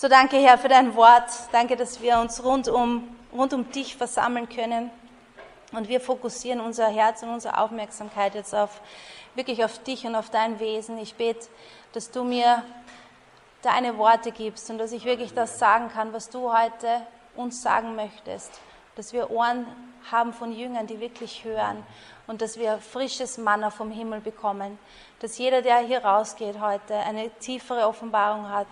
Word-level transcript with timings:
So 0.00 0.06
danke, 0.06 0.36
Herr, 0.36 0.58
für 0.58 0.68
dein 0.68 0.94
Wort. 0.94 1.28
Danke, 1.50 1.74
dass 1.74 2.00
wir 2.00 2.20
uns 2.20 2.44
rund 2.44 2.68
um, 2.68 3.16
rund 3.32 3.52
um 3.52 3.68
dich 3.72 3.96
versammeln 3.96 4.48
können. 4.48 4.92
Und 5.72 5.88
wir 5.88 6.00
fokussieren 6.00 6.60
unser 6.60 6.86
Herz 6.86 7.24
und 7.24 7.30
unsere 7.30 7.58
Aufmerksamkeit 7.58 8.36
jetzt 8.36 8.54
auf, 8.54 8.80
wirklich 9.34 9.64
auf 9.64 9.82
dich 9.82 10.06
und 10.06 10.14
auf 10.14 10.30
dein 10.30 10.60
Wesen. 10.60 10.98
Ich 10.98 11.16
bete, 11.16 11.48
dass 11.94 12.12
du 12.12 12.22
mir 12.22 12.62
deine 13.62 13.98
Worte 13.98 14.30
gibst 14.30 14.70
und 14.70 14.78
dass 14.78 14.92
ich 14.92 15.04
wirklich 15.04 15.34
das 15.34 15.58
sagen 15.58 15.90
kann, 15.92 16.12
was 16.12 16.30
du 16.30 16.56
heute 16.56 17.02
uns 17.34 17.60
sagen 17.60 17.96
möchtest. 17.96 18.52
Dass 18.94 19.12
wir 19.12 19.32
Ohren 19.32 19.66
haben 20.12 20.32
von 20.32 20.52
Jüngern, 20.52 20.86
die 20.86 21.00
wirklich 21.00 21.42
hören 21.42 21.84
und 22.28 22.40
dass 22.40 22.56
wir 22.56 22.78
frisches 22.78 23.36
Manna 23.36 23.70
vom 23.70 23.90
Himmel 23.90 24.20
bekommen. 24.20 24.78
Dass 25.18 25.38
jeder, 25.38 25.60
der 25.60 25.78
hier 25.78 26.04
rausgeht 26.04 26.60
heute, 26.60 26.94
eine 26.94 27.30
tiefere 27.40 27.88
Offenbarung 27.88 28.48
hat 28.48 28.68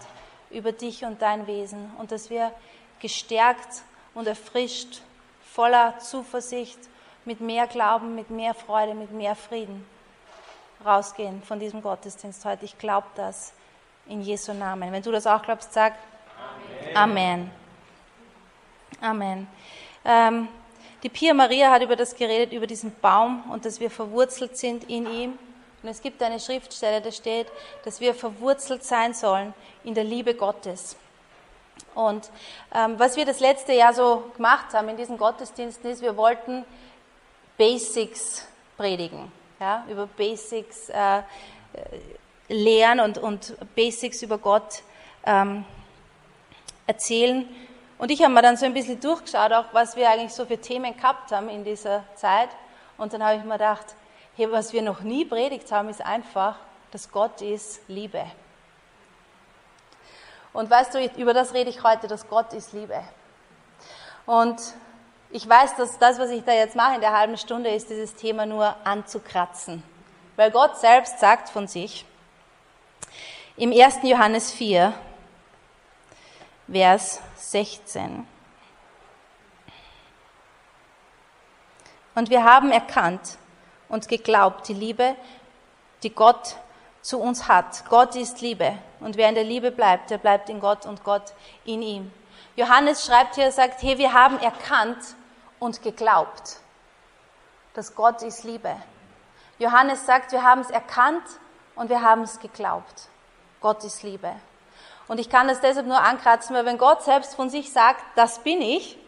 über 0.51 0.73
dich 0.73 1.05
und 1.05 1.23
dein 1.23 1.47
Wesen 1.47 1.91
und 1.99 2.13
dass 2.13 2.31
wir 2.31 2.53
gestärkt 3.01 3.83
und 4.15 4.27
erfrischt, 4.27 5.03
voller 5.53 5.99
Zuversicht, 5.99 6.79
mit 7.25 7.41
mehr 7.41 7.67
Glauben, 7.67 8.15
mit 8.15 8.31
mehr 8.31 8.55
Freude, 8.55 8.95
mit 8.95 9.11
mehr 9.11 9.35
Frieden 9.35 9.85
rausgehen 10.85 11.43
von 11.43 11.59
diesem 11.59 11.83
Gottesdienst 11.83 12.45
heute. 12.45 12.65
Ich 12.65 12.79
glaube 12.79 13.07
das 13.17 13.53
in 14.07 14.23
Jesu 14.23 14.53
Namen. 14.53 14.93
Wenn 14.93 15.03
du 15.03 15.11
das 15.11 15.27
auch 15.27 15.43
glaubst, 15.43 15.73
sag 15.73 15.95
Amen. 16.95 16.97
Amen. 16.97 17.51
Amen. 19.01 19.49
Ähm, 20.05 20.49
die 21.03 21.09
Pia 21.09 21.35
Maria 21.35 21.71
hat 21.71 21.83
über 21.83 21.97
das 21.97 22.15
geredet, 22.15 22.53
über 22.53 22.67
diesen 22.67 22.95
Baum 23.01 23.51
und 23.51 23.65
dass 23.65 23.81
wir 23.81 23.91
verwurzelt 23.91 24.57
sind 24.57 24.85
in 24.85 25.07
ihm. 25.11 25.39
Und 25.83 25.89
es 25.89 26.01
gibt 26.01 26.23
eine 26.23 26.41
Schriftstelle, 26.41 27.01
da 27.01 27.13
steht, 27.13 27.47
dass 27.85 28.01
wir 28.01 28.15
verwurzelt 28.15 28.85
sein 28.85 29.15
sollen 29.15 29.55
in 29.85 29.95
der 29.95 30.05
Liebe 30.05 30.35
Gottes. 30.35 30.97
Und 31.95 32.31
ähm, 32.75 32.99
was 32.99 33.17
wir 33.17 33.25
das 33.25 33.41
letzte 33.41 33.73
Jahr 33.73 33.95
so 33.95 34.31
gemacht 34.37 34.75
haben 34.75 34.89
in 34.89 34.97
diesen 34.97 35.17
Gottesdiensten 35.17 35.91
ist, 35.91 36.03
wir 36.03 36.17
wollten 36.17 36.65
Basics 37.57 38.47
predigen, 38.77 39.33
ja, 39.61 39.85
über 39.89 40.07
Basics 40.07 40.89
äh, 40.91 41.23
lehren 42.49 43.01
und, 43.01 43.19
und 43.19 43.57
Basics 43.75 44.23
über 44.23 44.39
Gott 44.39 44.83
ähm, 45.25 45.65
erzählen. 46.87 47.49
Und 47.99 48.11
ich 48.11 48.23
habe 48.23 48.33
mir 48.33 48.43
dann 48.43 48.57
so 48.57 48.67
ein 48.67 48.75
bisschen 48.75 49.01
durchgeschaut, 49.01 49.53
auch 49.53 49.67
was 49.73 49.97
wir 49.97 50.11
eigentlich 50.11 50.35
so 50.35 50.45
für 50.45 50.59
Themen 50.59 50.95
gehabt 50.97 51.33
haben 51.33 51.49
in 51.49 51.65
dieser 51.65 52.05
Zeit. 52.15 52.51
Und 52.99 53.13
dann 53.13 53.23
habe 53.23 53.39
ich 53.39 53.45
mir 53.45 53.55
gedacht, 53.55 53.95
hey, 54.37 54.53
was 54.53 54.73
wir 54.73 54.83
noch 54.83 55.01
nie 55.01 55.25
predigt 55.25 55.73
haben, 55.73 55.89
ist 55.89 56.03
einfach, 56.03 56.57
dass 56.91 57.11
Gott 57.11 57.41
ist 57.41 57.81
Liebe. 57.89 58.25
Und 60.53 60.71
weißt 60.71 60.95
du, 60.95 61.05
über 61.17 61.35
das 61.35 61.55
rede 61.55 61.71
ich 61.71 61.83
heute, 61.83 62.07
dass 62.07 62.29
Gott 62.29 62.53
ist 62.53 62.73
Liebe. 62.73 63.03
Und 64.27 64.61
ich 65.31 65.49
weiß, 65.49 65.77
dass 65.77 65.99
das, 65.99 66.19
was 66.19 66.31
ich 66.31 66.45
da 66.45 66.53
jetzt 66.53 66.77
mache 66.77 66.95
in 66.95 67.01
der 67.01 67.17
halben 67.17 67.37
Stunde, 67.37 67.71
ist 67.71 67.91
dieses 67.91 68.15
Thema 68.15 68.47
nur 68.47 68.77
anzukratzen. 68.85 69.83
Weil 70.37 70.51
Gott 70.51 70.77
selbst 70.79 71.19
sagt 71.19 71.49
von 71.49 71.67
sich 71.67 72.05
im 73.57 73.73
1. 73.73 74.01
Johannes 74.03 74.53
4, 74.53 74.93
Vers 76.71 77.23
16. 77.37 78.27
Und 82.15 82.31
wir 82.31 82.45
haben 82.45 82.71
erkannt 82.71 83.39
und 83.89 84.09
geglaubt, 84.09 84.69
die 84.69 84.75
Liebe, 84.75 85.17
die 86.03 86.15
Gott 86.15 86.57
zu 87.03 87.21
uns 87.21 87.49
hat. 87.49 87.85
Gott 87.89 88.17
ist 88.17 88.41
Liebe. 88.41 88.77
Und 89.01 89.17
wer 89.17 89.29
in 89.29 89.35
der 89.35 89.45
Liebe 89.45 89.71
bleibt, 89.71 90.11
der 90.11 90.19
bleibt 90.19 90.49
in 90.49 90.61
Gott 90.61 90.87
und 90.87 91.05
Gott 91.05 91.33
in 91.65 91.83
ihm. 91.83 92.13
Johannes 92.57 93.05
schreibt 93.07 93.37
hier, 93.37 93.53
sagt, 93.53 93.83
hey, 93.83 93.99
wir 93.99 94.13
haben 94.13 94.39
erkannt 94.41 94.99
und 95.59 95.83
geglaubt, 95.83 96.57
dass 97.75 97.95
Gott 97.95 98.23
ist 98.23 98.45
Liebe. 98.45 98.75
Johannes 99.59 100.05
sagt, 100.05 100.33
wir 100.33 100.43
haben 100.43 100.61
es 100.61 100.71
erkannt 100.71 101.25
und 101.75 101.89
wir 101.89 102.03
haben 102.03 102.23
es 102.23 102.41
geglaubt. 102.41 103.09
Gott 103.61 103.85
ist 103.85 104.03
Liebe. 104.03 104.33
Und 105.09 105.19
ich 105.19 105.31
kann 105.31 105.49
das 105.49 105.61
deshalb 105.61 105.87
nur 105.87 106.01
ankratzen, 106.01 106.57
weil 106.57 106.67
wenn 106.67 106.79
Gott 106.79 107.03
selbst 107.03 107.37
von 107.37 107.49
sich 107.49 107.73
sagt, 107.73 108.03
das 108.17 108.41
bin 108.41 108.61
ich, 108.61 108.99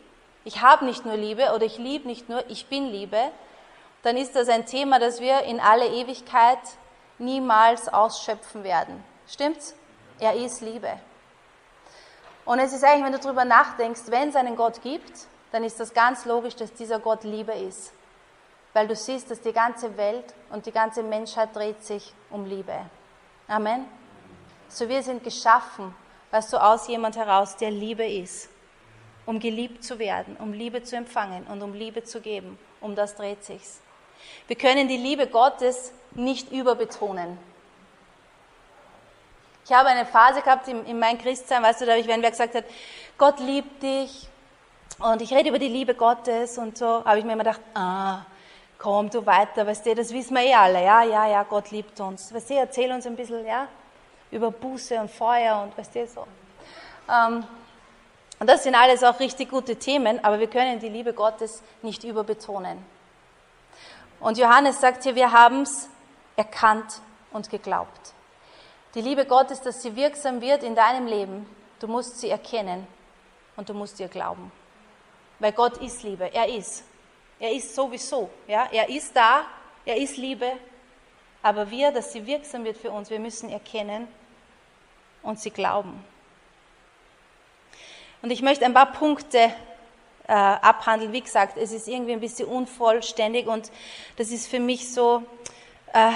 ich 0.45 0.63
habe 0.63 0.85
nicht 0.85 1.05
nur 1.05 1.17
Liebe 1.17 1.53
oder 1.55 1.65
ich 1.65 1.79
liebe 1.79 2.07
nicht 2.07 2.29
nur, 2.29 2.49
ich 2.49 2.67
bin 2.67 2.87
Liebe, 2.87 3.31
dann 4.03 4.17
ist 4.17 4.37
das 4.37 4.49
ein 4.49 4.67
Thema, 4.67 4.99
das 4.99 5.21
wir 5.21 5.43
in 5.43 5.61
alle 5.61 5.89
Ewigkeit 5.89 6.59
niemals 7.19 7.89
ausschöpfen 7.89 8.65
werden. 8.65 9.03
Stimmt's? 9.27 9.75
Er 10.21 10.35
ist 10.35 10.61
Liebe. 10.61 10.99
Und 12.45 12.61
es 12.61 12.73
ist 12.73 12.83
eigentlich, 12.83 13.05
wenn 13.05 13.13
du 13.13 13.19
darüber 13.19 13.45
nachdenkst, 13.45 14.03
wenn 14.07 14.31
es 14.31 14.37
einen 14.37 14.57
Gott 14.57 14.81
gibt, 14.83 15.27
dann 15.53 15.65
ist 15.65 15.79
das 15.81 15.93
ganz 15.93 16.25
logisch, 16.25 16.57
dass 16.57 16.73
dieser 16.73 16.99
Gott 16.99 17.25
Liebe 17.25 17.53
ist. 17.53 17.93
Weil 18.73 18.89
du 18.89 18.97
siehst, 18.97 19.31
dass 19.31 19.41
die 19.41 19.53
ganze 19.53 19.97
Welt 19.97 20.35
und 20.51 20.67
die 20.67 20.73
ganze 20.73 21.03
Menschheit 21.03 21.55
dreht 21.55 21.85
sich 21.85 22.15
um 22.31 22.45
Liebe. 22.45 22.75
Amen. 23.49 23.87
So 24.69 24.89
wir 24.89 25.03
sind 25.03 25.25
geschaffen, 25.25 25.95
weißt 26.31 26.53
du, 26.53 26.59
aus 26.59 26.89
jemand 26.89 27.17
heraus, 27.17 27.57
der 27.57 27.71
Liebe 27.71 28.07
ist. 28.07 28.49
Um 29.27 29.41
geliebt 29.41 29.85
zu 29.85 29.99
werden, 29.99 30.37
um 30.39 30.53
Liebe 30.53 30.83
zu 30.83 30.97
empfangen 30.97 31.47
und 31.47 31.63
um 31.63 31.75
Liebe 31.75 32.05
zu 32.05 32.21
geben. 32.21 32.59
Um 32.81 32.95
das 32.95 33.15
dreht 33.15 33.45
sich's. 33.45 33.81
Wir 34.47 34.57
können 34.57 34.89
die 34.89 34.97
Liebe 34.97 35.27
Gottes 35.27 35.93
nicht 36.13 36.51
überbetonen. 36.53 37.39
Ich 39.65 39.73
habe 39.73 39.89
eine 39.89 40.07
Phase 40.07 40.41
gehabt 40.41 40.67
in, 40.69 40.87
in 40.87 40.99
meinem 40.99 41.19
Christsein, 41.19 41.63
weißt 41.63 41.83
du, 41.83 41.85
da 41.85 41.93
habe 41.93 42.01
ich, 42.01 42.09
wenn 42.09 42.23
wer 42.23 42.31
gesagt 42.31 42.55
hat, 42.55 42.65
Gott 43.19 43.39
liebt 43.41 43.83
dich 43.83 44.27
und 44.99 45.21
ich 45.21 45.33
rede 45.33 45.51
über 45.51 45.59
die 45.59 45.69
Liebe 45.69 45.95
Gottes 45.95 46.57
und 46.57 46.79
so, 46.79 47.05
habe 47.05 47.19
ich 47.19 47.25
mir 47.25 47.35
immer 47.35 47.45
gedacht, 47.45 47.61
ah, 47.75 48.23
komm 48.79 49.11
du 49.11 49.27
weiter, 49.27 49.67
weißt 49.67 49.85
du, 49.85 49.95
das 49.95 50.13
wissen 50.13 50.35
wir 50.35 50.43
eh 50.43 50.55
alle, 50.55 50.83
ja, 50.83 51.03
ja, 51.03 51.27
ja, 51.27 51.43
Gott 51.43 51.71
liebt 51.71 52.01
uns. 52.01 52.33
Weißt 52.33 52.49
du, 52.49 52.55
erzähl 52.55 52.91
uns 52.91 53.07
ein 53.07 53.15
bisschen, 53.15 53.45
ja, 53.45 53.69
über 54.31 54.51
Buße 54.51 54.99
und 54.99 55.11
Feuer 55.11 55.63
und 55.63 55.77
weißt 55.77 55.95
du, 55.97 56.07
so. 56.07 56.27
Ähm, 57.11 57.45
und 58.41 58.49
das 58.49 58.63
sind 58.63 58.75
alles 58.75 59.03
auch 59.03 59.19
richtig 59.21 59.51
gute 59.51 59.77
Themen, 59.77 60.25
aber 60.25 60.39
wir 60.39 60.49
können 60.49 60.79
die 60.79 60.89
Liebe 60.89 61.13
Gottes 61.13 61.63
nicht 61.83 62.05
überbetonen. 62.05 62.79
Und 64.21 64.39
Johannes 64.39 64.81
sagt 64.81 65.05
hier, 65.05 65.15
wir 65.15 65.33
haben 65.33 65.63
es 65.63 65.89
erkannt 66.37 67.01
und 67.33 67.51
geglaubt. 67.51 68.15
Die 68.95 69.01
Liebe 69.01 69.27
Gottes, 69.27 69.61
dass 69.61 69.83
sie 69.83 69.95
wirksam 69.95 70.41
wird 70.41 70.63
in 70.63 70.75
deinem 70.75 71.07
Leben, 71.07 71.47
du 71.79 71.87
musst 71.87 72.21
sie 72.21 72.31
erkennen 72.31 72.87
und 73.57 73.69
du 73.69 73.75
musst 73.75 74.01
ihr 74.01 74.09
glauben. 74.09 74.51
Weil 75.39 75.53
Gott 75.53 75.77
ist 75.79 76.03
Liebe, 76.03 76.33
er 76.33 76.49
ist. 76.49 76.85
Er 77.39 77.53
ist 77.53 77.75
sowieso, 77.75 78.31
ja, 78.49 78.69
er 78.73 78.89
ist 78.89 79.15
da, 79.15 79.43
er 79.85 79.97
ist 79.97 80.17
Liebe, 80.17 80.53
aber 81.43 81.71
wir, 81.71 81.93
dass 81.93 82.13
sie 82.13 82.27
wirksam 82.27 82.65
wird 82.65 82.77
für 82.77 82.91
uns, 82.91 83.11
wir 83.11 83.21
müssen 83.21 83.49
erkennen 83.49 84.09
und 85.23 85.39
sie 85.39 85.51
glauben. 85.51 86.05
Und 88.23 88.31
ich 88.31 88.43
möchte 88.43 88.65
ein 88.65 88.75
paar 88.75 88.91
Punkte 88.91 89.53
äh, 90.29 90.33
abhandeln. 90.33 91.13
Wie 91.13 91.21
gesagt, 91.21 91.57
es 91.57 91.73
ist 91.73 91.89
irgendwie 91.89 92.13
ein 92.13 92.21
bisschen 92.21 92.47
unvollständig 92.47 93.47
und 93.47 93.71
das 94.17 94.31
ist 94.31 94.47
für 94.49 94.61
mich 94.61 94.93
so, 94.93 95.25
äh, 95.93 96.13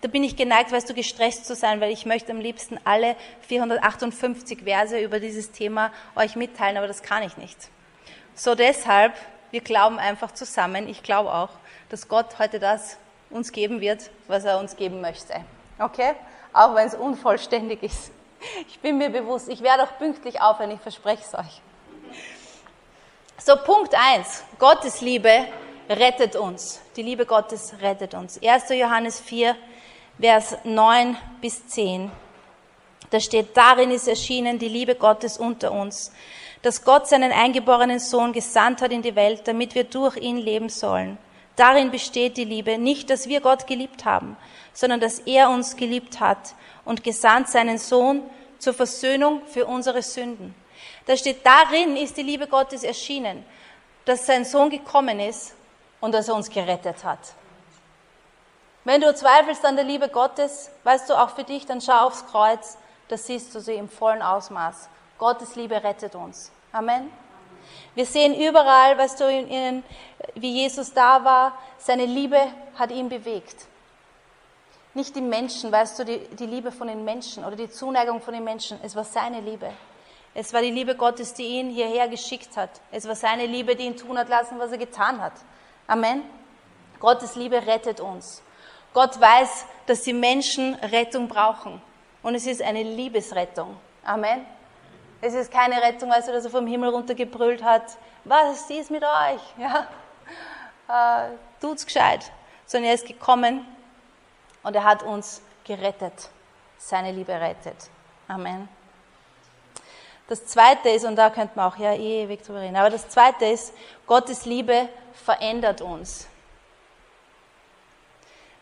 da 0.00 0.08
bin 0.08 0.22
ich 0.22 0.36
geneigt, 0.36 0.70
weißt 0.70 0.88
du, 0.88 0.94
gestresst 0.94 1.44
zu 1.44 1.54
sein, 1.54 1.80
weil 1.80 1.90
ich 1.90 2.06
möchte 2.06 2.32
am 2.32 2.40
liebsten 2.40 2.78
alle 2.84 3.16
458 3.48 4.62
Verse 4.62 4.98
über 4.98 5.18
dieses 5.18 5.50
Thema 5.50 5.92
euch 6.14 6.36
mitteilen, 6.36 6.76
aber 6.76 6.86
das 6.86 7.02
kann 7.02 7.24
ich 7.24 7.36
nicht. 7.36 7.58
So 8.34 8.54
deshalb, 8.54 9.12
wir 9.50 9.60
glauben 9.60 9.98
einfach 9.98 10.30
zusammen, 10.30 10.88
ich 10.88 11.02
glaube 11.02 11.34
auch, 11.34 11.50
dass 11.88 12.06
Gott 12.08 12.38
heute 12.38 12.60
das 12.60 12.96
uns 13.30 13.50
geben 13.50 13.80
wird, 13.80 14.10
was 14.28 14.44
er 14.44 14.60
uns 14.60 14.76
geben 14.76 15.00
möchte. 15.00 15.34
Okay? 15.80 16.12
Auch 16.52 16.76
wenn 16.76 16.86
es 16.86 16.94
unvollständig 16.94 17.82
ist. 17.82 18.12
Ich 18.68 18.78
bin 18.78 18.98
mir 18.98 19.10
bewusst, 19.10 19.48
ich 19.48 19.62
werde 19.62 19.82
auch 19.82 19.98
pünktlich 19.98 20.40
aufhören, 20.40 20.70
ich 20.70 20.80
verspreche 20.80 21.24
es 21.24 21.34
euch. 21.34 21.60
So, 23.40 23.54
Punkt 23.54 23.94
1. 23.94 24.42
Gottes 24.58 25.00
Liebe 25.00 25.46
rettet 25.88 26.34
uns. 26.34 26.80
Die 26.96 27.02
Liebe 27.02 27.24
Gottes 27.24 27.72
rettet 27.80 28.12
uns. 28.14 28.42
1. 28.42 28.70
Johannes 28.70 29.20
4, 29.20 29.54
Vers 30.20 30.56
9 30.64 31.16
bis 31.40 31.64
10. 31.68 32.10
Da 33.10 33.20
steht, 33.20 33.56
darin 33.56 33.92
ist 33.92 34.08
erschienen 34.08 34.58
die 34.58 34.68
Liebe 34.68 34.96
Gottes 34.96 35.38
unter 35.38 35.70
uns, 35.70 36.12
dass 36.62 36.84
Gott 36.84 37.06
seinen 37.06 37.30
eingeborenen 37.30 38.00
Sohn 38.00 38.32
gesandt 38.32 38.82
hat 38.82 38.90
in 38.90 39.02
die 39.02 39.14
Welt, 39.14 39.46
damit 39.46 39.76
wir 39.76 39.84
durch 39.84 40.16
ihn 40.16 40.38
leben 40.38 40.68
sollen. 40.68 41.16
Darin 41.54 41.92
besteht 41.92 42.38
die 42.38 42.44
Liebe, 42.44 42.76
nicht, 42.76 43.08
dass 43.08 43.28
wir 43.28 43.40
Gott 43.40 43.68
geliebt 43.68 44.04
haben, 44.04 44.36
sondern 44.72 44.98
dass 44.98 45.20
er 45.20 45.48
uns 45.48 45.76
geliebt 45.76 46.18
hat 46.18 46.56
und 46.84 47.04
gesandt 47.04 47.48
seinen 47.48 47.78
Sohn 47.78 48.22
zur 48.58 48.74
Versöhnung 48.74 49.42
für 49.46 49.66
unsere 49.66 50.02
Sünden. 50.02 50.56
Da 51.08 51.16
steht, 51.16 51.44
darin 51.44 51.96
ist 51.96 52.18
die 52.18 52.22
Liebe 52.22 52.46
Gottes 52.46 52.84
erschienen, 52.84 53.42
dass 54.04 54.26
sein 54.26 54.44
Sohn 54.44 54.68
gekommen 54.68 55.20
ist 55.20 55.54
und 56.02 56.12
dass 56.12 56.28
er 56.28 56.34
uns 56.34 56.50
gerettet 56.50 57.02
hat. 57.02 57.18
Wenn 58.84 59.00
du 59.00 59.14
zweifelst 59.14 59.64
an 59.64 59.76
der 59.76 59.86
Liebe 59.86 60.10
Gottes, 60.10 60.70
weißt 60.84 61.08
du 61.08 61.14
auch 61.14 61.30
für 61.30 61.44
dich, 61.44 61.64
dann 61.64 61.80
schau 61.80 62.06
aufs 62.06 62.26
Kreuz, 62.26 62.76
da 63.08 63.16
siehst 63.16 63.54
du 63.54 63.60
sie 63.60 63.72
im 63.72 63.88
vollen 63.88 64.20
Ausmaß 64.20 64.90
Gottes 65.16 65.56
Liebe 65.56 65.82
rettet 65.82 66.14
uns. 66.14 66.52
Amen. 66.72 67.10
Wir 67.94 68.04
sehen 68.04 68.38
überall, 68.38 68.98
weißt 68.98 69.18
du, 69.18 69.30
in, 69.30 69.48
in, 69.48 69.84
wie 70.34 70.52
Jesus 70.52 70.92
da 70.92 71.24
war, 71.24 71.56
seine 71.78 72.04
Liebe 72.04 72.38
hat 72.78 72.90
ihn 72.90 73.08
bewegt. 73.08 73.64
Nicht 74.92 75.16
die 75.16 75.22
Menschen, 75.22 75.72
weißt 75.72 76.00
du, 76.00 76.04
die, 76.04 76.18
die 76.36 76.46
Liebe 76.46 76.70
von 76.70 76.86
den 76.86 77.02
Menschen 77.02 77.46
oder 77.46 77.56
die 77.56 77.70
Zuneigung 77.70 78.20
von 78.20 78.34
den 78.34 78.44
Menschen. 78.44 78.78
Es 78.82 78.94
war 78.94 79.04
seine 79.04 79.40
Liebe. 79.40 79.72
Es 80.40 80.54
war 80.54 80.62
die 80.62 80.70
Liebe 80.70 80.94
Gottes, 80.94 81.34
die 81.34 81.42
ihn 81.42 81.68
hierher 81.68 82.06
geschickt 82.06 82.56
hat. 82.56 82.70
Es 82.92 83.08
war 83.08 83.16
seine 83.16 83.44
Liebe, 83.44 83.74
die 83.74 83.86
ihn 83.86 83.96
tun 83.96 84.16
hat 84.16 84.28
lassen, 84.28 84.56
was 84.60 84.70
er 84.70 84.78
getan 84.78 85.20
hat. 85.20 85.32
Amen. 85.88 86.22
Gottes 87.00 87.34
Liebe 87.34 87.66
rettet 87.66 87.98
uns. 87.98 88.40
Gott 88.94 89.20
weiß, 89.20 89.66
dass 89.86 90.02
die 90.02 90.12
Menschen 90.12 90.74
Rettung 90.76 91.26
brauchen. 91.26 91.82
Und 92.22 92.36
es 92.36 92.46
ist 92.46 92.62
eine 92.62 92.84
Liebesrettung. 92.84 93.76
Amen. 94.04 94.46
Es 95.20 95.34
ist 95.34 95.50
keine 95.50 95.82
Rettung, 95.82 96.12
also 96.12 96.30
dass 96.30 96.44
er 96.44 96.52
vom 96.52 96.68
Himmel 96.68 96.90
runtergebrüllt 96.90 97.64
hat, 97.64 97.98
was 98.22 98.70
ist 98.70 98.92
mit 98.92 99.02
euch? 99.02 99.42
Ja, 99.58 99.88
äh, 101.26 101.30
tut's 101.60 101.84
gescheit. 101.84 102.30
Sondern 102.64 102.90
er 102.90 102.94
ist 102.94 103.08
gekommen 103.08 103.66
und 104.62 104.76
er 104.76 104.84
hat 104.84 105.02
uns 105.02 105.42
gerettet. 105.64 106.30
Seine 106.76 107.10
Liebe 107.10 107.32
rettet. 107.32 107.90
Amen. 108.28 108.77
Das 110.28 110.44
zweite 110.44 110.90
ist, 110.90 111.06
und 111.06 111.16
da 111.16 111.30
könnte 111.30 111.56
man 111.56 111.72
auch 111.72 111.78
ja 111.78 111.94
ewig 111.94 112.42
drüber 112.42 112.60
reden, 112.60 112.76
aber 112.76 112.90
das 112.90 113.08
zweite 113.08 113.46
ist, 113.46 113.72
Gottes 114.06 114.44
Liebe 114.44 114.88
verändert 115.14 115.80
uns. 115.80 116.28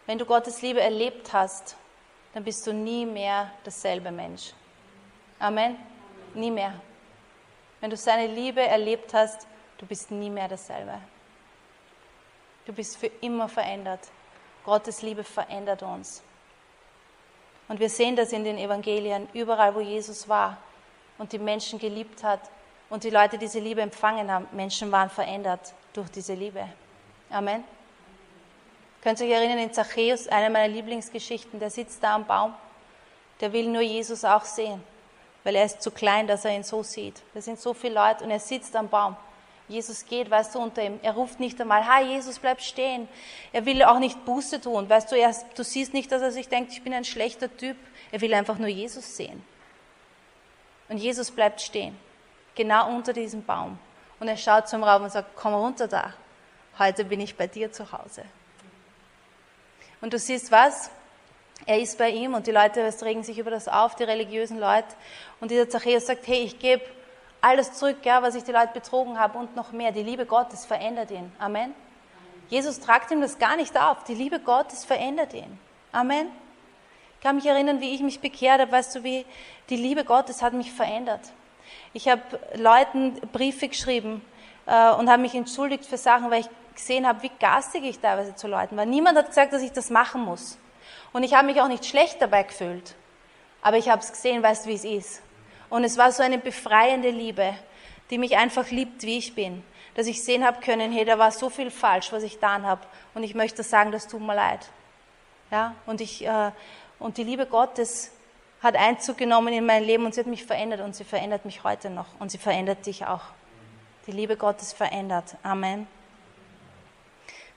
Wenn 0.07 0.17
du 0.17 0.25
Gottes 0.25 0.63
Liebe 0.63 0.81
erlebt 0.81 1.33
hast, 1.33 1.77
dann 2.33 2.45
bist 2.45 2.65
du 2.67 2.73
nie 2.73 3.05
mehr 3.05 3.51
dasselbe 3.65 4.13
Mensch. 4.13 4.53
Amen. 5.41 5.77
Nie 6.35 6.53
mehr. 6.53 6.75
Wenn 7.81 7.91
du 7.91 7.97
seine 7.97 8.33
Liebe 8.33 8.61
erlebt 8.61 9.13
hast, 9.13 9.49
du 9.79 9.87
bist 9.87 10.13
nie 10.13 10.31
mehr 10.31 10.47
dasselbe. 10.47 11.01
Du 12.67 12.73
bist 12.73 12.97
für 12.97 13.11
immer 13.21 13.49
verändert. 13.49 14.01
Gottes 14.65 15.03
Liebe 15.03 15.25
verändert 15.25 15.83
uns. 15.83 16.23
Und 17.67 17.81
wir 17.81 17.91
sehen 17.91 18.15
das 18.15 18.33
in 18.33 18.45
den 18.45 18.59
Evangelien, 18.59 19.29
überall 19.33 19.75
wo 19.75 19.81
Jesus 19.81 20.29
war 20.29 20.59
und 21.19 21.33
die 21.33 21.39
Menschen 21.39 21.79
geliebt 21.79 22.23
hat 22.23 22.41
und 22.91 23.05
die 23.05 23.11
Leute 23.11 23.39
diese 23.39 23.59
Liebe 23.59 23.81
empfangen 23.81 24.31
haben. 24.31 24.47
Menschen 24.53 24.91
waren 24.93 25.11
verändert 25.11 25.75
durch 25.93 26.11
diese 26.11 26.35
Liebe. 26.35 26.69
Amen. 27.31 27.65
Könnt 29.03 29.21
ihr 29.21 29.27
euch 29.27 29.33
erinnern, 29.33 29.59
in 29.59 29.73
Zachäus, 29.73 30.29
eine 30.29 30.51
meiner 30.51 30.73
Lieblingsgeschichten, 30.73 31.61
der 31.61 31.71
sitzt 31.71 32.03
da 32.03 32.15
am 32.15 32.27
Baum, 32.27 32.55
der 33.41 33.53
will 33.53 33.69
nur 33.69 33.83
Jesus 33.83 34.25
auch 34.25 34.45
sehen 34.45 34.83
weil 35.47 35.55
er 35.55 35.65
ist 35.65 35.81
zu 35.81 35.93
klein, 35.93 36.27
dass 36.27 36.45
er 36.45 36.57
ihn 36.57 36.65
so 36.65 36.83
sieht. 36.83 37.23
Da 37.33 37.41
sind 37.41 37.61
so 37.61 37.73
viele 37.73 37.95
Leute 37.95 38.25
und 38.25 38.33
er 38.33 38.41
sitzt 38.41 38.75
am 38.75 38.89
Baum. 38.89 39.15
Jesus 39.69 40.05
geht, 40.05 40.29
weißt 40.29 40.57
du, 40.57 40.59
unter 40.59 40.83
ihm. 40.83 40.99
Er 41.05 41.13
ruft 41.13 41.39
nicht 41.39 41.61
einmal, 41.61 41.87
hi, 41.87 42.03
Jesus, 42.03 42.41
bleib 42.41 42.61
stehen. 42.61 43.07
Er 43.53 43.65
will 43.65 43.85
auch 43.85 44.01
nicht 44.01 44.25
Buße 44.25 44.61
tun. 44.61 44.91
Weißt 44.91 45.13
du, 45.13 45.15
er, 45.15 45.33
du 45.55 45.63
siehst 45.63 45.95
nicht, 45.95 46.11
dass 46.11 46.21
er 46.21 46.33
sich 46.33 46.49
denkt, 46.49 46.73
ich 46.73 46.83
bin 46.83 46.93
ein 46.93 47.05
schlechter 47.05 47.57
Typ. 47.57 47.77
Er 48.11 48.21
will 48.23 48.35
einfach 48.35 48.59
nur 48.59 48.67
Jesus 48.67 49.17
sehen. 49.17 49.41
Und 50.89 50.99
Jesus 50.99 51.31
bleibt 51.31 51.61
stehen. 51.61 51.97
Genau 52.55 52.89
unter 52.89 53.13
diesem 53.13 53.45
Baum. 53.45 53.79
Und 54.19 54.29
er 54.29 54.37
schaut 54.37 54.69
zum 54.69 54.83
Raum 54.83 55.03
und 55.03 55.11
sagt, 55.11 55.37
komm 55.37 55.55
runter 55.55 55.89
da. 55.89 56.13
Heute 56.79 57.05
bin 57.05 57.21
ich 57.21 57.37
bei 57.37 57.47
dir 57.47 57.73
zu 57.73 57.91
Hause. 57.93 58.25
Und 60.01 60.13
du 60.13 60.19
siehst 60.19 60.51
was? 60.51 60.91
Er 61.65 61.81
ist 61.81 61.99
bei 61.99 62.11
ihm 62.11 62.35
und 62.35 62.47
die 62.47 62.53
Leute 62.53 62.93
regen 63.03 63.23
sich 63.23 63.39
über 63.39 63.51
das 63.51 63.67
auf, 63.67 63.95
die 63.95 64.05
religiösen 64.05 64.59
Leute. 64.59 64.89
Und 65.41 65.51
dieser 65.51 65.69
Zachäus 65.69 66.07
sagt, 66.07 66.27
hey, 66.27 66.43
ich 66.43 66.59
gebe 66.59 66.83
alles 67.41 67.73
zurück, 67.73 67.99
ja, 68.05 68.23
was 68.23 68.35
ich 68.35 68.45
die 68.45 68.53
Leute 68.53 68.71
betrogen 68.75 69.19
habe 69.19 69.39
und 69.39 69.57
noch 69.57 69.73
mehr. 69.73 69.93
Die 69.93 70.03
Liebe 70.03 70.27
Gottes 70.27 70.67
verändert 70.67 71.11
ihn. 71.11 71.33
Amen. 71.39 71.75
Jesus 72.49 72.79
tragt 72.81 73.11
ihm 73.11 73.21
das 73.21 73.39
gar 73.39 73.57
nicht 73.57 73.79
auf. 73.81 74.05
Die 74.05 74.15
Liebe 74.15 74.39
Gottes 74.39 74.85
verändert 74.85 75.33
ihn. 75.35 75.59
Amen. 75.93 76.29
Ich 77.17 77.23
kann 77.23 77.37
mich 77.37 77.47
erinnern, 77.47 77.81
wie 77.81 77.95
ich 77.95 78.03
mich 78.03 78.21
bekehrt 78.21 78.61
habe. 78.61 78.71
Weißt 78.71 78.95
du, 78.95 79.03
wie 79.03 79.25
die 79.69 79.77
Liebe 79.77 80.05
Gottes 80.05 80.43
hat 80.43 80.53
mich 80.53 80.73
verändert. 80.73 81.21
Ich 81.93 82.09
habe 82.09 82.23
Leuten 82.55 83.15
Briefe 83.33 83.69
geschrieben 83.69 84.23
äh, 84.67 84.93
und 84.93 85.11
habe 85.11 85.23
mich 85.23 85.35
entschuldigt 85.35 85.87
für 85.87 85.97
Sachen, 85.97 86.31
weil 86.31 86.41
ich 86.41 86.49
gesehen 86.75 87.07
habe, 87.07 87.23
wie 87.23 87.31
garstig 87.41 87.85
ich 87.85 87.99
teilweise 87.99 88.35
zu 88.35 88.49
Leuten 88.49 88.77
war. 88.77 88.85
Niemand 88.85 89.17
hat 89.19 89.29
gesagt, 89.29 89.53
dass 89.53 89.63
ich 89.63 89.73
das 89.73 89.91
machen 89.91 90.23
muss. 90.23 90.59
Und 91.13 91.23
ich 91.23 91.35
habe 91.35 91.47
mich 91.47 91.61
auch 91.61 91.69
nicht 91.69 91.87
schlecht 91.87 92.21
dabei 92.21 92.43
gefühlt. 92.43 92.95
Aber 93.63 93.79
ich 93.79 93.89
habe 93.89 94.03
es 94.03 94.13
gesehen, 94.13 94.43
weißt 94.43 94.67
du, 94.67 94.71
wie 94.71 94.75
es 94.75 94.85
ist. 94.85 95.23
Und 95.71 95.85
es 95.85 95.97
war 95.97 96.13
so 96.13 96.23
eine 96.23 96.39
befreiende 96.39 97.11
Liebe, 97.11 97.55
die 98.11 98.19
mich 98.19 98.37
einfach 98.37 98.71
liebt, 98.71 99.03
wie 99.03 99.19
ich 99.19 99.35
bin. 99.35 99.65
Dass 99.95 100.07
ich 100.07 100.23
sehen 100.23 100.45
habe 100.45 100.61
können, 100.61 100.93
hey, 100.93 101.05
da 101.05 101.19
war 101.19 101.33
so 101.33 101.49
viel 101.49 101.71
falsch, 101.71 102.13
was 102.13 102.23
ich 102.23 102.35
getan 102.35 102.67
habe. 102.67 102.83
Und 103.15 103.23
ich 103.23 103.35
möchte 103.35 103.63
sagen, 103.63 103.91
das 103.91 104.07
tut 104.07 104.21
mir 104.21 104.35
leid. 104.35 104.69
Ja, 105.51 105.75
und 105.87 106.01
ich, 106.01 106.27
äh, 106.27 106.51
und 106.99 107.17
die 107.17 107.25
Liebe 107.25 107.47
Gottes 107.47 108.13
hat 108.63 108.77
Einzug 108.77 109.19
genommen 109.19 109.53
in 109.53 109.67
mein 109.67 109.85
Leben 109.85 110.05
und 110.05 110.15
sie 110.15 110.21
hat 110.21 110.27
mich 110.27 110.45
verändert 110.45 110.81
und 110.81 110.95
sie 110.95 111.05
verändert 111.05 111.45
mich 111.45 111.65
heute 111.65 111.91
noch 111.91 112.07
und 112.19 112.31
sie 112.31 112.39
verändert 112.39 112.87
dich 112.87 113.07
auch. 113.07 113.23
Die 114.07 114.13
Liebe 114.13 114.37
Gottes 114.37 114.73
verändert. 114.73 115.37
Amen. 115.43 115.87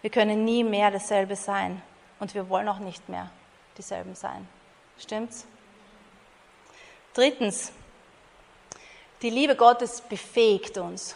Wir 0.02 0.10
können 0.10 0.46
nie 0.46 0.64
mehr 0.64 0.92
dasselbe 0.92 1.36
sein 1.36 1.82
und 2.20 2.34
wir 2.34 2.50
wollen 2.50 2.68
auch 2.68 2.80
nicht 2.80 3.08
mehr 3.10 3.30
dieselben 3.78 4.16
sein. 4.16 4.48
Stimmt's? 4.98 5.46
Drittens, 7.14 7.72
die 9.22 9.30
Liebe 9.30 9.56
Gottes 9.56 10.02
befähigt 10.02 10.78
uns. 10.78 11.16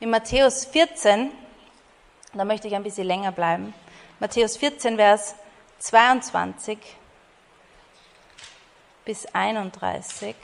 In 0.00 0.10
Matthäus 0.10 0.64
14, 0.66 1.30
da 2.32 2.44
möchte 2.44 2.68
ich 2.68 2.74
ein 2.74 2.82
bisschen 2.82 3.06
länger 3.06 3.32
bleiben, 3.32 3.74
Matthäus 4.20 4.56
14, 4.56 4.96
Vers 4.96 5.34
22 5.78 6.78
bis 9.04 9.26
31. 9.26 10.34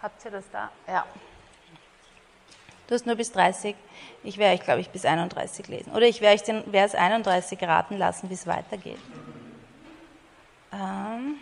Habt 0.00 0.24
ihr 0.24 0.30
das 0.30 0.44
da? 0.50 0.70
Ja. 0.86 1.04
Du 2.86 2.94
hast 2.94 3.06
nur 3.06 3.16
bis 3.16 3.32
30. 3.32 3.74
Ich 4.22 4.38
werde 4.38 4.58
euch, 4.58 4.64
glaube 4.64 4.80
ich, 4.80 4.90
bis 4.90 5.04
31 5.04 5.68
lesen. 5.68 5.92
Oder 5.92 6.06
ich 6.06 6.20
werde 6.20 6.34
euch 6.34 6.42
den 6.42 6.70
Vers 6.70 6.94
31 6.94 7.62
raten 7.62 7.96
lassen, 7.96 8.28
wie 8.28 8.34
es 8.34 8.46
weitergeht. 8.46 8.98
Ähm. 10.72 11.36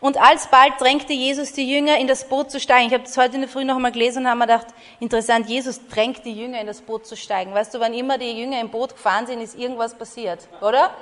Und 0.00 0.16
alsbald 0.16 0.80
drängte 0.80 1.12
Jesus 1.12 1.52
die 1.52 1.68
Jünger 1.68 1.98
in 1.98 2.06
das 2.06 2.28
Boot 2.28 2.52
zu 2.52 2.60
steigen. 2.60 2.86
Ich 2.86 2.94
habe 2.94 3.02
das 3.02 3.16
heute 3.16 3.34
in 3.34 3.40
der 3.40 3.50
Früh 3.50 3.64
noch 3.64 3.76
einmal 3.76 3.90
gelesen 3.90 4.20
und 4.20 4.28
habe 4.28 4.38
mir 4.38 4.46
gedacht, 4.46 4.68
interessant, 5.00 5.48
Jesus 5.48 5.86
drängt 5.88 6.24
die 6.24 6.32
Jünger 6.32 6.60
in 6.60 6.68
das 6.68 6.80
Boot 6.80 7.04
zu 7.04 7.16
steigen. 7.16 7.52
Weißt 7.52 7.74
du, 7.74 7.80
wann 7.80 7.94
immer 7.94 8.16
die 8.16 8.30
Jünger 8.30 8.60
im 8.60 8.70
Boot 8.70 8.90
gefahren 8.94 9.26
sind, 9.26 9.40
ist 9.40 9.58
irgendwas 9.58 9.96
passiert, 9.96 10.48
oder? 10.60 10.94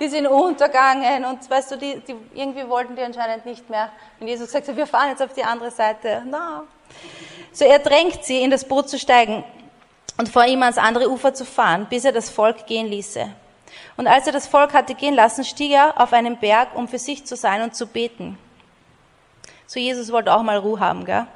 Die 0.00 0.08
sind 0.08 0.26
untergegangen 0.26 1.26
und 1.26 1.48
weißt 1.48 1.72
du, 1.72 1.76
die, 1.76 2.00
die 2.00 2.16
irgendwie 2.34 2.66
wollten 2.66 2.96
die 2.96 3.02
anscheinend 3.02 3.44
nicht 3.44 3.68
mehr. 3.68 3.90
Und 4.18 4.26
Jesus 4.26 4.50
sagte, 4.50 4.74
wir 4.74 4.86
fahren 4.86 5.10
jetzt 5.10 5.22
auf 5.22 5.34
die 5.34 5.44
andere 5.44 5.70
Seite. 5.70 6.22
No. 6.24 6.62
So 7.52 7.64
er 7.64 7.78
drängt 7.78 8.24
sie, 8.24 8.42
in 8.42 8.50
das 8.50 8.64
Boot 8.64 8.88
zu 8.88 8.98
steigen 8.98 9.44
und 10.16 10.28
vor 10.28 10.44
ihm 10.44 10.62
ans 10.62 10.78
andere 10.78 11.10
Ufer 11.10 11.34
zu 11.34 11.44
fahren, 11.44 11.86
bis 11.90 12.04
er 12.04 12.12
das 12.12 12.30
Volk 12.30 12.66
gehen 12.66 12.86
ließe. 12.86 13.28
Und 13.96 14.06
als 14.06 14.26
er 14.26 14.32
das 14.32 14.46
Volk 14.46 14.72
hatte 14.72 14.94
gehen 14.94 15.14
lassen, 15.14 15.44
stieg 15.44 15.72
er 15.72 16.00
auf 16.00 16.12
einen 16.12 16.38
Berg, 16.38 16.74
um 16.74 16.88
für 16.88 16.98
sich 16.98 17.26
zu 17.26 17.36
sein 17.36 17.62
und 17.62 17.74
zu 17.74 17.86
beten. 17.86 18.38
So 19.66 19.78
Jesus 19.78 20.10
wollte 20.10 20.32
auch 20.32 20.42
mal 20.42 20.56
Ruhe 20.56 20.80
haben, 20.80 21.04
gell? 21.04 21.26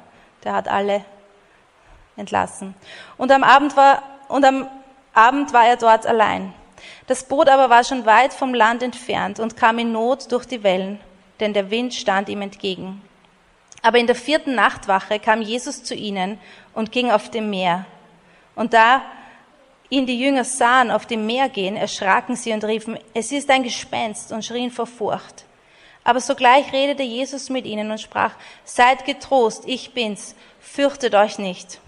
Der 0.43 0.53
hat 0.53 0.67
alle 0.67 1.05
entlassen. 2.17 2.75
Und 3.17 3.31
am 3.31 3.43
Abend 3.43 3.77
war, 3.77 4.03
und 4.27 4.43
am 4.43 4.67
Abend 5.13 5.53
war 5.53 5.65
er 5.65 5.77
dort 5.77 6.05
allein. 6.05 6.53
Das 7.07 7.23
Boot 7.23 7.49
aber 7.49 7.69
war 7.69 7.83
schon 7.83 8.05
weit 8.05 8.33
vom 8.33 8.53
Land 8.53 8.83
entfernt 8.83 9.39
und 9.39 9.57
kam 9.57 9.79
in 9.79 9.91
Not 9.91 10.31
durch 10.31 10.45
die 10.45 10.63
Wellen, 10.63 10.99
denn 11.39 11.53
der 11.53 11.69
Wind 11.71 11.93
stand 11.93 12.29
ihm 12.29 12.41
entgegen. 12.41 13.01
Aber 13.81 13.99
in 13.99 14.07
der 14.07 14.15
vierten 14.15 14.55
Nachtwache 14.55 15.19
kam 15.19 15.41
Jesus 15.41 15.83
zu 15.83 15.93
ihnen 15.93 16.39
und 16.73 16.91
ging 16.91 17.11
auf 17.11 17.29
dem 17.29 17.49
Meer. 17.49 17.85
Und 18.55 18.73
da 18.73 19.03
ihn 19.89 20.05
die 20.05 20.19
Jünger 20.19 20.43
sahen 20.43 20.89
auf 20.91 21.05
dem 21.05 21.25
Meer 21.25 21.49
gehen, 21.49 21.75
erschraken 21.75 22.35
sie 22.35 22.51
und 22.53 22.63
riefen, 22.63 22.97
es 23.13 23.31
ist 23.31 23.49
ein 23.49 23.63
Gespenst 23.63 24.31
und 24.31 24.43
schrien 24.43 24.71
vor 24.71 24.87
Furcht. 24.87 25.45
Aber 26.03 26.19
sogleich 26.19 26.71
redete 26.71 27.03
Jesus 27.03 27.49
mit 27.49 27.65
ihnen 27.65 27.91
und 27.91 27.99
sprach, 27.99 28.33
seid 28.63 29.05
getrost, 29.05 29.63
ich 29.65 29.93
bin's, 29.93 30.35
fürchtet 30.59 31.15
euch 31.15 31.39
nicht. 31.39 31.79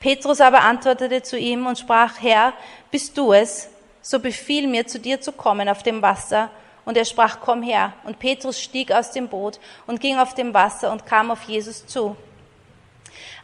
Petrus 0.00 0.40
aber 0.40 0.62
antwortete 0.62 1.22
zu 1.22 1.38
ihm 1.38 1.66
und 1.66 1.78
sprach, 1.78 2.20
Herr, 2.20 2.52
bist 2.90 3.16
du 3.16 3.32
es? 3.32 3.70
So 4.04 4.20
befiehl 4.20 4.66
mir, 4.66 4.86
zu 4.86 5.00
dir 5.00 5.22
zu 5.22 5.32
kommen 5.32 5.66
auf 5.66 5.82
dem 5.82 6.02
Wasser. 6.02 6.50
Und 6.84 6.98
er 6.98 7.06
sprach, 7.06 7.38
komm 7.40 7.62
her. 7.62 7.94
Und 8.04 8.18
Petrus 8.18 8.60
stieg 8.60 8.92
aus 8.92 9.12
dem 9.12 9.28
Boot 9.28 9.58
und 9.86 9.98
ging 9.98 10.18
auf 10.18 10.34
dem 10.34 10.52
Wasser 10.52 10.92
und 10.92 11.06
kam 11.06 11.30
auf 11.30 11.44
Jesus 11.44 11.86
zu. 11.86 12.14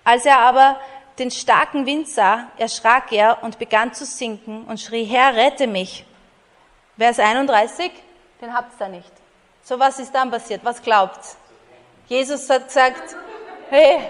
Als 0.05 0.26
er 0.26 0.38
aber 0.40 0.79
den 1.19 1.31
starken 1.31 1.87
Wind 1.87 2.09
sah, 2.09 2.49
erschrak 2.59 3.11
er 3.11 3.43
und 3.43 3.59
begann 3.59 3.95
zu 3.95 4.05
sinken 4.05 4.64
und 4.64 4.79
schrie, 4.79 5.05
Herr, 5.05 5.35
rette 5.35 5.67
mich. 5.67 6.05
Vers 6.99 7.19
31, 7.19 7.90
den 8.43 8.55
habt's 8.55 8.76
da 8.79 8.87
nicht. 8.87 9.11
So 9.62 9.79
was 9.79 9.99
ist 9.99 10.14
dann 10.14 10.31
passiert? 10.31 10.61
Was 10.62 10.83
glaubt? 10.83 11.21
Jesus 12.07 12.50
hat 12.50 12.67
gesagt, 12.67 13.17
hey, 13.71 14.00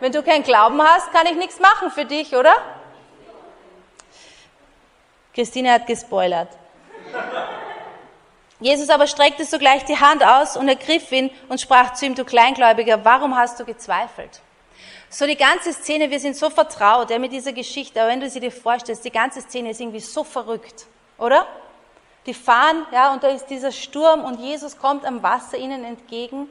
wenn 0.00 0.10
du 0.10 0.24
keinen 0.24 0.42
Glauben 0.42 0.82
hast, 0.82 1.12
kann 1.12 1.26
ich 1.26 1.36
nichts 1.36 1.60
machen 1.60 1.92
für 1.92 2.04
dich, 2.04 2.34
oder? 2.34 2.54
Christine 5.34 5.72
hat 5.72 5.86
gespoilert. 5.86 6.48
Jesus 8.60 8.90
aber 8.90 9.06
streckte 9.06 9.44
sogleich 9.44 9.84
die 9.86 9.98
Hand 9.98 10.24
aus 10.24 10.56
und 10.56 10.68
ergriff 10.68 11.10
ihn 11.12 11.30
und 11.48 11.60
sprach 11.60 11.94
zu 11.94 12.04
ihm, 12.04 12.14
du 12.14 12.24
Kleingläubiger, 12.24 13.04
warum 13.04 13.36
hast 13.36 13.58
du 13.58 13.64
gezweifelt? 13.64 14.42
So 15.08 15.26
die 15.26 15.36
ganze 15.36 15.72
Szene, 15.72 16.10
wir 16.10 16.20
sind 16.20 16.36
so 16.36 16.50
vertraut 16.50 17.10
ja, 17.10 17.18
mit 17.18 17.32
dieser 17.32 17.52
Geschichte, 17.52 18.00
aber 18.00 18.10
wenn 18.10 18.20
du 18.20 18.28
sie 18.28 18.38
dir 18.38 18.52
vorstellst, 18.52 19.04
die 19.04 19.10
ganze 19.10 19.40
Szene 19.40 19.70
ist 19.70 19.80
irgendwie 19.80 20.00
so 20.00 20.24
verrückt, 20.24 20.86
oder? 21.18 21.46
Die 22.26 22.34
fahren, 22.34 22.84
ja, 22.92 23.12
und 23.12 23.22
da 23.22 23.28
ist 23.28 23.46
dieser 23.46 23.72
Sturm 23.72 24.24
und 24.24 24.38
Jesus 24.38 24.76
kommt 24.76 25.06
am 25.06 25.22
Wasser 25.22 25.56
ihnen 25.56 25.82
entgegen 25.84 26.46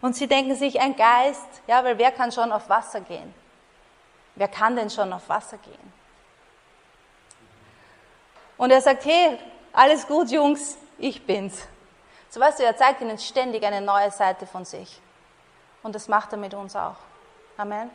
und 0.00 0.16
sie 0.16 0.26
denken 0.26 0.56
sich, 0.56 0.80
ein 0.80 0.96
Geist, 0.96 1.46
ja, 1.68 1.84
weil 1.84 1.96
wer 1.96 2.10
kann 2.10 2.32
schon 2.32 2.50
auf 2.50 2.68
Wasser 2.68 3.00
gehen? 3.00 3.32
Wer 4.34 4.48
kann 4.48 4.74
denn 4.74 4.90
schon 4.90 5.12
auf 5.12 5.28
Wasser 5.28 5.58
gehen? 5.58 6.01
Und 8.56 8.70
er 8.70 8.80
sagt, 8.80 9.04
hey, 9.04 9.38
alles 9.72 10.06
gut, 10.06 10.30
Jungs, 10.30 10.76
ich 10.98 11.24
bin's. 11.24 11.66
So 12.28 12.40
weißt 12.40 12.60
du, 12.60 12.64
er 12.64 12.76
zeigt 12.76 13.00
ihnen 13.00 13.18
ständig 13.18 13.64
eine 13.64 13.80
neue 13.80 14.10
Seite 14.10 14.46
von 14.46 14.64
sich. 14.64 15.00
Und 15.82 15.94
das 15.94 16.08
macht 16.08 16.32
er 16.32 16.38
mit 16.38 16.54
uns 16.54 16.76
auch. 16.76 16.96
Amen. 17.56 17.90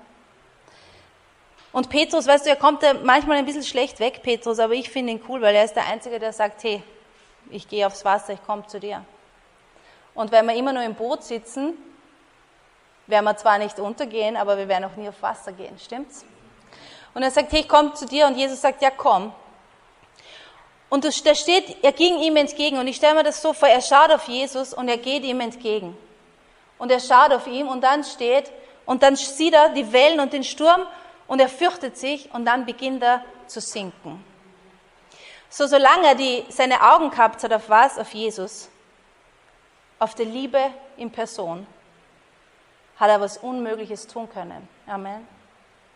Und 1.72 1.90
Petrus, 1.90 2.28
weißt 2.28 2.46
du, 2.46 2.50
er 2.50 2.56
kommt 2.56 2.84
manchmal 3.04 3.38
ein 3.38 3.46
bisschen 3.46 3.64
schlecht 3.64 4.00
weg, 4.00 4.22
Petrus, 4.24 4.60
aber 4.60 4.74
ich 4.74 4.90
finde 4.90 5.14
ihn 5.14 5.24
cool, 5.28 5.42
weil 5.42 5.56
er 5.56 5.64
ist 5.64 5.76
der 5.76 5.86
Einzige, 5.86 6.20
der 6.20 6.34
sagt, 6.34 6.64
hey, 6.64 6.82
ich 7.50 7.68
gehe 7.68 7.86
aufs 7.86 8.04
Wasser, 8.04 8.34
ich 8.34 8.46
komme 8.46 8.66
zu 8.68 8.80
dir. 8.80 9.04
Und 10.14 10.32
wenn 10.32 10.46
wir 10.48 10.56
immer 10.56 10.74
nur 10.74 10.84
im 10.84 10.96
Boot 10.96 11.24
sitzen, 11.24 11.74
werden 13.06 13.26
wir 13.26 13.38
zwar 13.38 13.58
nicht 13.58 13.80
untergehen, 13.80 14.36
aber 14.36 14.58
wir 14.58 14.68
werden 14.68 14.86
auch 14.86 14.96
nie 14.96 15.08
auf 15.08 15.22
Wasser 15.22 15.52
gehen, 15.52 15.78
stimmt's? 15.80 16.26
Und 17.14 17.24
er 17.24 17.32
sagt, 17.32 17.52
hey, 17.52 17.62
ich 17.62 17.70
komme 17.70 17.94
zu 17.94 18.06
dir 18.06 18.28
und 18.28 18.36
Jesus 18.36 18.62
sagt, 18.62 18.82
ja 18.82 18.92
komm. 18.92 19.34
Und 20.90 21.04
da 21.04 21.12
steht, 21.12 21.84
er 21.84 21.92
ging 21.92 22.20
ihm 22.20 22.38
entgegen 22.38 22.78
und 22.78 22.88
ich 22.88 22.96
stelle 22.96 23.16
mir 23.16 23.24
das 23.24 23.42
so 23.42 23.54
vor, 23.54 23.68
er 23.68 23.82
schaut 23.82 24.12
auf 24.12 24.28
Jesus 24.28 24.74
und 24.74 24.88
er 24.88 24.98
geht 24.98 25.24
ihm 25.24 25.42
entgegen. 25.42 25.98
Und 26.78 26.92
er 26.92 27.00
schaut 27.00 27.34
auf 27.34 27.48
ihn 27.48 27.68
und 27.68 27.82
dann 27.82 28.04
steht, 28.04 28.52
und 28.86 29.04
dann 29.04 29.18
sieht 29.18 29.54
er 29.54 29.70
die 29.70 29.92
Wellen 29.92 30.22
und 30.22 30.32
den 30.32 30.46
Sturm 30.46 30.88
und 31.28 31.42
er 31.42 31.50
fürchtet 31.50 31.98
sich 31.98 32.34
und 32.34 32.46
dann 32.46 32.66
beginnt 32.66 33.04
er 33.04 33.24
zu 33.48 33.60
sinken. 33.60 34.24
So, 35.50 35.68
solange 35.68 36.08
er 36.08 36.16
die, 36.16 36.46
seine 36.50 36.82
Augen 36.82 37.10
gehabt 37.10 37.44
hat, 37.44 37.52
auf 37.52 37.70
was? 37.70 37.98
Auf 37.98 38.14
Jesus. 38.14 38.70
Auf 40.00 40.16
die 40.16 40.24
Liebe 40.24 40.72
in 40.96 41.12
Person 41.12 41.68
hat 42.98 43.10
er 43.10 43.20
was 43.20 43.38
Unmögliches 43.38 44.08
tun 44.08 44.30
können. 44.30 44.68
Amen. 44.88 45.28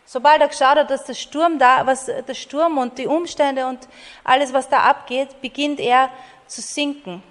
Sobald 0.05 0.41
er 0.41 0.47
geschaut 0.47 0.77
hat, 0.77 0.89
dass 0.89 1.05
der 1.05 1.13
Sturm 1.13 1.59
da, 1.59 1.85
was 1.85 2.05
der 2.05 2.33
Sturm 2.33 2.77
und 2.77 2.97
die 2.97 3.07
Umstände 3.07 3.67
und 3.67 3.87
alles, 4.23 4.51
was 4.51 4.67
da 4.67 4.79
abgeht, 4.79 5.41
beginnt 5.41 5.79
er 5.79 6.09
zu 6.47 6.61
sinken. 6.61 7.23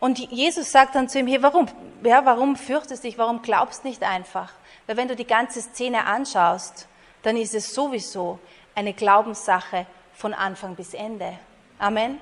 Und 0.00 0.18
Jesus 0.18 0.70
sagt 0.70 0.94
dann 0.94 1.08
zu 1.08 1.18
ihm, 1.18 1.26
hey, 1.26 1.42
warum, 1.42 1.66
ja, 2.04 2.24
warum 2.24 2.56
fürchtest 2.56 3.02
du 3.02 3.08
dich, 3.08 3.18
warum 3.18 3.42
glaubst 3.42 3.84
nicht 3.84 4.02
einfach? 4.02 4.52
Weil 4.86 4.96
wenn 4.96 5.08
du 5.08 5.16
die 5.16 5.26
ganze 5.26 5.60
Szene 5.60 6.06
anschaust, 6.06 6.86
dann 7.22 7.36
ist 7.36 7.54
es 7.54 7.74
sowieso 7.74 8.38
eine 8.74 8.92
Glaubenssache 8.92 9.86
von 10.14 10.34
Anfang 10.34 10.76
bis 10.76 10.94
Ende. 10.94 11.38
Amen. 11.78 12.20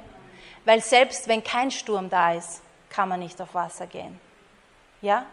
Weil 0.65 0.81
selbst 0.81 1.29
wenn 1.29 1.45
kein 1.45 1.71
Sturm 1.71 2.11
da 2.11 2.33
ist, 2.33 2.63
kann 2.89 3.09
man 3.09 3.21
nicht 3.21 3.41
auf 3.41 3.55
Wasser 3.55 3.87
gehen. 3.87 4.19
Ja? 5.03 5.27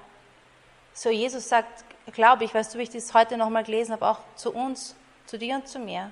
So, 0.94 1.10
Jesus 1.10 1.48
sagt, 1.48 1.86
glaube 2.12 2.44
ich, 2.44 2.54
weißt 2.54 2.74
du, 2.74 2.80
wie 2.80 2.84
ich 2.84 2.90
das 2.90 3.14
heute 3.14 3.38
nochmal 3.38 3.64
gelesen 3.64 3.94
habe, 3.94 4.08
auch 4.08 4.20
zu 4.36 4.54
uns, 4.54 4.96
zu 5.26 5.38
dir 5.38 5.56
und 5.56 5.68
zu 5.68 5.80
mir. 5.80 6.12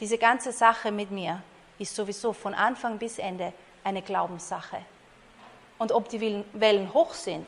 Diese 0.00 0.18
ganze 0.18 0.52
Sache 0.52 0.92
mit 0.92 1.10
mir 1.10 1.42
ist 1.78 1.94
sowieso 1.94 2.32
von 2.32 2.54
Anfang 2.54 2.98
bis 2.98 3.18
Ende 3.18 3.52
eine 3.82 4.02
Glaubenssache. 4.02 4.78
Und 5.78 5.92
ob 5.92 6.08
die 6.08 6.44
Wellen 6.52 6.92
hoch 6.94 7.14
sind 7.14 7.46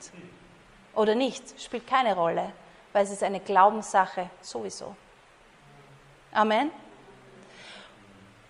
oder 0.94 1.14
nicht, 1.14 1.60
spielt 1.60 1.86
keine 1.86 2.14
Rolle, 2.14 2.52
weil 2.92 3.04
es 3.04 3.10
ist 3.10 3.22
eine 3.22 3.40
Glaubenssache 3.40 4.30
sowieso. 4.40 4.96
Amen. 6.32 6.70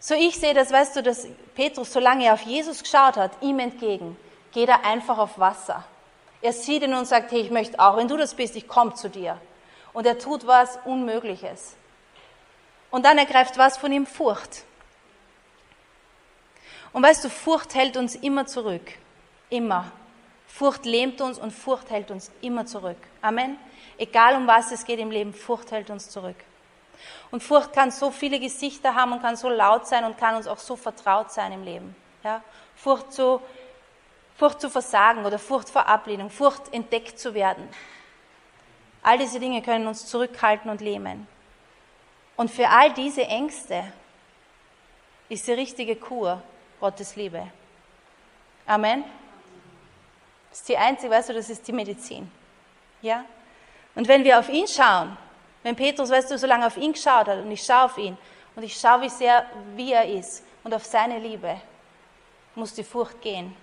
So 0.00 0.14
ich 0.14 0.38
sehe 0.38 0.54
das, 0.54 0.70
weißt 0.72 0.96
du, 0.96 1.02
dass 1.02 1.26
Petrus, 1.54 1.92
solange 1.92 2.26
er 2.26 2.34
auf 2.34 2.42
Jesus 2.42 2.82
geschaut 2.82 3.16
hat, 3.16 3.32
ihm 3.40 3.58
entgegen, 3.58 4.16
geht 4.52 4.68
er 4.68 4.84
einfach 4.84 5.18
auf 5.18 5.38
Wasser. 5.38 5.84
Er 6.42 6.52
sieht 6.52 6.82
ihn 6.82 6.94
und 6.94 7.06
sagt, 7.06 7.32
hey, 7.32 7.40
ich 7.40 7.50
möchte 7.50 7.78
auch, 7.78 7.96
wenn 7.96 8.08
du 8.08 8.16
das 8.16 8.34
bist, 8.34 8.56
ich 8.56 8.68
komme 8.68 8.94
zu 8.94 9.08
dir. 9.08 9.40
Und 9.92 10.06
er 10.06 10.18
tut 10.18 10.46
was 10.46 10.78
Unmögliches. 10.84 11.74
Und 12.90 13.04
dann 13.04 13.18
ergreift 13.18 13.58
was 13.58 13.78
von 13.78 13.92
ihm 13.92 14.06
Furcht. 14.06 14.64
Und 16.92 17.02
weißt 17.02 17.24
du, 17.24 17.28
Furcht 17.28 17.74
hält 17.74 17.96
uns 17.96 18.14
immer 18.14 18.46
zurück. 18.46 18.92
Immer. 19.50 19.90
Furcht 20.46 20.86
lähmt 20.86 21.20
uns 21.20 21.38
und 21.38 21.50
Furcht 21.50 21.90
hält 21.90 22.10
uns 22.10 22.30
immer 22.40 22.66
zurück. 22.66 22.96
Amen. 23.20 23.58
Egal 23.98 24.36
um 24.36 24.46
was 24.46 24.72
es 24.72 24.84
geht 24.84 24.98
im 24.98 25.10
Leben, 25.10 25.34
Furcht 25.34 25.70
hält 25.70 25.90
uns 25.90 26.08
zurück. 26.08 26.36
Und 27.30 27.42
Furcht 27.42 27.72
kann 27.72 27.90
so 27.90 28.10
viele 28.10 28.40
Gesichter 28.40 28.94
haben 28.94 29.12
und 29.12 29.20
kann 29.20 29.36
so 29.36 29.48
laut 29.48 29.86
sein 29.86 30.04
und 30.04 30.16
kann 30.16 30.36
uns 30.36 30.46
auch 30.46 30.58
so 30.58 30.76
vertraut 30.76 31.30
sein 31.30 31.52
im 31.52 31.64
Leben. 31.64 31.94
Ja? 32.24 32.42
Furcht 32.74 33.12
zu 33.12 33.40
Furcht 34.36 34.60
zu 34.60 34.68
versagen 34.68 35.24
oder 35.24 35.38
Furcht 35.38 35.70
vor 35.70 35.86
Ablehnung, 35.86 36.30
Furcht 36.30 36.72
entdeckt 36.72 37.18
zu 37.18 37.34
werden. 37.34 37.68
All 39.02 39.18
diese 39.18 39.40
Dinge 39.40 39.62
können 39.62 39.86
uns 39.86 40.06
zurückhalten 40.06 40.70
und 40.70 40.80
lähmen. 40.80 41.26
Und 42.36 42.50
für 42.50 42.68
all 42.68 42.92
diese 42.92 43.22
Ängste 43.22 43.92
ist 45.28 45.46
die 45.46 45.52
richtige 45.52 45.96
Kur 45.96 46.42
Gottes 46.80 47.16
Liebe. 47.16 47.46
Amen. 48.66 49.04
Das 50.50 50.60
ist 50.60 50.68
die 50.68 50.76
einzige, 50.76 51.10
weißt 51.10 51.30
du, 51.30 51.34
das 51.34 51.48
ist 51.48 51.66
die 51.66 51.72
Medizin. 51.72 52.30
Ja? 53.00 53.24
Und 53.94 54.06
wenn 54.08 54.24
wir 54.24 54.38
auf 54.38 54.48
ihn 54.48 54.66
schauen, 54.66 55.16
wenn 55.62 55.74
Petrus, 55.74 56.10
weißt 56.10 56.30
du, 56.30 56.38
so 56.38 56.46
lange 56.46 56.66
auf 56.66 56.76
ihn 56.76 56.92
geschaut 56.92 57.26
hat 57.26 57.38
und 57.38 57.50
ich 57.50 57.64
schaue 57.64 57.84
auf 57.84 57.98
ihn 57.98 58.16
und 58.54 58.62
ich 58.62 58.78
schaue, 58.78 59.02
wie 59.02 59.08
sehr, 59.08 59.46
wie 59.74 59.92
er 59.92 60.06
ist 60.06 60.44
und 60.62 60.74
auf 60.74 60.84
seine 60.84 61.18
Liebe, 61.18 61.60
muss 62.54 62.74
die 62.74 62.84
Furcht 62.84 63.20
gehen. 63.20 63.56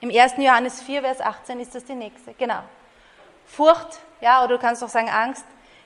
Im 0.00 0.10
1. 0.10 0.34
Johannes 0.38 0.80
4, 0.82 1.02
Vers 1.02 1.20
18 1.20 1.60
ist 1.60 1.74
das 1.74 1.84
die 1.84 1.94
nächste. 1.94 2.32
Genau. 2.34 2.60
Furcht, 3.46 3.98
ja, 4.20 4.44
oder 4.44 4.56
du 4.56 4.60
kannst 4.60 4.84
auch 4.84 4.88
sagen 4.88 5.08
Angst, 5.08 5.44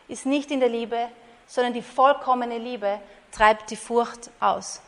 ist 0.09 0.27
nicht 0.27 0.51
in 0.51 0.61
der 0.61 0.69
Liebe, 0.69 1.09
sondern 1.47 1.73
die 1.73 1.83
vollkommene 1.83 2.59
Liebe 2.59 3.01
treibt 3.31 3.71
die 3.71 3.77
Furcht 3.77 4.31
aus. 4.41 4.83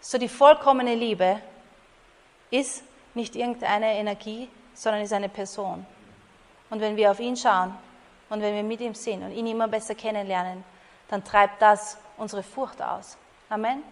So 0.00 0.18
die 0.18 0.28
vollkommene 0.28 0.94
Liebe 0.94 1.40
ist 2.50 2.82
nicht 3.14 3.36
irgendeine 3.36 3.94
Energie, 3.94 4.48
sondern 4.74 5.02
ist 5.02 5.12
eine 5.12 5.28
Person. 5.28 5.86
Und 6.70 6.80
wenn 6.80 6.96
wir 6.96 7.10
auf 7.10 7.20
ihn 7.20 7.36
schauen 7.36 7.74
und 8.28 8.42
wenn 8.42 8.54
wir 8.54 8.62
mit 8.64 8.80
ihm 8.80 8.94
sind 8.94 9.22
und 9.22 9.32
ihn 9.32 9.46
immer 9.46 9.68
besser 9.68 9.94
kennenlernen, 9.94 10.64
dann 11.08 11.22
treibt 11.22 11.62
das 11.62 11.98
unsere 12.16 12.42
Furcht 12.42 12.82
aus. 12.82 13.16
Amen. 13.48 13.82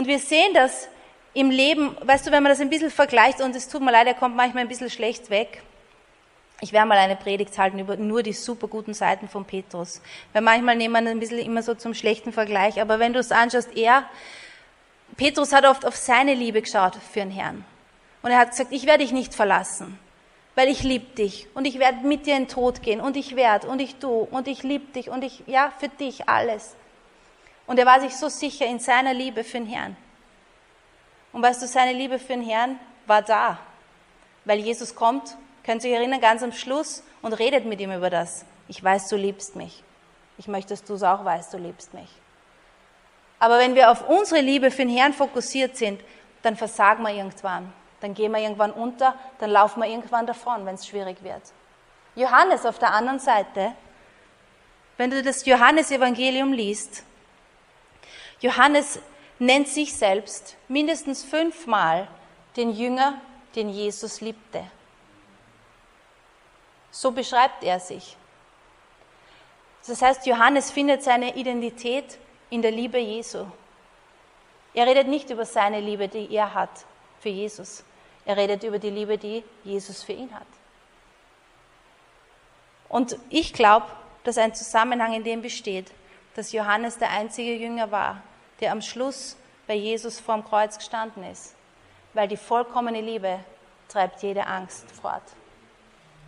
Und 0.00 0.06
wir 0.06 0.18
sehen 0.18 0.54
das 0.54 0.88
im 1.34 1.50
Leben, 1.50 1.94
weißt 2.00 2.26
du, 2.26 2.30
wenn 2.30 2.42
man 2.42 2.48
das 2.48 2.58
ein 2.58 2.70
bisschen 2.70 2.90
vergleicht, 2.90 3.42
und 3.42 3.54
es 3.54 3.68
tut 3.68 3.82
mir 3.82 3.92
leid, 3.92 4.06
er 4.06 4.14
kommt 4.14 4.34
manchmal 4.34 4.62
ein 4.62 4.68
bisschen 4.68 4.88
schlecht 4.88 5.28
weg. 5.28 5.62
Ich 6.62 6.72
werde 6.72 6.88
mal 6.88 6.96
eine 6.96 7.16
Predigt 7.16 7.58
halten 7.58 7.78
über 7.78 7.98
nur 7.98 8.22
die 8.22 8.32
super 8.32 8.66
guten 8.66 8.94
Seiten 8.94 9.28
von 9.28 9.44
Petrus. 9.44 10.00
Weil 10.32 10.40
manchmal 10.40 10.76
nehmen 10.76 11.04
wir 11.04 11.10
ein 11.10 11.20
bisschen 11.20 11.40
immer 11.40 11.62
so 11.62 11.74
zum 11.74 11.92
schlechten 11.92 12.32
Vergleich. 12.32 12.80
Aber 12.80 12.98
wenn 12.98 13.12
du 13.12 13.18
es 13.18 13.30
anschaust, 13.30 13.76
er, 13.76 14.04
Petrus 15.18 15.52
hat 15.52 15.66
oft 15.66 15.84
auf 15.84 15.96
seine 15.96 16.32
Liebe 16.32 16.62
geschaut 16.62 16.94
für 16.94 17.20
den 17.20 17.30
Herrn. 17.30 17.62
Und 18.22 18.30
er 18.30 18.38
hat 18.38 18.52
gesagt, 18.52 18.72
ich 18.72 18.86
werde 18.86 19.04
dich 19.04 19.12
nicht 19.12 19.34
verlassen, 19.34 19.98
weil 20.54 20.68
ich 20.68 20.82
liebe 20.82 21.14
dich 21.14 21.46
und 21.52 21.66
ich 21.66 21.78
werde 21.78 22.06
mit 22.06 22.24
dir 22.24 22.36
in 22.36 22.44
den 22.44 22.48
Tod 22.48 22.82
gehen 22.82 23.02
und 23.02 23.18
ich 23.18 23.36
werde 23.36 23.68
und 23.68 23.82
ich 23.82 23.96
tu 23.96 24.26
und 24.30 24.48
ich 24.48 24.62
liebe 24.62 24.90
dich 24.94 25.10
und 25.10 25.24
ich, 25.24 25.42
ja, 25.46 25.70
für 25.78 25.88
dich 25.88 26.26
alles. 26.26 26.74
Und 27.70 27.78
er 27.78 27.86
war 27.86 28.00
sich 28.00 28.16
so 28.16 28.28
sicher 28.28 28.66
in 28.66 28.80
seiner 28.80 29.14
Liebe 29.14 29.44
für 29.44 29.58
den 29.58 29.66
Herrn. 29.66 29.96
Und 31.32 31.40
weißt 31.40 31.62
du, 31.62 31.68
seine 31.68 31.92
Liebe 31.92 32.18
für 32.18 32.32
den 32.32 32.42
Herrn 32.42 32.80
war 33.06 33.22
da. 33.22 33.60
Weil 34.44 34.58
Jesus 34.58 34.96
kommt, 34.96 35.36
könnt 35.62 35.84
ihr 35.84 35.92
euch 35.92 35.98
erinnern, 35.98 36.20
ganz 36.20 36.42
am 36.42 36.50
Schluss 36.50 37.04
und 37.22 37.32
redet 37.32 37.66
mit 37.66 37.80
ihm 37.80 37.92
über 37.92 38.10
das. 38.10 38.44
Ich 38.66 38.82
weiß, 38.82 39.06
du 39.06 39.14
liebst 39.14 39.54
mich. 39.54 39.84
Ich 40.36 40.48
möchte, 40.48 40.70
dass 40.70 40.82
du 40.82 40.94
es 40.94 41.04
auch 41.04 41.24
weißt, 41.24 41.54
du 41.54 41.58
liebst 41.58 41.94
mich. 41.94 42.08
Aber 43.38 43.60
wenn 43.60 43.76
wir 43.76 43.92
auf 43.92 44.08
unsere 44.08 44.40
Liebe 44.40 44.72
für 44.72 44.84
den 44.84 44.88
Herrn 44.96 45.12
fokussiert 45.12 45.76
sind, 45.76 46.00
dann 46.42 46.56
versagen 46.56 47.04
wir 47.04 47.14
irgendwann. 47.14 47.72
Dann 48.00 48.14
gehen 48.14 48.32
wir 48.32 48.40
irgendwann 48.40 48.72
unter, 48.72 49.14
dann 49.38 49.50
laufen 49.50 49.80
wir 49.80 49.88
irgendwann 49.88 50.26
davon, 50.26 50.66
wenn 50.66 50.74
es 50.74 50.88
schwierig 50.88 51.22
wird. 51.22 51.42
Johannes 52.16 52.66
auf 52.66 52.80
der 52.80 52.92
anderen 52.92 53.20
Seite, 53.20 53.74
wenn 54.96 55.12
du 55.12 55.22
das 55.22 55.46
Johannesevangelium 55.46 56.52
liest, 56.52 57.04
Johannes 58.40 58.98
nennt 59.38 59.68
sich 59.68 59.94
selbst 59.94 60.56
mindestens 60.68 61.24
fünfmal 61.24 62.08
den 62.56 62.72
Jünger, 62.72 63.20
den 63.54 63.68
Jesus 63.68 64.20
liebte. 64.20 64.64
So 66.90 67.10
beschreibt 67.10 67.62
er 67.62 67.80
sich. 67.80 68.16
Das 69.86 70.02
heißt, 70.02 70.26
Johannes 70.26 70.70
findet 70.70 71.02
seine 71.02 71.36
Identität 71.36 72.18
in 72.50 72.62
der 72.62 72.70
Liebe 72.70 72.98
Jesu. 72.98 73.46
Er 74.74 74.86
redet 74.86 75.08
nicht 75.08 75.30
über 75.30 75.44
seine 75.44 75.80
Liebe, 75.80 76.08
die 76.08 76.32
er 76.34 76.54
hat 76.54 76.84
für 77.20 77.28
Jesus. 77.28 77.82
Er 78.24 78.36
redet 78.36 78.62
über 78.62 78.78
die 78.78 78.90
Liebe, 78.90 79.18
die 79.18 79.42
Jesus 79.64 80.02
für 80.02 80.12
ihn 80.12 80.32
hat. 80.34 80.46
Und 82.88 83.16
ich 83.30 83.52
glaube, 83.52 83.86
dass 84.24 84.36
ein 84.36 84.54
Zusammenhang 84.54 85.14
in 85.14 85.24
dem 85.24 85.42
besteht, 85.42 85.92
dass 86.34 86.52
Johannes 86.52 86.98
der 86.98 87.10
einzige 87.10 87.54
Jünger 87.54 87.90
war, 87.90 88.22
der 88.60 88.72
am 88.72 88.82
Schluss 88.82 89.36
bei 89.66 89.74
Jesus 89.74 90.20
vorm 90.20 90.44
Kreuz 90.44 90.76
gestanden 90.76 91.24
ist. 91.24 91.54
Weil 92.12 92.28
die 92.28 92.36
vollkommene 92.36 93.00
Liebe 93.00 93.40
treibt 93.88 94.22
jede 94.22 94.46
Angst 94.46 94.90
fort. 94.90 95.22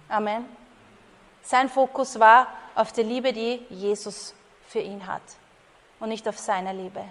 Amen. 0.08 0.44
Sein 1.42 1.68
Fokus 1.68 2.20
war 2.20 2.46
auf 2.74 2.92
der 2.92 3.04
Liebe, 3.04 3.32
die 3.32 3.64
Jesus 3.68 4.34
für 4.68 4.80
ihn 4.80 5.06
hat 5.06 5.22
und 6.00 6.08
nicht 6.08 6.26
auf 6.28 6.38
seiner 6.38 6.72
Liebe. 6.72 7.04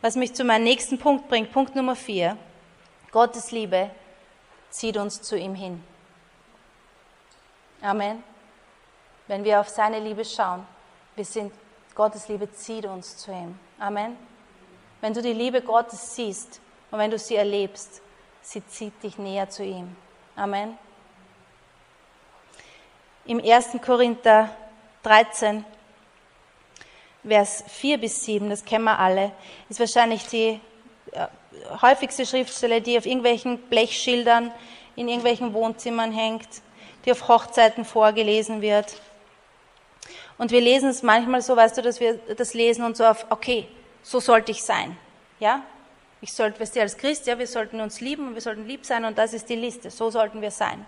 Was 0.00 0.16
mich 0.16 0.34
zu 0.34 0.44
meinem 0.44 0.64
nächsten 0.64 0.98
Punkt 0.98 1.28
bringt, 1.28 1.52
Punkt 1.52 1.76
Nummer 1.76 1.94
vier. 1.94 2.36
Gottes 3.12 3.50
Liebe 3.50 3.90
zieht 4.70 4.96
uns 4.96 5.20
zu 5.20 5.36
ihm 5.36 5.54
hin. 5.54 5.84
Amen. 7.82 8.22
Wenn 9.26 9.44
wir 9.44 9.60
auf 9.60 9.68
seine 9.68 10.00
Liebe 10.00 10.24
schauen, 10.24 10.66
wir 11.16 11.24
sind, 11.24 11.52
Gottes 11.94 12.28
Liebe 12.28 12.50
zieht 12.52 12.86
uns 12.86 13.16
zu 13.16 13.30
ihm. 13.30 13.58
Amen. 13.80 14.14
Wenn 15.00 15.14
du 15.14 15.22
die 15.22 15.32
Liebe 15.32 15.62
Gottes 15.62 16.14
siehst 16.14 16.60
und 16.90 16.98
wenn 16.98 17.10
du 17.10 17.18
sie 17.18 17.36
erlebst, 17.36 18.02
sie 18.42 18.62
zieht 18.66 19.02
dich 19.02 19.16
näher 19.16 19.48
zu 19.48 19.64
ihm. 19.64 19.96
Amen. 20.36 20.76
Im 23.24 23.42
1. 23.42 23.78
Korinther 23.82 24.54
13, 25.02 25.64
Vers 27.26 27.64
4 27.68 27.96
bis 27.96 28.22
7, 28.26 28.50
das 28.50 28.66
kennen 28.66 28.84
wir 28.84 28.98
alle, 28.98 29.32
ist 29.70 29.80
wahrscheinlich 29.80 30.26
die 30.26 30.60
äh, 31.12 31.26
häufigste 31.80 32.26
Schriftstelle, 32.26 32.82
die 32.82 32.98
auf 32.98 33.06
irgendwelchen 33.06 33.56
Blechschildern 33.56 34.52
in 34.94 35.08
irgendwelchen 35.08 35.54
Wohnzimmern 35.54 36.12
hängt, 36.12 36.48
die 37.06 37.12
auf 37.12 37.28
Hochzeiten 37.28 37.86
vorgelesen 37.86 38.60
wird. 38.60 39.00
Und 40.40 40.52
wir 40.52 40.62
lesen 40.62 40.88
es 40.88 41.02
manchmal 41.02 41.42
so, 41.42 41.54
weißt 41.54 41.76
du, 41.76 41.82
dass 41.82 42.00
wir 42.00 42.14
das 42.34 42.54
lesen 42.54 42.82
und 42.82 42.96
so 42.96 43.04
auf, 43.04 43.26
okay, 43.28 43.68
so 44.02 44.20
sollte 44.20 44.52
ich 44.52 44.62
sein. 44.62 44.96
Ja? 45.38 45.62
Ich 46.22 46.32
sollte, 46.32 46.58
weißt 46.58 46.76
du, 46.76 46.80
als 46.80 46.96
Christ, 46.96 47.26
ja, 47.26 47.38
wir 47.38 47.46
sollten 47.46 47.78
uns 47.78 48.00
lieben 48.00 48.28
und 48.28 48.32
wir 48.32 48.40
sollten 48.40 48.66
lieb 48.66 48.86
sein 48.86 49.04
und 49.04 49.18
das 49.18 49.34
ist 49.34 49.50
die 49.50 49.54
Liste. 49.54 49.90
So 49.90 50.08
sollten 50.10 50.40
wir 50.40 50.50
sein. 50.50 50.86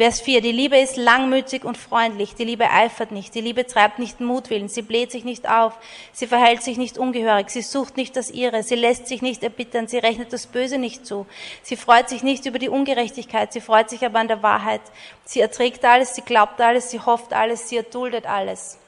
Vers 0.00 0.22
4, 0.22 0.40
die 0.40 0.50
Liebe 0.50 0.78
ist 0.78 0.96
langmütig 0.96 1.62
und 1.62 1.76
freundlich, 1.76 2.34
die 2.34 2.44
Liebe 2.44 2.70
eifert 2.70 3.12
nicht, 3.12 3.34
die 3.34 3.42
Liebe 3.42 3.66
treibt 3.66 3.98
nicht 3.98 4.18
Mutwillen, 4.18 4.70
sie 4.70 4.80
bläht 4.80 5.10
sich 5.10 5.24
nicht 5.24 5.46
auf, 5.46 5.74
sie 6.14 6.26
verhält 6.26 6.62
sich 6.62 6.78
nicht 6.78 6.96
ungehörig, 6.96 7.50
sie 7.50 7.60
sucht 7.60 7.98
nicht 7.98 8.16
das 8.16 8.30
Ihre, 8.30 8.62
sie 8.62 8.76
lässt 8.76 9.08
sich 9.08 9.20
nicht 9.20 9.42
erbittern, 9.42 9.88
sie 9.88 9.98
rechnet 9.98 10.32
das 10.32 10.46
Böse 10.46 10.78
nicht 10.78 11.04
zu, 11.04 11.26
sie 11.62 11.76
freut 11.76 12.08
sich 12.08 12.22
nicht 12.22 12.46
über 12.46 12.58
die 12.58 12.70
Ungerechtigkeit, 12.70 13.52
sie 13.52 13.60
freut 13.60 13.90
sich 13.90 14.02
aber 14.02 14.20
an 14.20 14.28
der 14.28 14.42
Wahrheit, 14.42 14.80
sie 15.26 15.42
erträgt 15.42 15.84
alles, 15.84 16.14
sie 16.14 16.22
glaubt 16.22 16.62
alles, 16.62 16.90
sie 16.90 17.00
hofft 17.00 17.34
alles, 17.34 17.68
sie 17.68 17.76
erduldet 17.76 18.24
alles. 18.24 18.78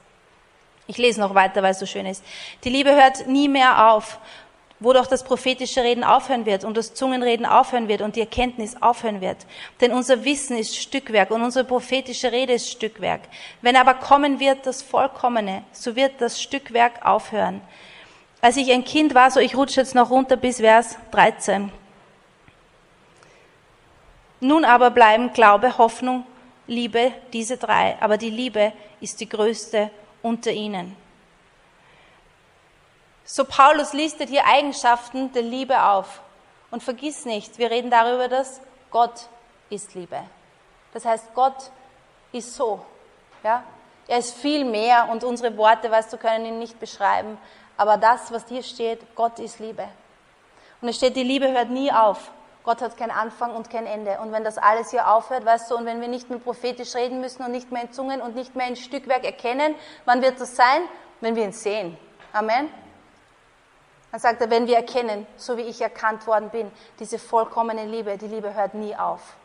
Ich 0.87 0.97
lese 0.97 1.21
noch 1.21 1.35
weiter, 1.35 1.63
weil 1.63 1.73
es 1.73 1.79
so 1.79 1.87
schön 1.87 2.07
ist. 2.07 2.25
Die 2.65 2.71
Liebe 2.71 2.91
hört 2.91 3.27
nie 3.27 3.49
mehr 3.49 3.93
auf 3.93 4.19
wo 4.83 4.93
doch 4.93 5.07
das 5.07 5.25
prophetische 5.25 5.83
Reden 5.83 6.05
aufhören 6.05 6.47
wird 6.47 6.65
und 6.65 6.77
das 6.77 6.95
Zungenreden 6.95 7.47
aufhören 7.47 7.89
wird 7.89 8.03
und 8.03 8.17
die 8.17 8.21
Erkenntnis 8.21 8.81
aufhören 8.81 9.21
wird. 9.21 9.39
Denn 9.81 9.93
unser 9.93 10.25
Wissen 10.25 10.57
ist 10.57 10.77
Stückwerk 10.77 11.31
und 11.31 11.43
unsere 11.43 11.65
prophetische 11.65 12.33
Rede 12.33 12.55
ist 12.55 12.71
Stückwerk. 12.71 13.23
Wenn 13.61 13.77
aber 13.77 13.95
kommen 13.95 14.41
wird 14.41 14.67
das 14.67 14.83
Vollkommene, 14.83 15.63
so 15.73 15.95
wird 15.97 16.21
das 16.21 16.41
Stückwerk 16.41 17.05
aufhören. 17.05 17.61
Als 18.41 18.57
ich 18.57 18.73
ein 18.73 18.85
Kind 18.85 19.15
war, 19.15 19.31
so 19.31 19.39
ich 19.39 19.57
rutsche 19.57 19.81
jetzt 19.81 19.95
noch 19.95 20.11
runter 20.11 20.37
bis 20.37 20.59
Vers 20.59 20.97
13. 21.13 21.71
Nun 24.41 24.65
aber 24.65 24.91
bleiben 24.91 25.33
Glaube, 25.33 25.79
Hoffnung, 25.79 26.27
Liebe, 26.67 27.13
diese 27.33 27.57
drei, 27.57 27.97
aber 28.01 28.17
die 28.17 28.31
Liebe 28.31 28.73
ist 29.01 29.21
die 29.21 29.29
größte 29.29 29.91
unter 30.23 30.51
ihnen. 30.51 30.97
So 33.25 33.45
Paulus 33.45 33.93
listet 33.93 34.29
hier 34.29 34.47
Eigenschaften 34.47 35.33
der 35.33 35.43
Liebe 35.43 35.83
auf. 35.83 36.21
Und 36.71 36.83
vergiss 36.83 37.25
nicht, 37.25 37.59
wir 37.59 37.71
reden 37.71 37.91
darüber, 37.91 38.29
dass 38.29 38.61
Gott 38.91 39.29
ist 39.69 39.95
Liebe. 39.95 40.23
Das 40.93 41.05
heißt, 41.05 41.35
Gott 41.35 41.71
ist 42.33 42.55
so. 42.55 42.85
Ja? 43.45 43.63
Er 44.09 44.19
ist 44.19 44.35
viel 44.35 44.65
mehr 44.65 45.09
und 45.11 45.23
unsere 45.25 45.57
Worte, 45.57 45.91
weißt 45.91 46.13
du, 46.13 46.17
können 46.17 46.47
ihn 46.47 46.59
nicht 46.59 46.81
beschreiben. 46.81 47.39
Aber 47.77 47.97
das, 47.97 48.33
was 48.33 48.49
hier 48.49 48.63
steht, 48.63 49.01
Gott 49.15 49.39
ist 49.39 49.59
Liebe. 49.59 49.89
Und 50.81 50.89
es 50.89 50.97
steht, 50.97 51.17
die 51.17 51.23
Liebe 51.23 51.51
hört 51.51 51.71
nie 51.71 51.93
auf. 51.93 52.31
Gott 52.65 52.81
hat 52.81 52.97
keinen 52.97 53.11
Anfang 53.11 53.55
und 53.55 53.71
kein 53.71 53.87
Ende. 53.87 54.19
Und 54.21 54.33
wenn 54.33 54.45
das 54.45 54.57
alles 54.57 54.91
hier 54.91 55.09
aufhört, 55.09 55.45
weißt 55.45 55.71
du, 55.71 55.77
und 55.77 55.85
wenn 55.85 56.01
wir 56.01 56.09
nicht 56.09 56.31
mehr 56.31 56.39
prophetisch 56.39 56.95
reden 56.95 57.21
müssen 57.21 57.45
und 57.45 57.51
nicht 57.51 57.73
mehr 57.73 57.83
in 57.83 57.93
Zungen 57.93 58.21
und 58.21 58.35
nicht 58.35 58.55
mehr 58.55 58.69
in 58.69 58.77
Stückwerk 58.77 59.25
erkennen, 59.25 59.75
wann 60.05 60.23
wird 60.23 60.41
das 60.41 60.55
sein? 60.55 60.83
Wenn 61.21 61.35
wir 61.37 61.45
ihn 61.45 61.53
sehen. 61.53 61.97
Amen. 62.33 62.69
Dann 64.13 64.21
sagt 64.21 64.43
er, 64.43 64.51
wenn 64.51 64.67
wir 64.67 64.77
erkennen, 64.77 65.27
so 65.39 65.57
wie 65.57 65.63
ich 65.63 65.81
erkannt 65.81 66.27
worden 66.27 66.51
bin, 66.51 66.71
diese 66.99 67.19
vollkommene 67.19 67.87
Liebe, 67.87 68.19
die 68.19 68.27
Liebe 68.27 68.55
hört 68.55 68.75
nie 68.75 68.95
auf. 68.95 69.37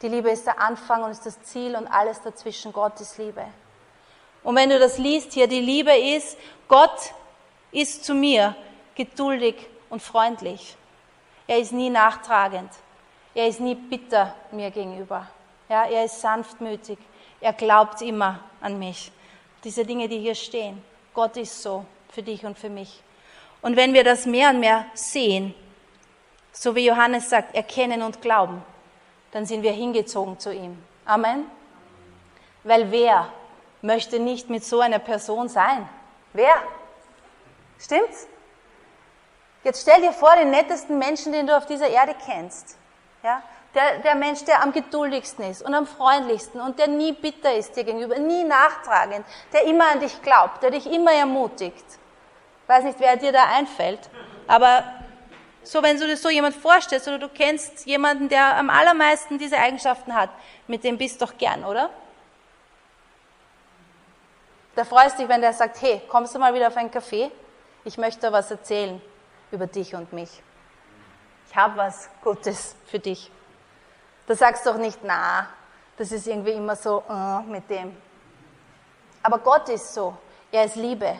Die 0.00 0.08
Liebe 0.08 0.30
ist 0.30 0.46
der 0.46 0.58
Anfang 0.58 1.04
und 1.04 1.10
ist 1.10 1.26
das 1.26 1.40
Ziel 1.42 1.76
und 1.76 1.86
alles 1.86 2.22
dazwischen. 2.22 2.72
Gott 2.72 2.98
ist 3.00 3.18
Liebe. 3.18 3.44
Und 4.42 4.56
wenn 4.56 4.70
du 4.70 4.78
das 4.78 4.96
liest 4.98 5.34
hier, 5.34 5.46
die 5.46 5.60
Liebe 5.60 5.94
ist, 5.94 6.36
Gott 6.66 7.12
ist 7.70 8.04
zu 8.04 8.14
mir 8.14 8.56
geduldig 8.94 9.54
und 9.90 10.02
freundlich. 10.02 10.76
Er 11.46 11.58
ist 11.58 11.72
nie 11.72 11.90
nachtragend. 11.90 12.70
Er 13.34 13.48
ist 13.48 13.60
nie 13.60 13.74
bitter 13.74 14.34
mir 14.50 14.70
gegenüber. 14.70 15.28
Ja, 15.68 15.84
er 15.84 16.06
ist 16.06 16.20
sanftmütig. 16.20 16.98
Er 17.40 17.52
glaubt 17.52 18.00
immer 18.00 18.40
an 18.62 18.78
mich. 18.78 19.12
Diese 19.62 19.84
Dinge, 19.84 20.08
die 20.08 20.18
hier 20.18 20.34
stehen. 20.34 20.82
Gott 21.12 21.36
ist 21.36 21.62
so 21.62 21.84
für 22.08 22.22
dich 22.22 22.44
und 22.44 22.58
für 22.58 22.70
mich. 22.70 23.02
Und 23.62 23.76
wenn 23.76 23.94
wir 23.94 24.04
das 24.04 24.26
mehr 24.26 24.50
und 24.50 24.60
mehr 24.60 24.86
sehen, 24.92 25.54
so 26.52 26.74
wie 26.74 26.86
Johannes 26.86 27.30
sagt, 27.30 27.54
erkennen 27.54 28.02
und 28.02 28.20
glauben, 28.20 28.62
dann 29.30 29.46
sind 29.46 29.62
wir 29.62 29.72
hingezogen 29.72 30.38
zu 30.38 30.52
ihm. 30.52 30.76
Amen. 31.06 31.46
Weil 32.64 32.90
wer 32.90 33.32
möchte 33.80 34.18
nicht 34.18 34.50
mit 34.50 34.64
so 34.64 34.80
einer 34.80 34.98
Person 34.98 35.48
sein? 35.48 35.88
Wer? 36.32 36.54
Stimmt's? 37.78 38.26
Jetzt 39.64 39.82
stell 39.82 40.00
dir 40.00 40.12
vor, 40.12 40.34
den 40.36 40.50
nettesten 40.50 40.98
Menschen, 40.98 41.32
den 41.32 41.46
du 41.46 41.56
auf 41.56 41.66
dieser 41.66 41.88
Erde 41.88 42.14
kennst. 42.26 42.76
Ja? 43.22 43.42
Der, 43.74 44.00
der 44.00 44.16
Mensch, 44.16 44.44
der 44.44 44.62
am 44.62 44.72
geduldigsten 44.72 45.44
ist 45.48 45.62
und 45.62 45.72
am 45.72 45.86
freundlichsten 45.86 46.60
und 46.60 46.78
der 46.78 46.88
nie 46.88 47.12
bitter 47.12 47.54
ist 47.54 47.76
dir 47.76 47.84
gegenüber, 47.84 48.18
nie 48.18 48.44
nachtragend, 48.44 49.24
der 49.52 49.64
immer 49.64 49.90
an 49.92 50.00
dich 50.00 50.20
glaubt, 50.20 50.62
der 50.62 50.72
dich 50.72 50.86
immer 50.86 51.12
ermutigt 51.12 51.84
weiß 52.72 52.84
nicht, 52.84 53.00
wer 53.00 53.16
dir 53.16 53.32
da 53.32 53.44
einfällt, 53.44 54.00
aber 54.46 54.84
so, 55.62 55.82
wenn 55.82 55.98
du 55.98 56.06
dir 56.06 56.16
so 56.16 56.28
jemand 56.28 56.56
vorstellst 56.56 57.06
oder 57.06 57.18
du 57.18 57.28
kennst 57.28 57.86
jemanden, 57.86 58.28
der 58.28 58.56
am 58.56 58.70
allermeisten 58.70 59.38
diese 59.38 59.58
Eigenschaften 59.58 60.14
hat, 60.14 60.30
mit 60.66 60.82
dem 60.82 60.98
bist 60.98 61.20
du 61.20 61.26
doch 61.26 61.36
gern, 61.38 61.64
oder? 61.64 61.90
Da 64.74 64.84
freust 64.84 65.18
dich, 65.18 65.28
wenn 65.28 65.42
der 65.42 65.52
sagt, 65.52 65.80
hey, 65.82 66.02
kommst 66.08 66.34
du 66.34 66.38
mal 66.38 66.54
wieder 66.54 66.68
auf 66.68 66.76
einen 66.76 66.90
Kaffee? 66.90 67.30
Ich 67.84 67.98
möchte 67.98 68.32
was 68.32 68.50
erzählen 68.50 69.00
über 69.50 69.66
dich 69.66 69.94
und 69.94 70.12
mich. 70.12 70.42
Ich 71.48 71.54
habe 71.54 71.76
was 71.76 72.08
Gutes 72.24 72.74
für 72.86 72.98
dich. 72.98 73.30
Da 74.26 74.34
sagst 74.34 74.64
du 74.64 74.70
doch 74.70 74.78
nicht, 74.78 75.00
na, 75.02 75.46
das 75.98 76.10
ist 76.10 76.26
irgendwie 76.26 76.52
immer 76.52 76.74
so 76.74 77.02
uh, 77.08 77.42
mit 77.42 77.68
dem. 77.68 77.94
Aber 79.22 79.38
Gott 79.38 79.68
ist 79.68 79.92
so. 79.92 80.16
Er 80.50 80.64
ist 80.64 80.76
Liebe. 80.76 81.18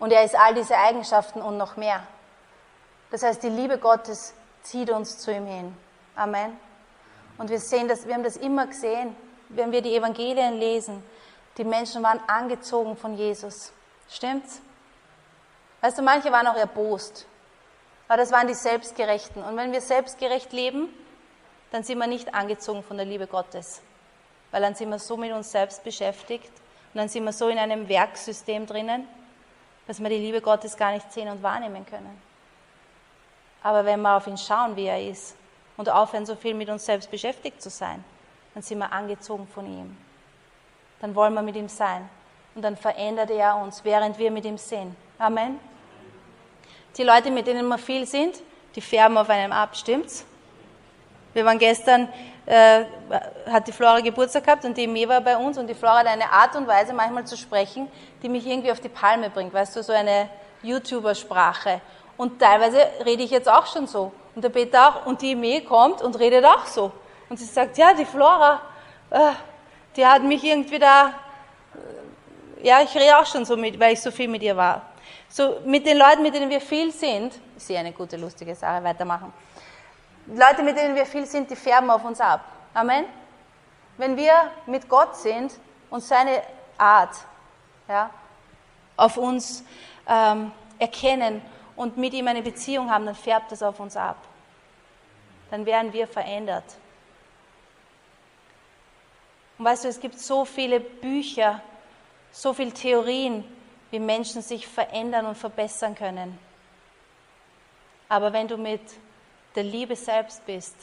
Und 0.00 0.12
er 0.12 0.24
ist 0.24 0.34
all 0.34 0.54
diese 0.54 0.76
Eigenschaften 0.76 1.40
und 1.40 1.56
noch 1.56 1.76
mehr. 1.76 2.02
Das 3.12 3.22
heißt, 3.22 3.42
die 3.42 3.48
Liebe 3.48 3.78
Gottes 3.78 4.34
zieht 4.62 4.90
uns 4.90 5.18
zu 5.18 5.32
ihm 5.32 5.46
hin. 5.46 5.76
Amen. 6.16 6.58
Und 7.38 7.50
wir 7.50 7.60
sehen 7.60 7.86
das, 7.86 8.06
wir 8.06 8.14
haben 8.14 8.24
das 8.24 8.36
immer 8.36 8.66
gesehen, 8.66 9.14
wenn 9.50 9.70
wir 9.72 9.82
die 9.82 9.94
Evangelien 9.94 10.58
lesen. 10.58 11.02
Die 11.56 11.64
Menschen 11.64 12.02
waren 12.02 12.20
angezogen 12.26 12.96
von 12.96 13.14
Jesus. 13.14 13.72
Stimmt's? 14.08 14.60
Weißt 15.80 15.98
du, 15.98 16.02
manche 16.02 16.32
waren 16.32 16.46
auch 16.46 16.56
erbost. 16.56 17.26
Aber 18.08 18.16
das 18.16 18.32
waren 18.32 18.48
die 18.48 18.54
Selbstgerechten. 18.54 19.42
Und 19.42 19.56
wenn 19.56 19.72
wir 19.72 19.80
selbstgerecht 19.80 20.52
leben, 20.52 20.88
dann 21.70 21.82
sind 21.84 21.98
wir 21.98 22.06
nicht 22.06 22.34
angezogen 22.34 22.82
von 22.82 22.96
der 22.96 23.06
Liebe 23.06 23.26
Gottes. 23.26 23.82
Weil 24.50 24.62
dann 24.62 24.74
sind 24.74 24.90
wir 24.90 24.98
so 24.98 25.16
mit 25.16 25.32
uns 25.32 25.52
selbst 25.52 25.84
beschäftigt 25.84 26.50
und 26.92 26.98
dann 26.98 27.08
sind 27.08 27.24
wir 27.24 27.32
so 27.32 27.48
in 27.48 27.58
einem 27.58 27.88
Werksystem 27.88 28.66
drinnen, 28.66 29.06
dass 29.90 30.00
wir 30.00 30.08
die 30.08 30.18
Liebe 30.18 30.40
Gottes 30.40 30.76
gar 30.76 30.92
nicht 30.92 31.12
sehen 31.12 31.26
und 31.26 31.42
wahrnehmen 31.42 31.84
können. 31.84 32.16
Aber 33.60 33.84
wenn 33.84 34.00
wir 34.00 34.16
auf 34.16 34.28
ihn 34.28 34.38
schauen, 34.38 34.76
wie 34.76 34.84
er 34.84 35.04
ist, 35.04 35.34
und 35.76 35.88
aufhören, 35.88 36.24
so 36.24 36.36
viel 36.36 36.54
mit 36.54 36.68
uns 36.68 36.86
selbst 36.86 37.10
beschäftigt 37.10 37.60
zu 37.60 37.70
sein, 37.70 38.04
dann 38.54 38.62
sind 38.62 38.78
wir 38.78 38.92
angezogen 38.92 39.48
von 39.52 39.66
ihm. 39.66 39.96
Dann 41.00 41.12
wollen 41.16 41.34
wir 41.34 41.42
mit 41.42 41.56
ihm 41.56 41.68
sein. 41.68 42.08
Und 42.54 42.62
dann 42.62 42.76
verändert 42.76 43.32
er 43.32 43.56
uns, 43.56 43.82
während 43.82 44.16
wir 44.16 44.30
mit 44.30 44.44
ihm 44.44 44.58
sind. 44.58 44.94
Amen. 45.18 45.58
Die 46.96 47.02
Leute, 47.02 47.32
mit 47.32 47.48
denen 47.48 47.66
wir 47.66 47.78
viel 47.78 48.06
sind, 48.06 48.40
die 48.76 48.80
färben 48.80 49.18
auf 49.18 49.28
einem 49.28 49.50
ab, 49.50 49.76
stimmt's? 49.76 50.24
Wir 51.34 51.44
waren 51.44 51.58
gestern, 51.58 52.08
äh, 52.50 52.84
hat 53.48 53.68
die 53.68 53.72
Flora 53.72 54.00
Geburtstag 54.00 54.44
gehabt 54.44 54.64
und 54.64 54.76
die 54.76 54.82
Eme 54.82 55.08
war 55.08 55.20
bei 55.20 55.36
uns 55.36 55.56
und 55.56 55.68
die 55.68 55.74
Flora 55.74 56.00
hat 56.00 56.08
eine 56.08 56.28
Art 56.28 56.56
und 56.56 56.66
Weise 56.66 56.92
manchmal 56.92 57.24
zu 57.24 57.36
sprechen, 57.36 57.88
die 58.22 58.28
mich 58.28 58.44
irgendwie 58.44 58.72
auf 58.72 58.80
die 58.80 58.88
Palme 58.88 59.30
bringt, 59.30 59.54
weißt 59.54 59.76
du, 59.76 59.84
so 59.84 59.92
eine 59.92 60.28
YouTuber-Sprache. 60.62 61.80
Und 62.16 62.40
teilweise 62.40 62.78
rede 63.06 63.22
ich 63.22 63.30
jetzt 63.30 63.48
auch 63.48 63.66
schon 63.66 63.86
so. 63.86 64.10
Und 64.34 64.42
der 64.42 64.48
Peter 64.48 64.88
auch, 64.88 65.06
und 65.06 65.22
die 65.22 65.32
Eme 65.32 65.60
kommt 65.62 66.02
und 66.02 66.18
redet 66.18 66.44
auch 66.44 66.66
so. 66.66 66.90
Und 67.28 67.38
sie 67.38 67.44
sagt, 67.44 67.78
ja, 67.78 67.94
die 67.94 68.04
Flora, 68.04 68.60
äh, 69.10 69.30
die 69.94 70.04
hat 70.04 70.24
mich 70.24 70.42
irgendwie 70.42 70.80
da, 70.80 71.14
äh, 72.62 72.66
ja, 72.66 72.82
ich 72.82 72.92
rede 72.96 73.16
auch 73.16 73.26
schon 73.26 73.44
so 73.44 73.56
mit, 73.56 73.78
weil 73.78 73.92
ich 73.92 74.00
so 74.00 74.10
viel 74.10 74.26
mit 74.26 74.42
ihr 74.42 74.56
war. 74.56 74.82
So 75.28 75.60
mit 75.64 75.86
den 75.86 75.96
Leuten, 75.96 76.22
mit 76.22 76.34
denen 76.34 76.50
wir 76.50 76.60
viel 76.60 76.90
sind, 76.90 77.32
ich 77.56 77.62
sehe 77.62 77.78
eine 77.78 77.92
gute, 77.92 78.16
lustige 78.16 78.56
Sache, 78.56 78.82
weitermachen. 78.82 79.32
Leute, 80.32 80.62
mit 80.62 80.76
denen 80.76 80.94
wir 80.94 81.06
viel 81.06 81.26
sind, 81.26 81.50
die 81.50 81.56
färben 81.56 81.90
auf 81.90 82.04
uns 82.04 82.20
ab. 82.20 82.44
Amen. 82.72 83.04
Wenn 83.96 84.16
wir 84.16 84.32
mit 84.66 84.88
Gott 84.88 85.16
sind 85.16 85.52
und 85.90 86.02
seine 86.02 86.42
Art 86.78 87.16
ja, 87.88 88.10
auf 88.96 89.16
uns 89.16 89.64
ähm, 90.06 90.52
erkennen 90.78 91.42
und 91.74 91.96
mit 91.96 92.14
ihm 92.14 92.28
eine 92.28 92.42
Beziehung 92.42 92.90
haben, 92.90 93.06
dann 93.06 93.16
färbt 93.16 93.50
das 93.50 93.62
auf 93.62 93.80
uns 93.80 93.96
ab. 93.96 94.16
Dann 95.50 95.66
werden 95.66 95.92
wir 95.92 96.06
verändert. 96.06 96.64
Und 99.58 99.64
weißt 99.64 99.84
du, 99.84 99.88
es 99.88 99.98
gibt 99.98 100.18
so 100.18 100.44
viele 100.44 100.78
Bücher, 100.78 101.60
so 102.30 102.54
viele 102.54 102.72
Theorien, 102.72 103.44
wie 103.90 103.98
Menschen 103.98 104.42
sich 104.42 104.68
verändern 104.68 105.26
und 105.26 105.34
verbessern 105.34 105.96
können. 105.96 106.38
Aber 108.08 108.32
wenn 108.32 108.46
du 108.46 108.56
mit 108.56 108.80
der 109.54 109.64
Liebe 109.64 109.96
selbst 109.96 110.44
bist, 110.46 110.76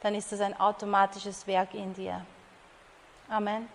dann 0.00 0.14
ist 0.14 0.32
das 0.32 0.40
ein 0.40 0.58
automatisches 0.58 1.46
Werk 1.46 1.74
in 1.74 1.94
dir. 1.94 2.24
Amen. 3.28 3.68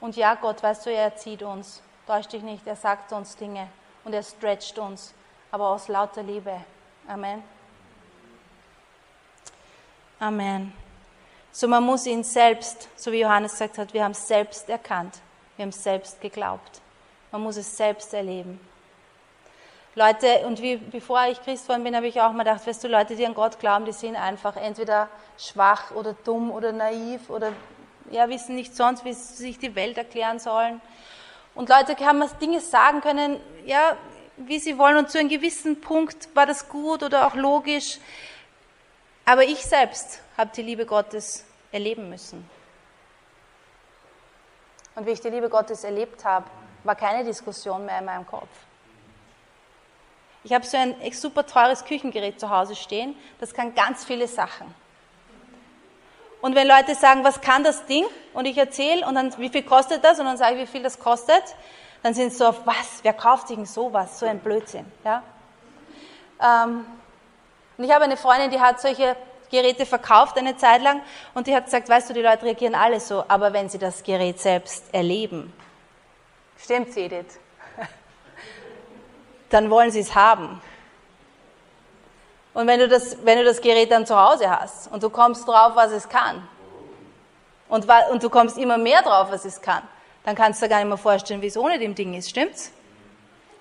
Und 0.00 0.16
ja, 0.16 0.34
Gott, 0.34 0.62
weißt 0.62 0.86
du, 0.86 0.90
er 0.90 1.04
erzieht 1.04 1.42
uns. 1.42 1.82
Täusch 2.06 2.26
dich 2.26 2.42
nicht, 2.42 2.66
er 2.66 2.76
sagt 2.76 3.12
uns 3.12 3.36
Dinge 3.36 3.68
und 4.04 4.12
er 4.12 4.22
stretcht 4.22 4.78
uns, 4.78 5.14
aber 5.50 5.68
aus 5.68 5.88
lauter 5.88 6.22
Liebe. 6.22 6.60
Amen. 7.06 7.42
Amen. 10.18 10.72
So 11.52 11.68
man 11.68 11.84
muss 11.84 12.06
ihn 12.06 12.24
selbst, 12.24 12.88
so 12.96 13.12
wie 13.12 13.20
Johannes 13.20 13.52
gesagt 13.52 13.78
hat, 13.78 13.92
wir 13.92 14.04
haben 14.04 14.12
es 14.12 14.26
selbst 14.26 14.68
erkannt, 14.68 15.20
wir 15.56 15.64
haben 15.64 15.70
es 15.70 15.82
selbst 15.82 16.20
geglaubt. 16.20 16.80
Man 17.30 17.42
muss 17.42 17.56
es 17.56 17.76
selbst 17.76 18.12
erleben. 18.14 18.60
Leute, 19.94 20.46
und 20.46 20.62
wie, 20.62 20.76
bevor 20.76 21.26
ich 21.26 21.42
Christ 21.42 21.64
geworden 21.64 21.84
bin, 21.84 21.94
habe 21.94 22.06
ich 22.06 22.18
auch 22.18 22.32
mal 22.32 22.44
gedacht, 22.44 22.66
weißt 22.66 22.82
du, 22.84 22.88
Leute, 22.88 23.14
die 23.14 23.26
an 23.26 23.34
Gott 23.34 23.58
glauben, 23.58 23.84
die 23.84 23.92
sind 23.92 24.16
einfach 24.16 24.56
entweder 24.56 25.10
schwach 25.36 25.90
oder 25.90 26.14
dumm 26.24 26.50
oder 26.50 26.72
naiv 26.72 27.28
oder 27.28 27.52
ja, 28.10 28.28
wissen 28.30 28.54
nicht 28.54 28.74
sonst, 28.74 29.04
wie 29.04 29.12
sie 29.12 29.34
sich 29.34 29.58
die 29.58 29.74
Welt 29.74 29.98
erklären 29.98 30.38
sollen. 30.38 30.80
Und 31.54 31.68
Leute 31.68 31.94
haben 32.06 32.24
Dinge 32.40 32.60
sagen 32.60 33.02
können, 33.02 33.38
ja, 33.66 33.96
wie 34.38 34.58
sie 34.58 34.78
wollen 34.78 34.96
und 34.96 35.10
zu 35.10 35.18
einem 35.18 35.28
gewissen 35.28 35.80
Punkt 35.82 36.34
war 36.34 36.46
das 36.46 36.70
gut 36.70 37.02
oder 37.02 37.26
auch 37.26 37.34
logisch. 37.34 37.98
Aber 39.26 39.44
ich 39.44 39.62
selbst 39.64 40.22
habe 40.38 40.50
die 40.56 40.62
Liebe 40.62 40.86
Gottes 40.86 41.44
erleben 41.70 42.08
müssen. 42.08 42.48
Und 44.94 45.06
wie 45.06 45.10
ich 45.10 45.20
die 45.20 45.28
Liebe 45.28 45.50
Gottes 45.50 45.84
erlebt 45.84 46.24
habe, 46.24 46.46
war 46.84 46.94
keine 46.94 47.24
Diskussion 47.24 47.84
mehr 47.84 47.98
in 47.98 48.06
meinem 48.06 48.26
Kopf. 48.26 48.48
Ich 50.44 50.52
habe 50.52 50.66
so 50.66 50.76
ein 50.76 50.94
super 51.12 51.46
teures 51.46 51.84
Küchengerät 51.84 52.40
zu 52.40 52.50
Hause 52.50 52.74
stehen, 52.74 53.14
das 53.38 53.54
kann 53.54 53.74
ganz 53.74 54.04
viele 54.04 54.26
Sachen. 54.26 54.74
Und 56.40 56.56
wenn 56.56 56.66
Leute 56.66 56.96
sagen, 56.96 57.22
was 57.22 57.40
kann 57.40 57.62
das 57.62 57.86
Ding? 57.86 58.04
Und 58.34 58.46
ich 58.46 58.58
erzähle, 58.58 59.06
und 59.06 59.14
dann, 59.14 59.32
wie 59.38 59.48
viel 59.48 59.62
kostet 59.62 60.02
das? 60.02 60.18
Und 60.18 60.26
dann 60.26 60.36
sage 60.36 60.56
ich, 60.56 60.62
wie 60.62 60.66
viel 60.66 60.82
das 60.82 60.98
kostet. 60.98 61.42
Dann 62.02 62.14
sind 62.14 62.30
sie 62.30 62.38
so 62.38 62.46
auf, 62.46 62.66
was? 62.66 62.98
Wer 63.02 63.12
kauft 63.12 63.46
sich 63.46 63.56
denn 63.56 63.66
sowas? 63.66 64.18
So 64.18 64.26
ein 64.26 64.40
Blödsinn. 64.40 64.84
Ja? 65.04 65.22
Ähm, 66.42 66.84
und 67.78 67.84
ich 67.84 67.92
habe 67.92 68.04
eine 68.04 68.16
Freundin, 68.16 68.50
die 68.50 68.60
hat 68.60 68.80
solche 68.80 69.16
Geräte 69.52 69.86
verkauft 69.86 70.36
eine 70.38 70.56
Zeit 70.56 70.82
lang 70.82 71.02
und 71.34 71.46
die 71.46 71.54
hat 71.54 71.66
gesagt, 71.66 71.88
weißt 71.88 72.10
du, 72.10 72.14
die 72.14 72.22
Leute 72.22 72.44
reagieren 72.44 72.74
alle 72.74 72.98
so, 72.98 73.24
aber 73.28 73.52
wenn 73.52 73.68
sie 73.68 73.78
das 73.78 74.02
Gerät 74.02 74.40
selbst 74.40 74.92
erleben, 74.92 75.52
stimmt 76.56 76.96
Edith, 76.96 77.38
dann 79.52 79.70
wollen 79.70 79.90
sie 79.90 80.00
es 80.00 80.14
haben. 80.14 80.60
Und 82.54 82.66
wenn 82.66 82.80
du, 82.80 82.88
das, 82.88 83.16
wenn 83.24 83.38
du 83.38 83.44
das 83.44 83.60
Gerät 83.60 83.90
dann 83.90 84.06
zu 84.06 84.16
Hause 84.18 84.50
hast 84.50 84.90
und 84.92 85.02
du 85.02 85.10
kommst 85.10 85.46
drauf, 85.48 85.72
was 85.74 85.90
es 85.92 86.08
kann, 86.08 86.46
und, 87.68 87.88
und 88.10 88.22
du 88.22 88.28
kommst 88.28 88.58
immer 88.58 88.76
mehr 88.76 89.00
drauf, 89.00 89.30
was 89.30 89.46
es 89.46 89.60
kann, 89.60 89.82
dann 90.24 90.34
kannst 90.36 90.60
du 90.60 90.66
dir 90.66 90.70
gar 90.70 90.78
nicht 90.78 90.88
mehr 90.88 90.98
vorstellen, 90.98 91.40
wie 91.40 91.46
es 91.46 91.56
ohne 91.56 91.78
dem 91.78 91.94
Ding 91.94 92.12
ist, 92.14 92.28
stimmt's? 92.28 92.70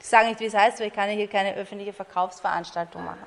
Ich 0.02 0.08
sage 0.08 0.28
nicht, 0.28 0.40
wie 0.40 0.46
es 0.46 0.54
heißt, 0.54 0.80
weil 0.80 0.88
ich 0.88 0.94
kann 0.94 1.10
hier 1.10 1.28
keine 1.28 1.56
öffentliche 1.56 1.94
Verkaufsveranstaltung 1.94 3.06
machen. 3.06 3.26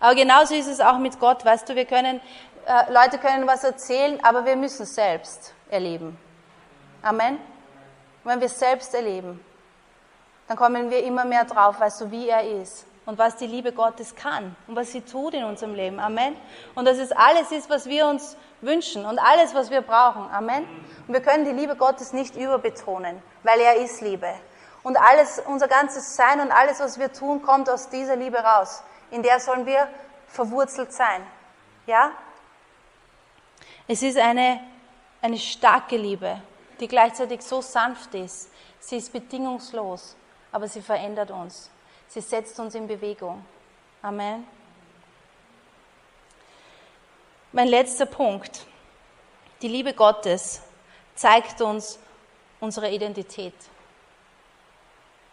Aber 0.00 0.14
genauso 0.14 0.54
ist 0.54 0.66
es 0.66 0.80
auch 0.80 0.98
mit 0.98 1.18
Gott, 1.18 1.44
weißt 1.44 1.68
du, 1.68 1.74
wir 1.74 1.86
können, 1.86 2.20
äh, 2.66 2.92
Leute 2.92 3.18
können 3.18 3.46
was 3.46 3.64
erzählen, 3.64 4.18
aber 4.22 4.44
wir 4.44 4.56
müssen 4.56 4.82
es 4.82 4.94
selbst 4.94 5.54
erleben. 5.70 6.18
Amen? 7.00 7.38
Wenn 8.24 8.40
wir 8.40 8.46
es 8.46 8.58
selbst 8.58 8.92
erleben, 8.94 9.40
dann 10.48 10.56
kommen 10.56 10.90
wir 10.90 11.02
immer 11.04 11.24
mehr 11.24 11.44
drauf, 11.44 11.80
weißt 11.80 12.02
du, 12.02 12.10
wie 12.10 12.28
er 12.28 12.60
ist 12.60 12.86
und 13.04 13.18
was 13.18 13.36
die 13.36 13.46
Liebe 13.46 13.72
Gottes 13.72 14.14
kann 14.14 14.56
und 14.66 14.76
was 14.76 14.92
sie 14.92 15.00
tut 15.00 15.34
in 15.34 15.44
unserem 15.44 15.74
Leben. 15.74 15.98
Amen. 15.98 16.36
Und 16.74 16.84
dass 16.84 16.98
es 16.98 17.12
alles 17.12 17.50
ist, 17.52 17.70
was 17.70 17.86
wir 17.86 18.06
uns 18.06 18.36
wünschen 18.60 19.06
und 19.06 19.18
alles, 19.18 19.54
was 19.54 19.70
wir 19.70 19.80
brauchen. 19.80 20.28
Amen. 20.30 20.64
Und 21.06 21.14
wir 21.14 21.22
können 21.22 21.44
die 21.44 21.52
Liebe 21.52 21.76
Gottes 21.76 22.12
nicht 22.12 22.36
überbetonen, 22.36 23.22
weil 23.42 23.60
er 23.60 23.76
ist 23.76 24.00
Liebe. 24.00 24.32
Und 24.82 24.96
alles, 24.96 25.42
unser 25.46 25.68
ganzes 25.68 26.14
Sein 26.14 26.40
und 26.40 26.52
alles, 26.52 26.80
was 26.80 26.98
wir 26.98 27.12
tun, 27.12 27.42
kommt 27.42 27.68
aus 27.70 27.88
dieser 27.88 28.16
Liebe 28.16 28.38
raus. 28.38 28.82
In 29.10 29.22
der 29.22 29.40
sollen 29.40 29.66
wir 29.66 29.88
verwurzelt 30.28 30.92
sein. 30.92 31.22
Ja? 31.86 32.12
Es 33.88 34.02
ist 34.02 34.18
eine, 34.18 34.60
eine 35.22 35.38
starke 35.38 35.96
Liebe, 35.96 36.40
die 36.80 36.88
gleichzeitig 36.88 37.42
so 37.42 37.60
sanft 37.60 38.14
ist. 38.14 38.50
Sie 38.80 38.96
ist 38.96 39.12
bedingungslos, 39.12 40.16
aber 40.56 40.68
sie 40.68 40.80
verändert 40.80 41.30
uns. 41.30 41.68
Sie 42.08 42.22
setzt 42.22 42.58
uns 42.58 42.74
in 42.74 42.86
Bewegung. 42.86 43.44
Amen. 44.00 44.46
Mein 47.52 47.68
letzter 47.68 48.06
Punkt. 48.06 48.64
Die 49.60 49.68
Liebe 49.68 49.92
Gottes 49.92 50.62
zeigt 51.14 51.60
uns 51.60 51.98
unsere 52.58 52.90
Identität. 52.90 53.52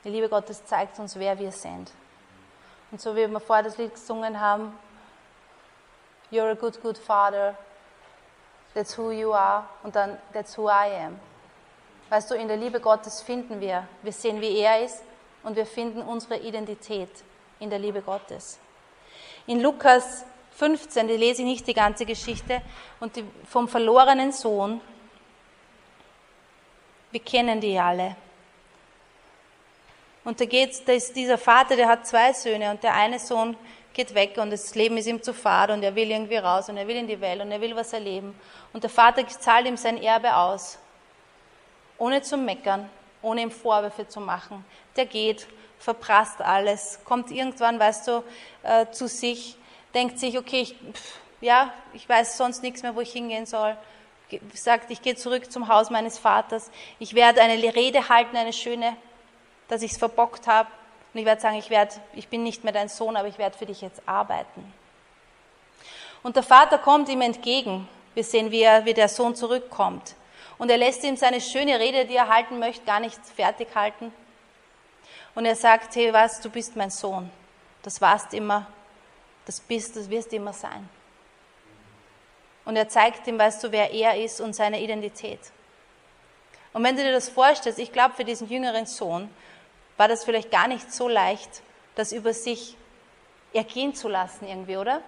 Die 0.04 0.10
Liebe 0.10 0.28
Gottes 0.28 0.66
zeigt 0.66 1.00
uns, 1.00 1.18
wer 1.18 1.40
wir 1.40 1.54
sind. 1.54 1.90
Und 2.92 3.00
so 3.00 3.16
wie 3.16 3.26
wir 3.26 3.40
vorher 3.40 3.64
das 3.64 3.78
Lied 3.78 3.94
gesungen 3.94 4.42
haben, 4.42 4.78
You're 6.32 6.52
a 6.52 6.56
good, 6.56 6.82
good 6.82 6.98
father, 6.98 7.56
that's 8.74 8.98
who 8.98 9.12
you 9.12 9.32
are, 9.32 9.70
und 9.84 9.96
dann 9.96 10.18
that's 10.34 10.58
who 10.58 10.68
I 10.68 10.94
am. 11.06 11.18
Weißt 12.10 12.30
du, 12.30 12.36
in 12.36 12.50
der 12.50 12.58
Liebe 12.58 12.82
Gottes 12.82 13.22
finden 13.22 13.62
wir, 13.62 13.88
wir 14.02 14.12
sehen, 14.12 14.42
wie 14.42 14.58
er 14.58 14.84
ist, 14.84 15.02
und 15.43 15.56
wir 15.56 15.65
finden 15.65 16.01
unsere 16.01 16.39
Identität 16.39 17.10
in 17.60 17.69
der 17.69 17.79
Liebe 17.79 18.01
Gottes. 18.01 18.60
In 19.47 19.62
Lukas 19.62 20.25
15, 20.56 21.08
die 21.08 21.17
lese 21.17 21.41
ich 21.41 21.47
nicht 21.47 21.67
die 21.67 21.73
ganze 21.73 22.06
Geschichte, 22.06 22.62
und 22.99 23.15
die, 23.15 23.23
vom 23.49 23.67
verlorenen 23.67 24.32
Sohn, 24.32 24.79
wir 27.12 27.19
kennen 27.19 27.60
die 27.60 27.77
alle. 27.77 28.15
Und 30.23 30.39
da 30.39 30.45
geht, 30.45 30.88
da 30.88 30.93
ist 30.93 31.15
dieser 31.15 31.38
Vater, 31.38 31.75
der 31.75 31.88
hat 31.88 32.08
zwei 32.08 32.32
Söhne 32.34 32.71
und 32.71 32.82
der 32.82 32.93
eine 32.93 33.19
Sohn 33.19 33.58
geht 33.93 34.15
weg 34.15 34.38
und 34.38 34.49
das 34.49 34.73
Leben 34.73 34.97
ist 34.97 35.08
ihm 35.08 35.21
zu 35.21 35.34
fad 35.34 35.69
und 35.69 35.84
er 35.84 35.93
will 35.93 36.10
irgendwie 36.10 36.38
raus 36.38 36.69
und 36.69 36.77
er 36.77 36.88
will 36.88 36.95
in 36.95 37.08
die 37.08 37.19
Welt 37.19 37.41
und 37.41 37.51
er 37.51 37.62
will 37.62 37.75
was 37.75 37.93
erleben. 37.93 38.34
Und 38.71 38.84
der 38.84 38.89
Vater 38.89 39.27
zahlt 39.27 39.67
ihm 39.67 39.77
sein 39.77 40.01
Erbe 40.01 40.36
aus, 40.36 40.79
ohne 41.97 42.21
zu 42.21 42.38
meckern, 42.38 42.89
ohne 43.24 43.42
ihm 43.42 43.52
Vorwürfe 43.52 44.08
zu 44.08 44.20
machen. 44.20 44.64
Der 44.96 45.06
geht, 45.06 45.48
verprasst 45.80 46.42
alles, 46.42 47.00
kommt 47.04 47.32
irgendwann, 47.32 47.80
weißt 47.80 48.08
du, 48.08 48.24
äh, 48.62 48.86
zu 48.92 49.08
sich, 49.08 49.58
denkt 49.94 50.20
sich, 50.20 50.38
okay, 50.38 50.62
ich, 50.62 50.76
pff, 50.76 51.18
ja, 51.42 51.74
ich 51.94 52.08
weiß 52.08 52.38
sonst 52.38 52.62
nichts 52.62 52.84
mehr, 52.84 52.96
wo 52.96 53.02
ich 53.02 53.12
hingehen 53.12 53.46
soll. 53.46 53.76
Sagt, 54.54 54.92
ich 54.92 55.02
gehe 55.02 55.16
zurück 55.16 55.52
zum 55.52 55.68
Haus 55.68 55.90
meines 55.90 56.18
Vaters. 56.18 56.72
Ich 57.00 57.14
werde 57.16 57.42
eine 57.42 57.76
Rede 57.76 58.10
halten, 58.10 58.38
eine 58.38 58.54
schöne 58.54 58.96
dass 59.68 59.82
ich 59.82 59.92
es 59.92 59.98
verbockt 59.98 60.48
habe. 60.48 60.70
Und 61.14 61.20
ich 61.20 61.26
werde 61.26 61.42
sagen, 61.42 61.58
ich, 61.58 61.70
werde, 61.70 61.94
ich 62.14 62.28
bin 62.28 62.44
nicht 62.44 62.64
mehr 62.64 62.74
dein 62.74 62.90
Sohn, 62.90 63.16
aber 63.16 63.28
ich 63.28 63.38
werde 63.38 63.58
für 63.58 63.66
dich 63.66 63.82
jetzt 63.82 64.02
arbeiten. 64.06 64.72
Und 66.22 66.36
der 66.36 66.44
Vater 66.44 66.78
kommt 66.78 67.10
ihm 67.10 67.22
entgegen. 67.22 67.88
Wir 68.14 68.24
sehen, 68.24 68.52
wie, 68.52 68.62
er, 68.62 68.86
wie 68.86 68.94
der 68.94 69.10
Sohn 69.10 69.36
zurückkommt. 69.36 70.16
Und 70.58 70.70
er 70.70 70.78
lässt 70.78 71.04
ihm 71.04 71.18
seine 71.18 71.42
schöne 71.42 71.80
Rede, 71.80 72.06
die 72.06 72.16
er 72.16 72.28
halten 72.28 72.60
möchte, 72.60 72.86
gar 72.86 73.00
nicht 73.00 73.20
fertig 73.36 73.68
halten. 73.76 74.13
Und 75.36 75.46
er 75.46 75.56
sagt, 75.56 75.96
hey, 75.96 76.13
was, 76.13 76.42
du 76.42 76.50
bist 76.50 76.76
mein 76.76 76.89
Sohn. 76.89 77.30
Das 77.82 78.00
warst 78.00 78.34
immer, 78.34 78.68
das 79.46 79.60
bist, 79.60 79.96
das 79.96 80.10
wirst 80.10 80.32
immer 80.34 80.54
sein. 80.54 80.88
Und 82.66 82.76
er 82.76 82.88
zeigt 82.88 83.28
ihm, 83.28 83.38
weißt 83.38 83.63
du, 83.63 83.72
wer 83.72 83.92
er 83.92 84.24
ist 84.24 84.39
und 84.39 84.54
seine 84.54 84.82
Identität. 84.82 85.39
Und 86.72 86.84
wenn 86.84 86.96
du 86.96 87.04
dir 87.04 87.12
das 87.12 87.30
vorstellst, 87.30 87.78
ich 87.80 87.92
glaube, 87.92 88.16
für 88.16 88.24
diesen 88.24 88.50
jüngeren 88.50 88.86
Sohn 88.86 89.30
war 89.98 90.08
das 90.08 90.24
vielleicht 90.24 90.50
gar 90.50 90.68
nicht 90.68 90.92
so 90.92 91.08
leicht, 91.08 91.62
das 91.96 92.12
über 92.12 92.34
sich 92.34 92.78
ergehen 93.54 93.94
zu 93.94 94.08
lassen 94.08 94.48
irgendwie, 94.48 94.78
oder? 94.78 95.02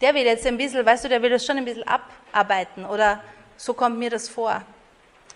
Der 0.00 0.14
will 0.14 0.24
jetzt 0.24 0.46
ein 0.46 0.58
bisschen, 0.58 0.84
weißt 0.84 1.04
du, 1.04 1.08
der 1.08 1.22
will 1.22 1.30
das 1.30 1.46
schon 1.46 1.56
ein 1.56 1.64
bisschen 1.64 1.86
abarbeiten 1.86 2.84
oder 2.84 3.22
so 3.62 3.74
kommt 3.74 3.96
mir 3.96 4.10
das 4.10 4.28
vor. 4.28 4.60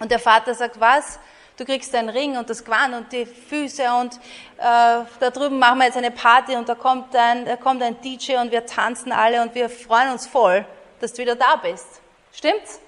Und 0.01 0.11
der 0.11 0.19
Vater 0.19 0.53
sagt, 0.53 0.81
was? 0.81 1.21
Du 1.57 1.65
kriegst 1.65 1.95
einen 1.95 2.09
Ring 2.09 2.37
und 2.37 2.51
das 2.51 2.65
Gewand 2.65 2.93
und 2.93 3.13
die 3.13 3.25
Füße 3.25 3.85
und 4.01 4.17
äh, 4.59 5.05
da 5.21 5.31
drüben 5.33 5.61
machen 5.61 5.79
wir 5.79 5.87
jetzt 5.87 5.97
eine 5.97 6.11
Party 6.11 6.57
und 6.57 6.69
da 6.69 6.75
kommt, 6.75 7.15
ein, 7.15 7.45
da 7.45 7.57
kommt 7.57 7.83
ein 7.83 7.99
DJ 8.01 8.35
und 8.39 8.51
wir 8.51 8.67
tanzen 8.67 9.13
alle 9.13 9.41
und 9.41 9.55
wir 9.55 9.71
freuen 9.71 10.11
uns 10.11 10.27
voll, 10.27 10.67
dass 11.01 11.13
du 11.13 11.23
wieder 11.23 11.37
da 11.37 11.55
bist. 11.55 11.87
Stimmt's? 12.33 12.81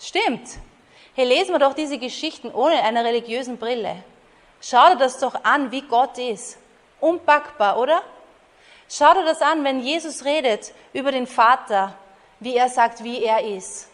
Stimmt. 0.00 0.48
Hey, 1.14 1.26
lesen 1.26 1.52
wir 1.52 1.58
doch 1.58 1.74
diese 1.74 1.98
Geschichten 1.98 2.50
ohne 2.50 2.82
eine 2.82 3.04
religiösen 3.04 3.58
Brille. 3.58 4.02
Schau 4.62 4.94
dir 4.94 4.96
das 4.96 5.18
doch 5.18 5.44
an, 5.44 5.70
wie 5.70 5.82
Gott 5.82 6.16
ist. 6.16 6.56
Unpackbar, 7.00 7.78
oder? 7.78 8.00
Schau 8.88 9.12
dir 9.12 9.24
das 9.24 9.42
an, 9.42 9.62
wenn 9.62 9.80
Jesus 9.80 10.24
redet 10.24 10.72
über 10.94 11.12
den 11.12 11.26
Vater, 11.26 11.94
wie 12.40 12.56
er 12.56 12.70
sagt, 12.70 13.04
wie 13.04 13.22
er 13.22 13.44
ist. 13.44 13.88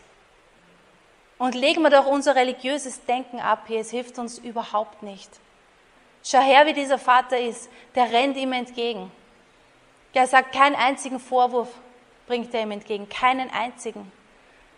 Und 1.39 1.55
legen 1.55 1.83
wir 1.83 1.91
doch 1.91 2.07
unser 2.07 2.37
religiöses 2.37 3.05
Denken 3.05 3.41
ab 3.41 3.65
hier, 3.67 3.81
es 3.81 3.91
hilft 3.91 4.19
uns 4.19 4.39
überhaupt 4.39 5.03
nicht. 5.03 5.31
Schau 6.23 6.41
her, 6.41 6.67
wie 6.67 6.73
dieser 6.73 6.99
Vater 6.99 7.39
ist, 7.39 7.69
der 7.95 8.11
rennt 8.11 8.37
ihm 8.37 8.53
entgegen. 8.53 9.11
Der 10.15 10.27
sagt, 10.27 10.55
keinen 10.55 10.77
einzigen 10.77 11.19
Vorwurf 11.19 11.69
bringt 12.27 12.55
er 12.55 12.63
ihm 12.63 12.71
entgegen, 12.71 13.09
keinen 13.09 13.51
einzigen. 13.51 14.11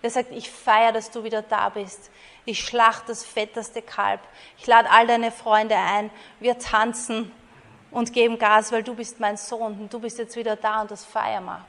Der 0.03 0.11
sagt, 0.11 0.33
ich 0.33 0.51
feiere, 0.51 0.93
dass 0.93 1.11
du 1.11 1.25
wieder 1.25 1.43
da 1.43 1.69
bist. 1.69 2.11
Ich 2.45 2.61
schlacht 2.61 3.09
das 3.09 3.25
fetteste 3.25 3.83
Kalb. 3.83 4.21
Ich 4.59 4.67
lade 4.67 4.91
all 4.91 5.07
deine 5.07 5.31
Freunde 5.31 5.77
ein. 5.77 6.11
Wir 6.41 6.59
tanzen 6.59 7.33
und 7.91 8.13
geben 8.13 8.39
Gas, 8.39 8.73
weil 8.73 8.83
du 8.83 8.95
bist 8.95 9.21
mein 9.21 9.37
Sohn 9.37 9.81
und 9.81 9.93
du 9.93 10.01
bist 10.01 10.19
jetzt 10.19 10.37
wieder 10.37 10.57
da 10.57 10.83
und 10.83 10.91
das 10.91 11.05
feiern 11.05 11.45
wir. 11.45 11.65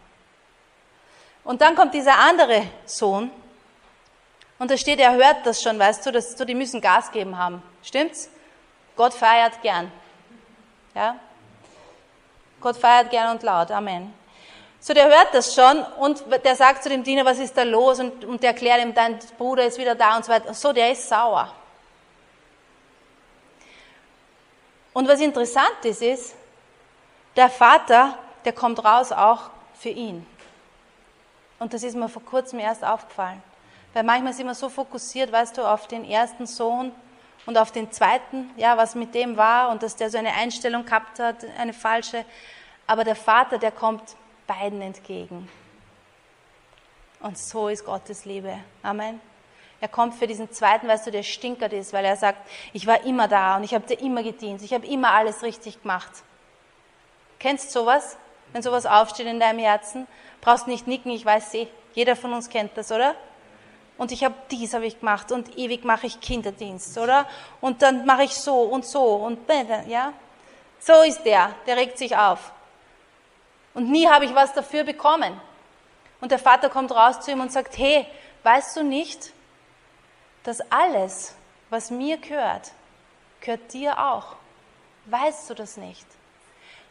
Und 1.44 1.62
dann 1.62 1.76
kommt 1.76 1.94
dieser 1.94 2.20
andere 2.20 2.64
Sohn 2.86 3.32
und 4.60 4.72
da 4.72 4.78
steht, 4.78 5.00
er 5.00 5.14
hört 5.14 5.46
das 5.46 5.62
schon, 5.62 5.78
weißt 5.78 6.06
du, 6.06 6.12
dass 6.12 6.36
du, 6.36 6.46
die 6.46 6.56
müssen 6.56 6.82
Gas 6.82 7.12
geben 7.12 7.38
haben. 7.38 7.62
Stimmt's? 7.84 8.30
Gott 8.96 9.14
feiert 9.14 9.62
gern. 9.62 9.92
Ja? 10.96 11.20
Gott 12.60 12.78
feiert 12.78 13.12
gern 13.12 13.36
und 13.36 13.44
laut. 13.44 13.70
Amen. 13.70 14.14
So, 14.80 14.94
der 14.94 15.08
hört 15.08 15.34
das 15.34 15.54
schon 15.54 15.84
und 16.00 16.24
der 16.44 16.56
sagt 16.56 16.84
zu 16.84 16.90
dem 16.90 17.04
Diener, 17.04 17.26
was 17.26 17.40
ist 17.40 17.58
da 17.58 17.64
los? 17.64 18.00
Und, 18.00 18.26
und 18.26 18.42
der 18.42 18.52
erklärt 18.52 18.82
ihm, 18.82 18.94
dein 18.94 19.20
Bruder 19.38 19.66
ist 19.66 19.78
wieder 19.78 19.96
da 19.96 20.16
und 20.16 20.26
so 20.26 20.32
weiter. 20.32 20.54
So, 20.54 20.74
der 20.74 20.92
ist 20.92 21.08
sauer. 21.08 21.54
Und 24.94 25.08
was 25.08 25.20
interessant 25.20 25.84
ist, 25.84 26.02
ist, 26.02 26.36
der 27.36 27.50
Vater, 27.50 28.18
der 28.46 28.54
kommt 28.54 28.84
raus 28.84 29.12
auch 29.12 29.52
für 29.76 29.90
ihn. 29.90 30.26
Und 31.60 31.74
das 31.74 31.84
ist 31.84 31.96
mir 31.96 32.10
vor 32.10 32.24
kurzem 32.24 32.60
erst 32.60 32.84
aufgefallen. 32.84 33.44
Weil 33.98 34.04
manchmal 34.04 34.34
sind 34.34 34.46
wir 34.46 34.54
so 34.54 34.70
fokussiert, 34.70 35.32
weißt 35.32 35.58
du, 35.58 35.64
auf 35.64 35.88
den 35.88 36.06
ersten 36.06 36.46
Sohn 36.46 36.92
und 37.48 37.58
auf 37.58 37.72
den 37.72 37.92
zweiten, 37.92 38.52
ja, 38.56 38.78
was 38.78 38.94
mit 38.94 39.16
dem 39.16 39.38
war 39.38 39.72
und 39.72 39.82
dass 39.82 39.96
der 39.96 40.12
so 40.12 40.20
eine 40.20 40.34
Einstellung 40.34 40.86
gehabt 40.86 41.18
hat, 41.18 41.38
eine 41.58 41.74
falsche. 41.74 42.24
Aber 42.86 43.04
der 43.04 43.16
Vater, 43.16 43.58
der 43.58 43.72
kommt 43.72 44.04
beiden 44.46 44.84
entgegen. 44.84 45.50
Und 47.22 47.40
so 47.40 47.70
ist 47.70 47.86
Gottes 47.86 48.26
Liebe. 48.26 48.60
Amen. 48.84 49.20
Er 49.82 49.88
kommt 49.88 50.14
für 50.14 50.28
diesen 50.28 50.52
zweiten, 50.52 50.88
weißt 50.88 51.08
du, 51.08 51.12
der 51.12 51.24
stinkert 51.24 51.74
ist, 51.74 51.92
weil 51.92 52.06
er 52.06 52.18
sagt, 52.18 52.48
ich 52.74 52.86
war 52.86 53.04
immer 53.04 53.28
da 53.28 53.58
und 53.58 53.64
ich 53.64 53.74
habe 53.74 53.88
dir 53.88 54.00
immer 54.00 54.22
gedient, 54.22 54.62
ich 54.62 54.76
habe 54.76 54.86
immer 54.86 55.14
alles 55.14 55.42
richtig 55.42 55.82
gemacht. 55.82 56.12
Kennst 57.40 57.74
du 57.74 57.80
sowas? 57.80 58.16
Wenn 58.54 58.62
sowas 58.62 58.86
aufsteht 58.86 59.26
in 59.26 59.40
deinem 59.40 59.58
Herzen, 59.58 60.06
brauchst 60.42 60.68
nicht 60.68 60.86
nicken, 60.86 61.10
ich 61.10 61.26
weiß 61.26 61.50
sie. 61.50 61.68
Jeder 61.96 62.16
von 62.16 62.32
uns 62.34 62.48
kennt 62.50 62.78
das, 62.78 62.92
oder? 62.92 63.16
Und 63.98 64.12
ich 64.12 64.24
habe 64.24 64.36
dies 64.52 64.74
habe 64.74 64.86
ich 64.86 65.00
gemacht 65.00 65.32
und 65.32 65.58
ewig 65.58 65.84
mache 65.84 66.08
ich 66.08 66.20
Kinderdienst, 66.22 66.98
oder? 66.98 67.28
Und 67.62 67.82
dann 67.82 68.06
mache 68.06 68.24
ich 68.24 68.36
so 68.36 68.62
und 68.62 68.86
so 68.86 69.16
und 69.16 69.40
ja. 69.88 70.14
So 70.80 71.02
ist 71.02 71.24
der, 71.24 71.56
der 71.66 71.78
regt 71.78 71.98
sich 71.98 72.16
auf. 72.16 72.52
Und 73.74 73.90
nie 73.90 74.08
habe 74.08 74.26
ich 74.26 74.36
was 74.36 74.54
dafür 74.54 74.84
bekommen. 74.84 75.40
Und 76.22 76.32
der 76.32 76.40
Vater 76.40 76.70
kommt 76.70 76.92
raus 76.92 77.22
zu 77.22 77.32
ihm 77.32 77.42
und 77.42 77.52
sagt, 77.52 77.78
hey, 77.78 78.06
weißt 78.44 78.78
du 78.78 78.84
nicht, 78.84 79.34
dass 80.44 80.62
alles, 80.72 81.36
was 81.70 81.92
mir 81.92 82.18
gehört, 82.18 82.72
gehört 83.42 83.74
dir 83.74 84.00
auch? 84.00 84.36
Weißt 85.06 85.50
du 85.50 85.54
das 85.54 85.78
nicht? 85.78 86.06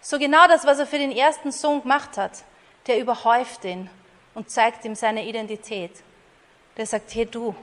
So 0.01 0.19
genau 0.19 0.47
das, 0.47 0.64
was 0.64 0.79
er 0.79 0.87
für 0.87 0.99
den 0.99 1.11
ersten 1.11 1.51
Sohn 1.53 1.83
gemacht 1.83 2.16
hat, 2.16 2.45
der 2.87 3.01
überhäuft 3.01 3.64
ihn 3.64 3.90
und 4.35 4.51
zeigt 4.51 4.85
ihm 4.85 4.95
seine 4.95 5.27
Identität. 5.27 5.92
Der 6.77 6.87
sagt, 6.87 7.15
hey 7.15 7.27
du, 7.27 7.55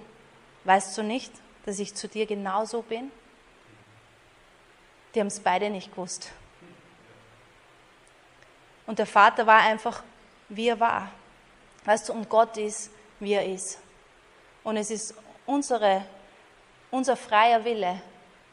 weißt 0.64 0.98
du 0.98 1.04
nicht, 1.04 1.32
dass 1.66 1.80
ich 1.80 1.94
zu 1.94 2.08
dir 2.08 2.26
genauso 2.26 2.82
bin? 2.82 3.12
Die 5.14 5.20
haben 5.20 5.28
es 5.28 5.40
beide 5.40 5.70
nicht 5.70 5.92
gewusst. 5.92 6.32
Und 8.86 9.00
der 9.00 9.06
Vater 9.06 9.46
war 9.46 9.62
einfach, 9.62 10.04
wie 10.50 10.68
er 10.68 10.80
war. 10.80 11.12
Weißt 11.86 12.10
du, 12.10 12.14
und 12.14 12.30
Gott 12.30 12.58
ist, 12.58 12.92
wie 13.20 13.34
er 13.34 13.46
ist. 13.46 13.80
Und 14.64 14.78
es 14.78 14.90
ist 14.90 15.16
unsere, 15.46 16.06
unser 16.92 17.16
freier 17.16 17.64
Wille, 17.64 18.02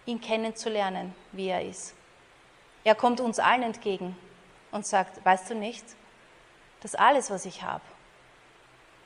ihn 0.06 0.20
kennenzulernen, 0.20 1.14
wie 1.32 1.48
er 1.48 1.64
ist. 1.64 1.94
Er 2.84 2.94
kommt 2.94 3.20
uns 3.20 3.38
allen 3.38 3.62
entgegen 3.62 4.16
und 4.70 4.86
sagt, 4.86 5.24
weißt 5.24 5.50
du 5.50 5.54
nicht, 5.54 5.84
dass 6.80 6.94
alles, 6.94 7.30
was 7.30 7.44
ich 7.44 7.62
habe, 7.62 7.84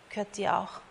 gehört 0.08 0.36
dir 0.36 0.56
auch. 0.56 0.83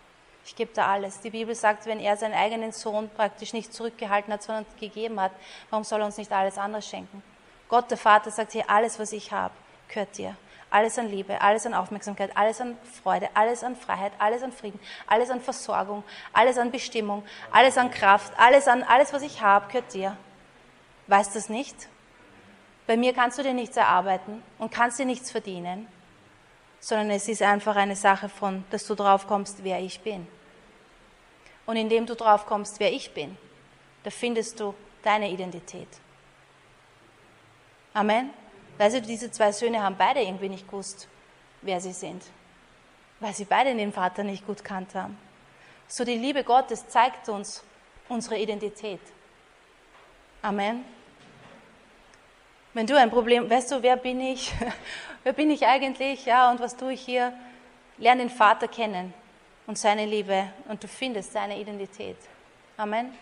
Ich 0.46 0.54
gebe 0.54 0.72
dir 0.72 0.84
alles. 0.84 1.20
Die 1.20 1.30
Bibel 1.30 1.54
sagt, 1.54 1.86
wenn 1.86 2.00
er 2.00 2.16
seinen 2.16 2.34
eigenen 2.34 2.72
Sohn 2.72 3.08
praktisch 3.08 3.52
nicht 3.52 3.72
zurückgehalten 3.72 4.32
hat, 4.32 4.42
sondern 4.42 4.66
gegeben 4.78 5.18
hat, 5.20 5.32
warum 5.70 5.84
soll 5.84 6.00
er 6.00 6.06
uns 6.06 6.18
nicht 6.18 6.30
alles 6.32 6.58
andere 6.58 6.82
schenken? 6.82 7.22
Gott, 7.68 7.90
der 7.90 7.98
Vater, 7.98 8.30
sagt 8.30 8.52
hier, 8.52 8.68
alles, 8.68 8.98
was 8.98 9.12
ich 9.12 9.32
habe, 9.32 9.54
gehört 9.88 10.16
dir. 10.18 10.36
Alles 10.70 10.98
an 10.98 11.08
Liebe, 11.08 11.40
alles 11.40 11.66
an 11.66 11.72
Aufmerksamkeit, 11.72 12.36
alles 12.36 12.60
an 12.60 12.76
Freude, 13.02 13.28
alles 13.34 13.62
an 13.62 13.76
Freiheit, 13.76 14.12
alles 14.18 14.42
an 14.42 14.52
Frieden, 14.52 14.80
alles 15.06 15.30
an 15.30 15.40
Versorgung, 15.40 16.02
alles 16.32 16.58
an 16.58 16.70
Bestimmung, 16.70 17.22
alles 17.50 17.78
an 17.78 17.90
Kraft, 17.90 18.32
alles 18.36 18.66
an 18.66 18.82
alles, 18.82 19.12
was 19.12 19.22
ich 19.22 19.40
habe, 19.40 19.68
gehört 19.68 19.94
dir. 19.94 20.16
Weißt 21.06 21.34
du 21.34 21.38
das 21.38 21.48
nicht? 21.48 21.88
Bei 22.86 22.96
mir 22.96 23.14
kannst 23.14 23.38
du 23.38 23.42
dir 23.42 23.54
nichts 23.54 23.76
erarbeiten 23.76 24.42
und 24.58 24.72
kannst 24.72 24.98
dir 24.98 25.06
nichts 25.06 25.30
verdienen, 25.30 25.86
sondern 26.84 27.08
es 27.08 27.28
ist 27.28 27.40
einfach 27.40 27.76
eine 27.76 27.96
Sache 27.96 28.28
von, 28.28 28.62
dass 28.68 28.86
du 28.86 28.94
drauf 28.94 29.26
kommst, 29.26 29.64
wer 29.64 29.80
ich 29.80 30.00
bin. 30.00 30.26
Und 31.64 31.76
indem 31.76 32.04
du 32.04 32.14
drauf 32.14 32.44
kommst, 32.44 32.78
wer 32.78 32.92
ich 32.92 33.14
bin, 33.14 33.38
da 34.02 34.10
findest 34.10 34.60
du 34.60 34.74
deine 35.02 35.30
Identität. 35.30 35.88
Amen. 37.94 38.28
Weißt 38.76 38.96
du, 38.96 39.00
diese 39.00 39.30
zwei 39.30 39.50
Söhne 39.50 39.82
haben 39.82 39.96
beide 39.96 40.20
irgendwie 40.20 40.50
nicht 40.50 40.66
gewusst, 40.68 41.08
wer 41.62 41.80
sie 41.80 41.94
sind, 41.94 42.22
weil 43.18 43.32
sie 43.32 43.46
beide 43.46 43.74
den 43.74 43.90
Vater 43.90 44.22
nicht 44.22 44.46
gut 44.46 44.62
kannt 44.62 44.94
haben. 44.94 45.16
So 45.88 46.04
die 46.04 46.18
Liebe 46.18 46.44
Gottes 46.44 46.86
zeigt 46.88 47.30
uns 47.30 47.64
unsere 48.10 48.36
Identität. 48.36 49.00
Amen. 50.42 50.84
Wenn 52.74 52.88
du 52.88 52.98
ein 52.98 53.10
Problem, 53.10 53.48
weißt 53.48 53.70
du, 53.70 53.82
wer 53.82 53.96
bin 53.96 54.20
ich? 54.20 54.52
wer 55.22 55.32
bin 55.32 55.48
ich 55.50 55.64
eigentlich? 55.64 56.26
Ja, 56.26 56.50
und 56.50 56.58
was 56.58 56.76
tue 56.76 56.94
ich 56.94 57.00
hier? 57.00 57.32
Lern 57.98 58.18
den 58.18 58.30
Vater 58.30 58.66
kennen 58.66 59.14
und 59.68 59.78
seine 59.78 60.04
Liebe 60.06 60.48
und 60.68 60.82
du 60.82 60.88
findest 60.88 61.32
seine 61.32 61.58
Identität. 61.58 62.16
Amen. 62.76 63.14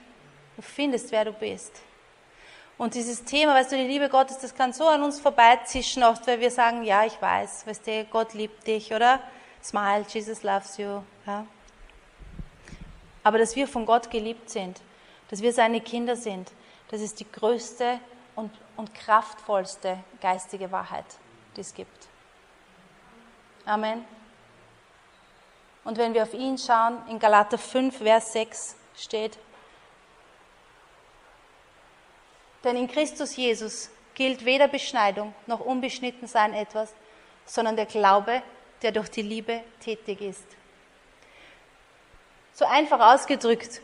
Du 0.57 0.63
findest, 0.63 1.13
wer 1.13 1.27
du 1.27 1.33
bist. 1.33 1.83
Und 2.79 2.95
dieses 2.95 3.25
Thema, 3.25 3.55
weißt 3.55 3.73
du, 3.73 3.77
die 3.77 3.87
Liebe 3.87 4.09
Gottes, 4.09 4.39
das 4.39 4.55
kann 4.55 4.73
so 4.73 4.89
an 4.89 5.03
uns 5.03 5.21
vorbeizischen 5.21 6.03
oft, 6.03 6.27
weil 6.27 6.41
wir 6.41 6.51
sagen, 6.51 6.83
ja, 6.83 7.05
ich 7.05 7.21
weiß, 7.21 7.67
weißt 7.67 7.87
du, 7.87 8.05
Gott 8.07 8.33
liebt 8.33 8.67
dich, 8.67 8.95
oder? 8.95 9.21
Smile, 9.63 10.07
Jesus 10.09 10.43
loves 10.43 10.79
you. 10.79 11.03
Ja? 11.27 11.47
Aber 13.23 13.37
dass 13.37 13.55
wir 13.55 13.69
von 13.69 13.85
Gott 13.85 14.11
geliebt 14.11 14.49
sind, 14.49 14.81
dass 15.29 15.43
wir 15.43 15.53
seine 15.53 15.83
Kinder 15.83 16.17
sind, 16.17 16.51
das 16.91 17.03
ist 17.03 17.21
die 17.21 17.31
größte 17.31 18.01
und, 18.77 18.95
kraftvollste 18.95 19.99
geistige 20.21 20.71
Wahrheit, 20.73 21.05
die 21.57 21.61
es 21.61 21.75
gibt. 21.75 22.09
Amen. 23.65 24.05
Und 25.85 25.99
wenn 25.99 26.15
wir 26.15 26.23
auf 26.23 26.35
ihn 26.35 26.59
schauen, 26.59 26.99
in 27.09 27.19
Galater 27.19 27.59
5, 27.59 27.99
Vers 27.99 28.33
6 28.33 28.77
steht, 28.97 29.39
denn 32.65 32.77
in 32.77 32.89
Christus 32.89 33.37
Jesus 33.37 33.91
gilt 34.15 34.45
weder 34.45 34.69
Beschneidung 34.69 35.35
noch 35.47 35.61
Unbeschnittensein 35.61 36.55
etwas, 36.55 36.93
sondern 37.45 37.77
der 37.77 37.87
Glaube, 37.87 38.43
der 38.83 38.93
durch 38.93 39.09
die 39.09 39.23
Liebe 39.23 39.63
tätig 39.81 40.21
ist. 40.21 40.47
So 42.53 42.65
einfach 42.67 43.01
ausgedrückt, 43.15 43.81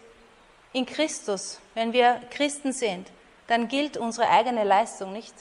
in 0.72 0.86
Christus, 0.86 1.60
wenn 1.74 1.92
wir 1.92 2.20
Christen 2.30 2.72
sind, 2.72 3.10
dann 3.48 3.66
gilt 3.66 3.96
unsere 3.96 4.28
eigene 4.28 4.62
Leistung 4.62 5.12
nicht, 5.12 5.34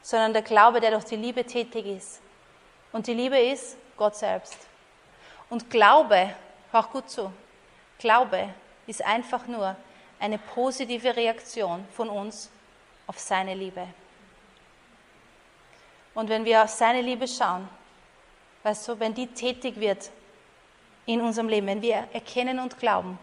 sondern 0.00 0.32
der 0.32 0.42
Glaube, 0.42 0.80
der 0.80 0.92
durch 0.92 1.04
die 1.04 1.16
Liebe 1.16 1.44
tätig 1.44 1.84
ist. 1.86 2.20
Und 2.92 3.06
die 3.06 3.14
Liebe 3.14 3.38
ist 3.38 3.76
Gott 3.96 4.16
selbst. 4.16 4.56
Und 5.50 5.68
Glaube, 5.70 6.34
hör 6.70 6.82
gut 6.84 7.10
zu, 7.10 7.32
Glaube 7.98 8.48
ist 8.86 9.04
einfach 9.04 9.46
nur 9.46 9.76
eine 10.18 10.38
positive 10.38 11.14
Reaktion 11.14 11.86
von 11.92 12.08
uns 12.08 12.50
auf 13.06 13.18
seine 13.18 13.54
Liebe. 13.54 13.86
Und 16.14 16.28
wenn 16.28 16.44
wir 16.44 16.62
auf 16.62 16.70
seine 16.70 17.00
Liebe 17.00 17.26
schauen, 17.26 17.68
weißt 18.62 18.88
du, 18.88 19.00
wenn 19.00 19.14
die 19.14 19.26
tätig 19.26 19.78
wird 19.80 20.10
in 21.06 21.20
unserem 21.20 21.48
Leben, 21.48 21.66
wenn 21.66 21.82
wir 21.82 22.06
erkennen 22.12 22.60
und 22.60 22.78
glauben, 22.78 23.18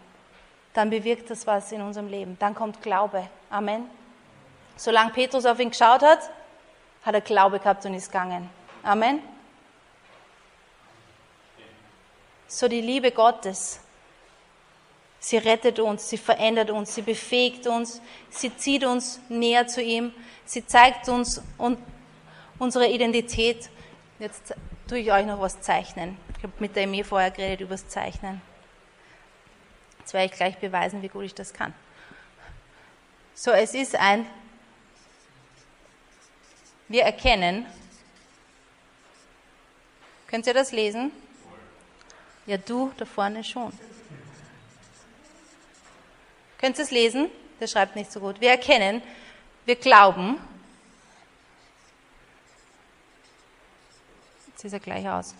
dann 0.73 0.89
bewirkt 0.89 1.29
das 1.29 1.47
was 1.47 1.71
in 1.71 1.81
unserem 1.81 2.07
Leben. 2.07 2.37
Dann 2.39 2.55
kommt 2.55 2.81
Glaube. 2.81 3.27
Amen. 3.49 3.89
Solange 4.75 5.11
Petrus 5.11 5.45
auf 5.45 5.59
ihn 5.59 5.71
geschaut 5.71 6.01
hat, 6.01 6.29
hat 7.03 7.15
er 7.15 7.21
Glaube 7.21 7.59
gehabt 7.59 7.85
und 7.85 7.93
ist 7.93 8.11
gegangen. 8.11 8.49
Amen. 8.83 9.21
So 12.47 12.67
die 12.67 12.81
Liebe 12.81 13.11
Gottes. 13.11 13.79
Sie 15.19 15.37
rettet 15.37 15.79
uns, 15.79 16.09
sie 16.09 16.17
verändert 16.17 16.69
uns, 16.69 16.95
sie 16.95 17.01
befähigt 17.01 17.67
uns, 17.67 18.01
sie 18.29 18.55
zieht 18.55 18.85
uns 18.85 19.19
näher 19.27 19.67
zu 19.67 19.81
ihm, 19.81 20.13
sie 20.45 20.65
zeigt 20.65 21.09
uns 21.09 21.41
unsere 22.57 22.87
Identität. 22.87 23.69
Jetzt 24.17 24.55
tue 24.87 24.99
ich 24.99 25.11
euch 25.11 25.25
noch 25.25 25.41
was 25.41 25.59
zeichnen. 25.59 26.17
Ich 26.37 26.43
habe 26.43 26.53
mit 26.59 26.73
der 26.75 26.83
Emir 26.83 27.03
vorher 27.03 27.31
geredet 27.31 27.59
über 27.59 27.71
das 27.71 27.89
Zeichnen. 27.89 28.41
Jetzt 30.09 30.15
werde 30.15 30.25
ich 30.25 30.37
gleich 30.37 30.57
beweisen, 30.57 31.03
wie 31.03 31.07
gut 31.07 31.25
ich 31.25 31.35
das 31.35 31.53
kann. 31.53 31.71
So, 33.35 33.51
es 33.51 33.75
ist 33.75 33.95
ein, 33.95 34.25
wir 36.87 37.03
erkennen, 37.03 37.67
könnt 40.25 40.47
ihr 40.47 40.55
das 40.55 40.71
lesen? 40.71 41.11
Ja, 42.47 42.57
du 42.57 42.91
da 42.97 43.05
vorne 43.05 43.43
schon. 43.43 43.71
Könnt 46.57 46.79
ihr 46.79 46.85
es 46.85 46.89
lesen? 46.89 47.29
Der 47.59 47.67
schreibt 47.67 47.95
nicht 47.95 48.11
so 48.11 48.19
gut. 48.19 48.41
Wir 48.41 48.49
erkennen, 48.49 49.03
wir 49.65 49.75
glauben. 49.75 50.39
Jetzt 54.47 54.61
sieht 54.61 54.73
er 54.73 54.79
gleich 54.79 55.07
aus. 55.07 55.35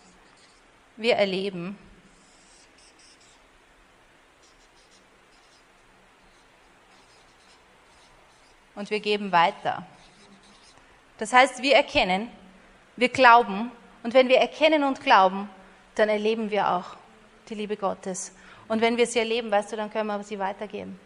Wir 0.95 1.15
erleben. 1.15 1.88
Und 8.80 8.89
wir 8.92 9.02
geben 9.02 9.34
weiter. 9.34 9.86
Das 11.18 11.34
heißt, 11.34 11.62
wir 11.62 11.76
erkennen, 11.76 12.30
wir 12.96 13.10
glauben. 13.10 13.72
Und 14.04 14.13
wenn 14.13 14.30
wir 14.30 14.38
erkennen 14.38 14.86
und 14.86 15.02
glauben, 15.02 15.50
dann 15.96 16.08
erleben 16.08 16.50
wir 16.50 16.70
auch 16.70 16.96
die 17.50 17.56
Liebe 17.56 17.76
Gottes. 17.76 18.34
Und 18.70 18.80
wenn 18.80 18.96
wir 18.96 19.06
sie 19.06 19.20
erleben, 19.20 19.52
weißt 19.52 19.74
du, 19.74 19.76
dann 19.76 19.92
können 19.92 20.08
wir 20.08 20.24
sie 20.24 20.39
weitergeben. 20.39 20.98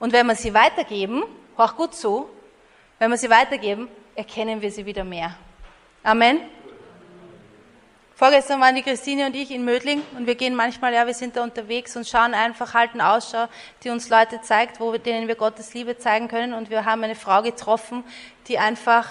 Und 0.00 0.12
wenn 0.12 0.26
wir 0.26 0.34
sie 0.34 0.52
weitergeben, 0.52 1.22
auch 1.56 1.76
gut 1.76 1.94
so, 1.94 2.28
wenn 2.98 3.08
wir 3.08 3.18
sie 3.18 3.30
weitergeben, 3.30 3.86
erkennen 4.16 4.60
wir 4.60 4.72
sie 4.72 4.84
wieder 4.84 5.04
mehr. 5.04 5.36
Amen. 6.02 6.40
Vorgestern 8.18 8.62
waren 8.62 8.74
die 8.74 8.82
Christine 8.82 9.26
und 9.26 9.36
ich 9.36 9.50
in 9.50 9.62
Mödling 9.62 10.00
und 10.16 10.26
wir 10.26 10.36
gehen 10.36 10.54
manchmal, 10.54 10.94
ja, 10.94 11.06
wir 11.06 11.12
sind 11.12 11.36
da 11.36 11.42
unterwegs 11.42 11.96
und 11.96 12.08
schauen 12.08 12.32
einfach, 12.32 12.72
halten 12.72 13.02
Ausschau, 13.02 13.46
die 13.84 13.90
uns 13.90 14.08
Leute 14.08 14.40
zeigt, 14.40 14.80
wo, 14.80 14.96
denen 14.96 15.28
wir 15.28 15.34
Gottes 15.34 15.74
Liebe 15.74 15.98
zeigen 15.98 16.26
können. 16.26 16.54
Und 16.54 16.70
wir 16.70 16.86
haben 16.86 17.04
eine 17.04 17.14
Frau 17.14 17.42
getroffen, 17.42 18.04
die 18.48 18.58
einfach 18.58 19.06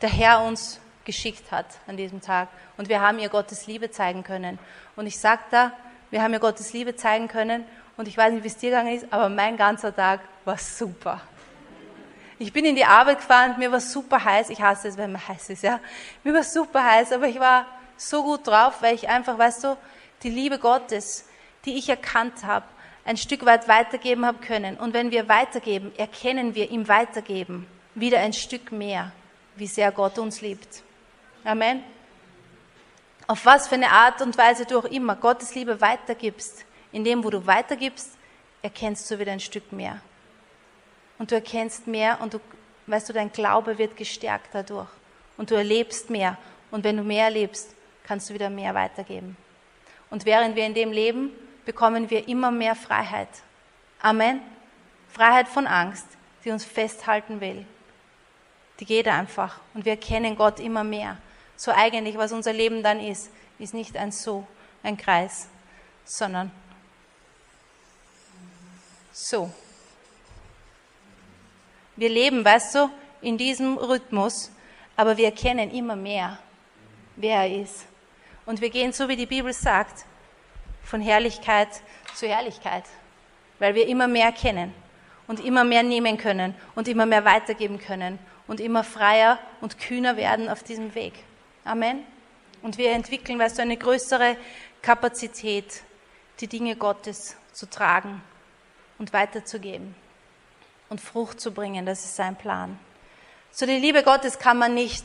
der 0.00 0.08
Herr 0.08 0.40
uns 0.44 0.80
geschickt 1.04 1.52
hat 1.52 1.66
an 1.86 1.98
diesem 1.98 2.22
Tag. 2.22 2.48
Und 2.78 2.88
wir 2.88 3.02
haben 3.02 3.18
ihr 3.18 3.28
Gottes 3.28 3.66
Liebe 3.66 3.90
zeigen 3.90 4.24
können. 4.24 4.58
Und 4.96 5.06
ich 5.06 5.18
sag 5.20 5.50
da, 5.50 5.72
wir 6.10 6.22
haben 6.22 6.32
ihr 6.32 6.40
Gottes 6.40 6.72
Liebe 6.72 6.96
zeigen 6.96 7.28
können. 7.28 7.66
Und 7.98 8.08
ich 8.08 8.16
weiß 8.16 8.32
nicht, 8.32 8.44
wie 8.44 8.48
es 8.48 8.56
dir 8.56 8.70
gegangen 8.70 8.94
ist, 8.94 9.06
aber 9.10 9.28
mein 9.28 9.58
ganzer 9.58 9.94
Tag 9.94 10.20
war 10.46 10.56
super. 10.56 11.20
Ich 12.38 12.54
bin 12.54 12.64
in 12.64 12.76
die 12.76 12.86
Arbeit 12.86 13.18
gefahren, 13.18 13.56
mir 13.58 13.70
war 13.70 13.80
super 13.80 14.24
heiß. 14.24 14.48
Ich 14.48 14.62
hasse 14.62 14.88
es, 14.88 14.96
wenn 14.96 15.12
man 15.12 15.28
heiß 15.28 15.50
ist, 15.50 15.64
ja. 15.64 15.80
Mir 16.24 16.32
war 16.32 16.44
super 16.44 16.82
heiß, 16.82 17.12
aber 17.12 17.26
ich 17.26 17.38
war 17.38 17.66
so 17.98 18.22
gut 18.22 18.46
drauf, 18.46 18.80
weil 18.80 18.94
ich 18.94 19.08
einfach, 19.08 19.36
weißt 19.36 19.64
du, 19.64 19.76
die 20.22 20.30
Liebe 20.30 20.58
Gottes, 20.58 21.28
die 21.64 21.76
ich 21.76 21.88
erkannt 21.88 22.44
habe, 22.44 22.64
ein 23.04 23.16
Stück 23.16 23.44
weit 23.44 23.68
weitergeben 23.68 24.26
habe 24.26 24.38
können. 24.38 24.76
Und 24.76 24.94
wenn 24.94 25.10
wir 25.10 25.28
weitergeben, 25.28 25.92
erkennen 25.96 26.54
wir 26.54 26.70
im 26.70 26.88
Weitergeben 26.88 27.66
wieder 27.94 28.18
ein 28.20 28.32
Stück 28.32 28.70
mehr, 28.72 29.12
wie 29.56 29.66
sehr 29.66 29.92
Gott 29.92 30.18
uns 30.18 30.40
liebt. 30.40 30.82
Amen. 31.44 31.82
Auf 33.26 33.44
was 33.44 33.68
für 33.68 33.74
eine 33.74 33.90
Art 33.90 34.22
und 34.22 34.36
Weise 34.38 34.64
du 34.64 34.78
auch 34.78 34.84
immer 34.84 35.16
Gottes 35.16 35.54
Liebe 35.54 35.80
weitergibst, 35.80 36.64
in 36.92 37.04
dem, 37.04 37.24
wo 37.24 37.30
du 37.30 37.46
weitergibst, 37.46 38.12
erkennst 38.62 39.10
du 39.10 39.18
wieder 39.18 39.32
ein 39.32 39.40
Stück 39.40 39.72
mehr. 39.72 40.00
Und 41.18 41.30
du 41.30 41.34
erkennst 41.34 41.86
mehr 41.86 42.20
und 42.20 42.34
du, 42.34 42.40
weißt 42.86 43.08
du, 43.08 43.12
dein 43.12 43.32
Glaube 43.32 43.78
wird 43.78 43.96
gestärkt 43.96 44.50
dadurch. 44.52 44.88
Und 45.36 45.50
du 45.50 45.54
erlebst 45.54 46.10
mehr. 46.10 46.36
Und 46.70 46.84
wenn 46.84 46.96
du 46.96 47.02
mehr 47.02 47.24
erlebst, 47.24 47.74
kannst 48.08 48.30
du 48.30 48.34
wieder 48.34 48.48
mehr 48.48 48.74
weitergeben. 48.74 49.36
Und 50.08 50.24
während 50.24 50.56
wir 50.56 50.64
in 50.64 50.72
dem 50.72 50.90
leben, 50.90 51.30
bekommen 51.66 52.08
wir 52.08 52.26
immer 52.26 52.50
mehr 52.50 52.74
Freiheit. 52.74 53.28
Amen. 54.00 54.40
Freiheit 55.10 55.46
von 55.46 55.66
Angst, 55.66 56.06
die 56.44 56.50
uns 56.50 56.64
festhalten 56.64 57.42
will. 57.42 57.66
Die 58.80 58.86
geht 58.86 59.06
einfach. 59.06 59.60
Und 59.74 59.84
wir 59.84 59.98
kennen 59.98 60.36
Gott 60.36 60.58
immer 60.58 60.84
mehr. 60.84 61.18
So 61.56 61.70
eigentlich, 61.70 62.16
was 62.16 62.32
unser 62.32 62.54
Leben 62.54 62.82
dann 62.82 63.00
ist, 63.00 63.30
ist 63.58 63.74
nicht 63.74 63.96
ein 63.96 64.12
So, 64.12 64.46
ein 64.82 64.96
Kreis, 64.96 65.48
sondern 66.04 66.50
so. 69.12 69.52
Wir 71.96 72.08
leben, 72.08 72.44
weißt 72.44 72.76
du, 72.76 72.90
in 73.20 73.36
diesem 73.36 73.76
Rhythmus, 73.76 74.50
aber 74.96 75.16
wir 75.16 75.26
erkennen 75.26 75.70
immer 75.72 75.96
mehr, 75.96 76.38
wer 77.16 77.42
er 77.42 77.62
ist. 77.62 77.84
Und 78.48 78.62
wir 78.62 78.70
gehen, 78.70 78.94
so 78.94 79.10
wie 79.10 79.16
die 79.16 79.26
Bibel 79.26 79.52
sagt, 79.52 80.06
von 80.82 81.02
Herrlichkeit 81.02 81.68
zu 82.14 82.26
Herrlichkeit, 82.26 82.84
weil 83.58 83.74
wir 83.74 83.86
immer 83.86 84.08
mehr 84.08 84.32
kennen 84.32 84.72
und 85.26 85.44
immer 85.44 85.64
mehr 85.64 85.82
nehmen 85.82 86.16
können 86.16 86.54
und 86.74 86.88
immer 86.88 87.04
mehr 87.04 87.26
weitergeben 87.26 87.78
können 87.78 88.18
und 88.46 88.58
immer 88.60 88.84
freier 88.84 89.38
und 89.60 89.78
kühner 89.78 90.16
werden 90.16 90.48
auf 90.48 90.62
diesem 90.62 90.94
Weg. 90.94 91.12
Amen. 91.66 92.06
Und 92.62 92.78
wir 92.78 92.92
entwickeln, 92.92 93.38
weißt 93.38 93.58
du, 93.58 93.62
eine 93.62 93.76
größere 93.76 94.38
Kapazität, 94.80 95.82
die 96.40 96.46
Dinge 96.46 96.74
Gottes 96.74 97.36
zu 97.52 97.68
tragen 97.68 98.22
und 98.98 99.12
weiterzugeben 99.12 99.94
und 100.88 101.02
Frucht 101.02 101.38
zu 101.38 101.52
bringen. 101.52 101.84
Das 101.84 102.02
ist 102.02 102.16
sein 102.16 102.34
Plan. 102.34 102.78
So 103.50 103.66
die 103.66 103.76
Liebe 103.76 104.02
Gottes 104.02 104.38
kann 104.38 104.56
man 104.56 104.72
nicht, 104.72 105.04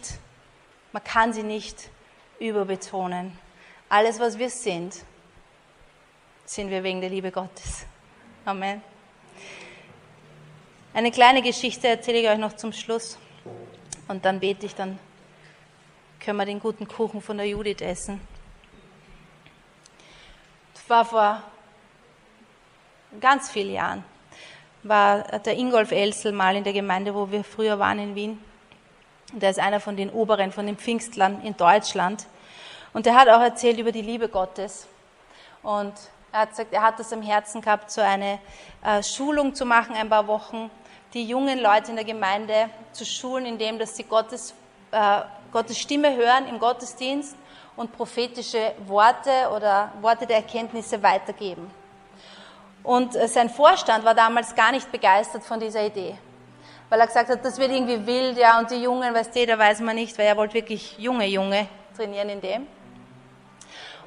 man 0.93 1.03
kann 1.03 1.33
sie 1.33 1.43
nicht 1.43 1.89
überbetonen. 2.39 3.37
Alles, 3.89 4.19
was 4.19 4.37
wir 4.37 4.49
sind, 4.49 4.95
sind 6.45 6.69
wir 6.69 6.83
wegen 6.83 7.01
der 7.01 7.09
Liebe 7.09 7.31
Gottes. 7.31 7.85
Amen. 8.45 8.81
Eine 10.93 11.11
kleine 11.11 11.41
Geschichte 11.41 11.87
erzähle 11.87 12.19
ich 12.19 12.29
euch 12.29 12.37
noch 12.37 12.53
zum 12.53 12.73
Schluss 12.73 13.17
und 14.07 14.25
dann 14.25 14.39
bete 14.39 14.65
ich, 14.65 14.75
dann 14.75 14.99
können 16.19 16.37
wir 16.37 16.45
den 16.45 16.59
guten 16.59 16.87
Kuchen 16.87 17.21
von 17.21 17.37
der 17.37 17.47
Judith 17.47 17.81
essen. 17.81 18.21
Das 20.73 20.89
war 20.89 21.05
vor 21.05 21.43
ganz 23.19 23.49
vielen 23.49 23.73
Jahren, 23.73 24.03
war 24.83 25.23
der 25.39 25.57
Ingolf 25.57 25.91
Elsel 25.91 26.31
mal 26.31 26.55
in 26.55 26.63
der 26.63 26.73
Gemeinde, 26.73 27.15
wo 27.15 27.31
wir 27.31 27.43
früher 27.43 27.79
waren 27.79 27.99
in 27.99 28.15
Wien. 28.15 28.52
Der 29.33 29.49
ist 29.49 29.59
einer 29.59 29.79
von 29.79 29.97
den 29.97 30.09
Oberen, 30.11 30.51
von 30.51 30.65
den 30.65 30.77
Pfingstlern 30.77 31.41
in 31.41 31.57
Deutschland. 31.57 32.27
Und 32.93 33.07
er 33.07 33.15
hat 33.15 33.27
auch 33.29 33.41
erzählt 33.41 33.79
über 33.79 33.91
die 33.91 34.01
Liebe 34.01 34.29
Gottes. 34.29 34.87
Und 35.63 35.93
er 36.31 36.41
hat 36.41 36.49
gesagt, 36.49 36.73
er 36.73 36.81
hat 36.81 36.99
es 36.99 37.11
am 37.11 37.21
Herzen 37.21 37.61
gehabt, 37.61 37.89
so 37.91 38.01
eine 38.01 38.39
äh, 38.83 39.01
Schulung 39.01 39.55
zu 39.55 39.65
machen, 39.65 39.95
ein 39.95 40.09
paar 40.09 40.27
Wochen, 40.27 40.69
die 41.13 41.25
jungen 41.25 41.59
Leute 41.59 41.89
in 41.91 41.95
der 41.95 42.05
Gemeinde 42.05 42.69
zu 42.91 43.05
schulen, 43.05 43.45
indem 43.45 43.79
dass 43.79 43.95
sie 43.95 44.03
Gottes, 44.03 44.53
äh, 44.91 45.21
Gottes 45.51 45.79
Stimme 45.79 46.15
hören 46.15 46.47
im 46.47 46.59
Gottesdienst 46.59 47.35
und 47.75 47.91
prophetische 47.91 48.73
Worte 48.85 49.49
oder 49.55 49.91
Worte 50.01 50.27
der 50.27 50.37
Erkenntnisse 50.37 51.01
weitergeben. 51.01 51.69
Und 52.83 53.15
äh, 53.15 53.27
sein 53.27 53.49
Vorstand 53.49 54.03
war 54.05 54.13
damals 54.13 54.53
gar 54.53 54.71
nicht 54.71 54.91
begeistert 54.91 55.43
von 55.43 55.59
dieser 55.59 55.85
Idee, 55.85 56.17
weil 56.89 56.99
er 56.99 57.07
gesagt 57.07 57.29
hat, 57.29 57.43
das 57.43 57.57
wird 57.57 57.71
irgendwie 57.71 58.05
wild, 58.05 58.37
ja, 58.37 58.59
und 58.59 58.69
die 58.69 58.81
Jungen, 58.81 59.13
weißt 59.13 59.35
du, 59.35 59.45
da 59.45 59.57
weiß 59.57 59.79
man 59.81 59.95
nicht, 59.95 60.17
weil 60.17 60.25
er 60.25 60.37
wollte 60.37 60.53
wirklich 60.53 60.97
junge 60.97 61.25
Junge 61.25 61.67
trainieren 61.95 62.29
in 62.29 62.41
dem. 62.41 62.67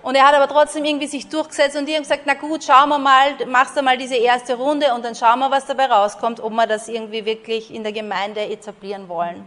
Und 0.02 0.14
er 0.14 0.26
hat 0.26 0.34
aber 0.34 0.46
trotzdem 0.46 0.84
irgendwie 0.84 1.08
sich 1.08 1.28
durchgesetzt 1.28 1.76
und 1.76 1.86
die 1.86 1.94
haben 1.94 2.02
gesagt, 2.02 2.22
na 2.26 2.34
gut, 2.34 2.62
schauen 2.62 2.88
wir 2.88 2.98
mal, 2.98 3.34
machst 3.46 3.76
du 3.76 3.82
mal 3.82 3.98
diese 3.98 4.16
erste 4.16 4.54
Runde 4.54 4.94
und 4.94 5.04
dann 5.04 5.16
schauen 5.16 5.40
wir, 5.40 5.50
was 5.50 5.66
dabei 5.66 5.86
rauskommt, 5.86 6.38
ob 6.38 6.52
wir 6.52 6.66
das 6.66 6.86
irgendwie 6.88 7.24
wirklich 7.24 7.74
in 7.74 7.82
der 7.82 7.92
Gemeinde 7.92 8.40
etablieren 8.40 9.08
wollen. 9.08 9.44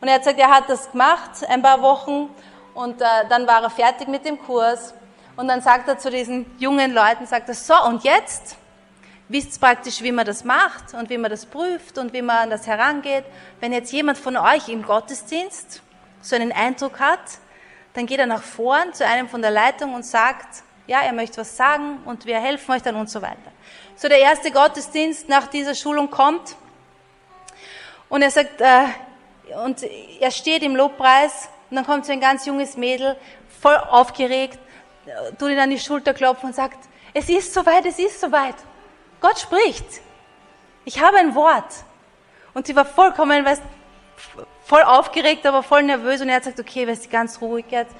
Und 0.00 0.08
er 0.08 0.14
hat 0.14 0.22
gesagt, 0.22 0.38
er 0.38 0.50
hat 0.50 0.68
das 0.68 0.90
gemacht, 0.90 1.44
ein 1.48 1.60
paar 1.60 1.82
Wochen, 1.82 2.30
und 2.78 3.02
äh, 3.02 3.04
dann 3.28 3.44
war 3.48 3.62
er 3.64 3.70
fertig 3.70 4.06
mit 4.06 4.24
dem 4.24 4.40
Kurs. 4.40 4.94
Und 5.36 5.48
dann 5.48 5.60
sagt 5.60 5.88
er 5.88 5.98
zu 5.98 6.10
diesen 6.10 6.46
jungen 6.58 6.94
Leuten, 6.94 7.26
sagt 7.26 7.48
er, 7.48 7.54
so, 7.54 7.74
und 7.86 8.04
jetzt 8.04 8.56
wisst 9.28 9.60
praktisch, 9.60 10.02
wie 10.02 10.12
man 10.12 10.26
das 10.26 10.44
macht 10.44 10.94
und 10.94 11.10
wie 11.10 11.18
man 11.18 11.30
das 11.30 11.46
prüft 11.46 11.98
und 11.98 12.12
wie 12.12 12.22
man 12.22 12.36
an 12.38 12.50
das 12.50 12.66
herangeht. 12.66 13.24
Wenn 13.60 13.72
jetzt 13.72 13.92
jemand 13.92 14.18
von 14.18 14.36
euch 14.36 14.68
im 14.68 14.82
Gottesdienst 14.82 15.82
so 16.22 16.34
einen 16.34 16.52
Eindruck 16.52 16.98
hat, 16.98 17.20
dann 17.94 18.06
geht 18.06 18.18
er 18.18 18.26
nach 18.26 18.42
vorn 18.42 18.92
zu 18.94 19.06
einem 19.06 19.28
von 19.28 19.42
der 19.42 19.50
Leitung 19.50 19.94
und 19.94 20.04
sagt, 20.04 20.62
ja, 20.86 21.00
er 21.00 21.12
möchte 21.12 21.38
was 21.38 21.56
sagen 21.56 21.98
und 22.04 22.24
wir 22.24 22.40
helfen 22.40 22.72
euch 22.72 22.82
dann 22.82 22.96
und 22.96 23.10
so 23.10 23.20
weiter. 23.20 23.52
So 23.96 24.08
der 24.08 24.18
erste 24.18 24.50
Gottesdienst 24.50 25.28
nach 25.28 25.46
dieser 25.48 25.74
Schulung 25.74 26.10
kommt 26.10 26.56
und 28.08 28.22
er 28.22 28.30
sagt, 28.30 28.60
äh, 28.60 28.86
und 29.64 29.82
er 30.20 30.30
steht 30.30 30.62
im 30.62 30.76
Lobpreis 30.76 31.48
und 31.70 31.76
dann 31.76 31.84
kommt 31.84 32.06
so 32.06 32.12
ein 32.12 32.20
ganz 32.20 32.46
junges 32.46 32.76
Mädel, 32.76 33.16
voll 33.60 33.76
aufgeregt, 33.76 34.58
tut 35.38 35.50
ihn 35.50 35.58
an 35.58 35.70
die 35.70 35.78
Schulter 35.78 36.14
klopfen 36.14 36.50
und 36.50 36.54
sagt, 36.54 36.78
es 37.12 37.28
ist 37.28 37.52
soweit, 37.52 37.84
es 37.86 37.98
ist 37.98 38.20
soweit. 38.20 38.54
Gott 39.20 39.38
spricht. 39.38 39.86
Ich 40.84 41.00
habe 41.02 41.18
ein 41.18 41.34
Wort. 41.34 41.84
Und 42.54 42.66
sie 42.66 42.74
war 42.74 42.84
vollkommen, 42.84 43.44
weißt, 43.44 43.62
voll 44.64 44.82
aufgeregt, 44.82 45.46
aber 45.46 45.62
voll 45.62 45.82
nervös 45.82 46.20
und 46.20 46.28
er 46.28 46.36
hat 46.36 46.42
gesagt, 46.42 46.60
okay, 46.60 46.86
weißt 46.86 47.06
du, 47.06 47.08
ganz 47.08 47.40
ruhig 47.40 47.66
jetzt. 47.70 47.94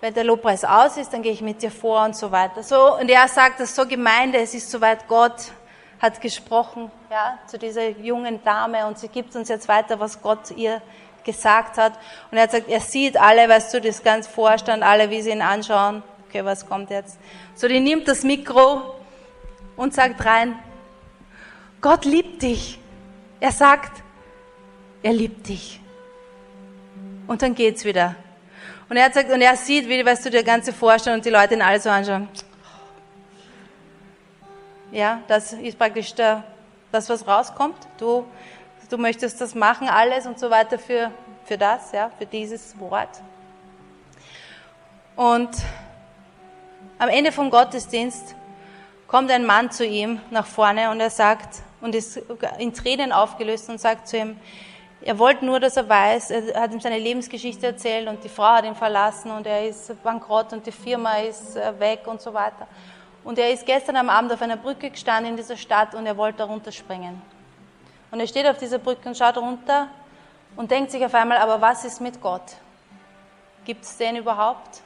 Wenn 0.00 0.14
der 0.14 0.24
Lobpreis 0.24 0.64
aus 0.64 0.96
ist, 0.96 1.12
dann 1.12 1.22
gehe 1.22 1.32
ich 1.32 1.40
mit 1.40 1.62
dir 1.62 1.70
vor 1.70 2.04
und 2.04 2.16
so 2.16 2.30
weiter. 2.30 2.62
So, 2.62 2.96
und 2.98 3.08
er 3.10 3.26
sagt 3.28 3.60
das 3.60 3.74
so 3.74 3.86
Gemeinde, 3.86 4.38
es 4.38 4.54
ist 4.54 4.70
soweit, 4.70 5.08
Gott 5.08 5.52
hat 6.00 6.20
gesprochen, 6.20 6.90
ja, 7.10 7.38
zu 7.46 7.58
dieser 7.58 7.88
jungen 7.88 8.42
Dame 8.44 8.86
und 8.86 8.98
sie 8.98 9.08
gibt 9.08 9.34
uns 9.34 9.48
jetzt 9.48 9.68
weiter, 9.68 9.98
was 9.98 10.20
Gott 10.20 10.50
ihr 10.50 10.82
gesagt 11.24 11.78
hat. 11.78 11.94
Und 12.30 12.38
er 12.38 12.44
hat 12.44 12.50
gesagt, 12.50 12.68
er 12.68 12.80
sieht 12.80 13.16
alle, 13.16 13.48
weißt 13.48 13.74
du, 13.74 13.80
das 13.80 14.02
ganz 14.02 14.26
Vorstand, 14.26 14.82
alle, 14.82 15.10
wie 15.10 15.22
sie 15.22 15.30
ihn 15.30 15.42
anschauen. 15.42 16.02
Okay, 16.28 16.44
was 16.44 16.68
kommt 16.68 16.90
jetzt? 16.90 17.18
So, 17.54 17.66
die 17.66 17.80
nimmt 17.80 18.06
das 18.08 18.22
Mikro 18.22 18.95
und 19.76 19.94
sagt 19.94 20.24
rein, 20.24 20.58
Gott 21.80 22.04
liebt 22.04 22.42
dich. 22.42 22.78
Er 23.38 23.52
sagt, 23.52 24.02
er 25.02 25.12
liebt 25.12 25.48
dich. 25.48 25.80
Und 27.26 27.42
dann 27.42 27.54
geht's 27.54 27.84
wieder. 27.84 28.14
Und 28.88 28.96
er 28.96 29.08
gesagt, 29.08 29.30
und 29.30 29.40
er 29.40 29.56
sieht, 29.56 29.88
wie, 29.88 30.04
weißt 30.04 30.26
du, 30.26 30.30
der 30.30 30.44
ganze 30.44 30.72
Vorstand 30.72 31.16
und 31.16 31.24
die 31.24 31.30
Leute 31.30 31.54
ihn 31.54 31.62
alle 31.62 31.80
so 31.80 31.90
anschauen. 31.90 32.28
Ja, 34.92 35.20
das 35.26 35.52
ist 35.52 35.76
praktisch 35.76 36.14
der, 36.14 36.44
das, 36.92 37.08
was 37.08 37.26
rauskommt. 37.26 37.76
Du, 37.98 38.24
du 38.88 38.96
möchtest 38.96 39.40
das 39.40 39.54
machen, 39.54 39.88
alles 39.88 40.26
und 40.26 40.38
so 40.38 40.50
weiter 40.50 40.78
für, 40.78 41.10
für 41.44 41.58
das, 41.58 41.92
ja, 41.92 42.10
für 42.16 42.26
dieses 42.26 42.78
Wort. 42.78 43.20
Und 45.16 45.50
am 46.98 47.08
Ende 47.08 47.32
vom 47.32 47.50
Gottesdienst 47.50 48.34
kommt 49.06 49.30
ein 49.30 49.46
Mann 49.46 49.70
zu 49.70 49.84
ihm 49.86 50.20
nach 50.30 50.46
vorne 50.46 50.90
und 50.90 51.00
er 51.00 51.10
sagt, 51.10 51.62
und 51.80 51.94
ist 51.94 52.20
in 52.58 52.74
Tränen 52.74 53.12
aufgelöst 53.12 53.68
und 53.68 53.80
sagt 53.80 54.08
zu 54.08 54.16
ihm, 54.18 54.36
er 55.02 55.18
wollte 55.18 55.44
nur, 55.44 55.60
dass 55.60 55.76
er 55.76 55.88
weiß, 55.88 56.30
er 56.30 56.60
hat 56.60 56.72
ihm 56.72 56.80
seine 56.80 56.98
Lebensgeschichte 56.98 57.66
erzählt 57.66 58.08
und 58.08 58.24
die 58.24 58.28
Frau 58.28 58.54
hat 58.54 58.64
ihn 58.64 58.74
verlassen 58.74 59.30
und 59.30 59.46
er 59.46 59.68
ist 59.68 60.02
bankrott 60.02 60.52
und 60.52 60.66
die 60.66 60.72
Firma 60.72 61.18
ist 61.18 61.56
äh, 61.56 61.78
weg 61.78 62.00
und 62.06 62.20
so 62.20 62.34
weiter. 62.34 62.66
Und 63.22 63.38
er 63.38 63.50
ist 63.52 63.66
gestern 63.66 63.96
am 63.96 64.08
Abend 64.08 64.32
auf 64.32 64.42
einer 64.42 64.56
Brücke 64.56 64.90
gestanden 64.90 65.32
in 65.32 65.36
dieser 65.36 65.56
Stadt 65.56 65.94
und 65.94 66.06
er 66.06 66.16
wollte 66.16 66.38
da 66.38 66.44
runterspringen. 66.44 67.20
Und 68.10 68.20
er 68.20 68.26
steht 68.26 68.46
auf 68.48 68.58
dieser 68.58 68.78
Brücke 68.78 69.08
und 69.08 69.16
schaut 69.16 69.36
runter 69.36 69.88
und 70.56 70.70
denkt 70.70 70.90
sich 70.90 71.04
auf 71.04 71.14
einmal, 71.14 71.38
aber 71.38 71.60
was 71.60 71.84
ist 71.84 72.00
mit 72.00 72.20
Gott? 72.20 72.56
Gibt 73.64 73.84
es 73.84 73.96
den 73.96 74.16
überhaupt? 74.16 74.80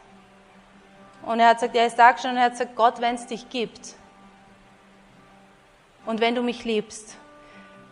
Und 1.25 1.39
er 1.39 1.49
hat 1.49 1.59
gesagt, 1.59 1.77
er 1.77 1.87
ist 1.87 1.99
da 1.99 2.13
gestanden 2.13 2.39
und 2.39 2.43
er 2.43 2.47
hat 2.47 2.53
gesagt, 2.53 2.77
Gott, 2.77 3.01
wenn 3.01 3.15
es 3.15 3.27
dich 3.27 3.49
gibt 3.49 3.95
und 6.11 6.21
wenn 6.21 6.35
du 6.35 6.43
mich 6.43 6.65
liebst, 6.65 7.17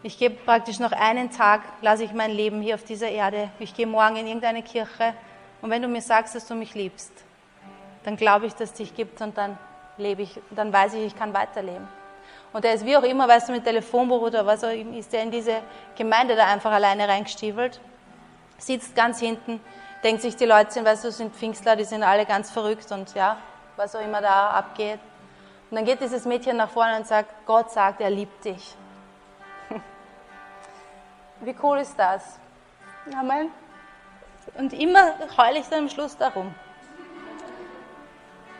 ich 0.03 0.19
gebe 0.19 0.35
praktisch 0.45 0.81
noch 0.81 0.91
einen 0.91 1.31
Tag, 1.31 1.63
lasse 1.83 2.03
ich 2.03 2.13
mein 2.13 2.33
Leben 2.33 2.61
hier 2.61 2.75
auf 2.75 2.83
dieser 2.83 3.09
Erde. 3.09 3.49
Ich 3.61 3.75
gehe 3.75 3.87
morgen 3.87 4.17
in 4.17 4.27
irgendeine 4.27 4.65
Kirche 4.65 5.15
und 5.63 5.71
wenn 5.71 5.83
du 5.83 5.87
mir 5.87 6.03
sagst, 6.03 6.35
dass 6.35 6.49
du 6.49 6.57
mich 6.57 6.75
liebst, 6.75 7.13
dann 8.03 8.17
glaube 8.17 8.47
ich, 8.47 8.55
dass 8.55 8.71
es 8.71 8.77
dich 8.77 8.97
gibt 8.97 9.21
und 9.21 9.39
dann 9.39 9.57
lebe 9.99 10.23
ich, 10.23 10.41
dann 10.51 10.73
weiß 10.73 10.95
ich, 10.95 11.07
ich 11.07 11.17
kann 11.17 11.33
weiterleben. 11.33 11.87
Und 12.53 12.65
er 12.65 12.75
ist 12.75 12.85
wie 12.85 12.97
auch 12.97 13.05
immer, 13.05 13.29
weißt 13.29 13.51
du, 13.51 13.53
mit 13.53 13.63
Telefonbuch 13.63 14.23
oder 14.23 14.45
was 14.45 14.65
auch 14.65 14.73
immer, 14.73 14.97
ist 14.97 15.15
er 15.15 15.23
in 15.23 15.31
diese 15.31 15.61
Gemeinde 15.97 16.35
da 16.35 16.47
einfach 16.47 16.73
alleine 16.73 17.07
reingestiefelt, 17.07 17.81
sitzt 18.57 18.97
ganz 18.97 19.21
hinten, 19.21 19.61
denkt 20.03 20.23
sich, 20.23 20.35
die 20.35 20.45
Leute 20.45 20.73
sind, 20.73 20.85
weißt 20.85 21.05
du, 21.05 21.13
sind 21.13 21.37
Pfingstler, 21.37 21.77
die 21.77 21.85
sind 21.85 22.03
alle 22.03 22.27
ganz 22.27 22.51
verrückt 22.51 22.91
und 22.91 23.15
ja, 23.15 23.37
was 23.77 23.95
auch 23.95 24.03
immer 24.03 24.21
da 24.21 24.51
abgeht. 24.51 24.99
Und 25.71 25.77
dann 25.77 25.85
geht 25.85 26.01
dieses 26.01 26.25
Mädchen 26.25 26.57
nach 26.57 26.71
vorne 26.71 26.97
und 26.97 27.07
sagt, 27.07 27.47
Gott 27.47 27.71
sagt, 27.71 28.01
er 28.01 28.11
liebt 28.11 28.45
dich. 28.45 28.75
Wie 31.41 31.55
cool 31.63 31.79
ist 31.79 31.99
das? 31.99 32.39
Amen. 33.15 33.51
Und 34.57 34.73
immer 34.73 35.15
heule 35.37 35.59
ich 35.59 35.67
dann 35.69 35.81
am 35.81 35.89
Schluss 35.91 36.17
darum. 36.17 36.55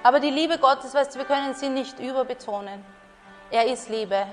Aber 0.03 0.21
die 0.21 0.31
Liebe 0.31 0.59
Gottes, 0.59 0.95
weißt 0.95 1.15
du, 1.15 1.19
wir 1.19 1.27
können 1.27 1.55
sie 1.55 1.71
nicht 1.71 1.99
überbetonen. 1.99 2.85
Er 3.51 3.67
ist 3.67 3.89
Liebe. 3.89 4.27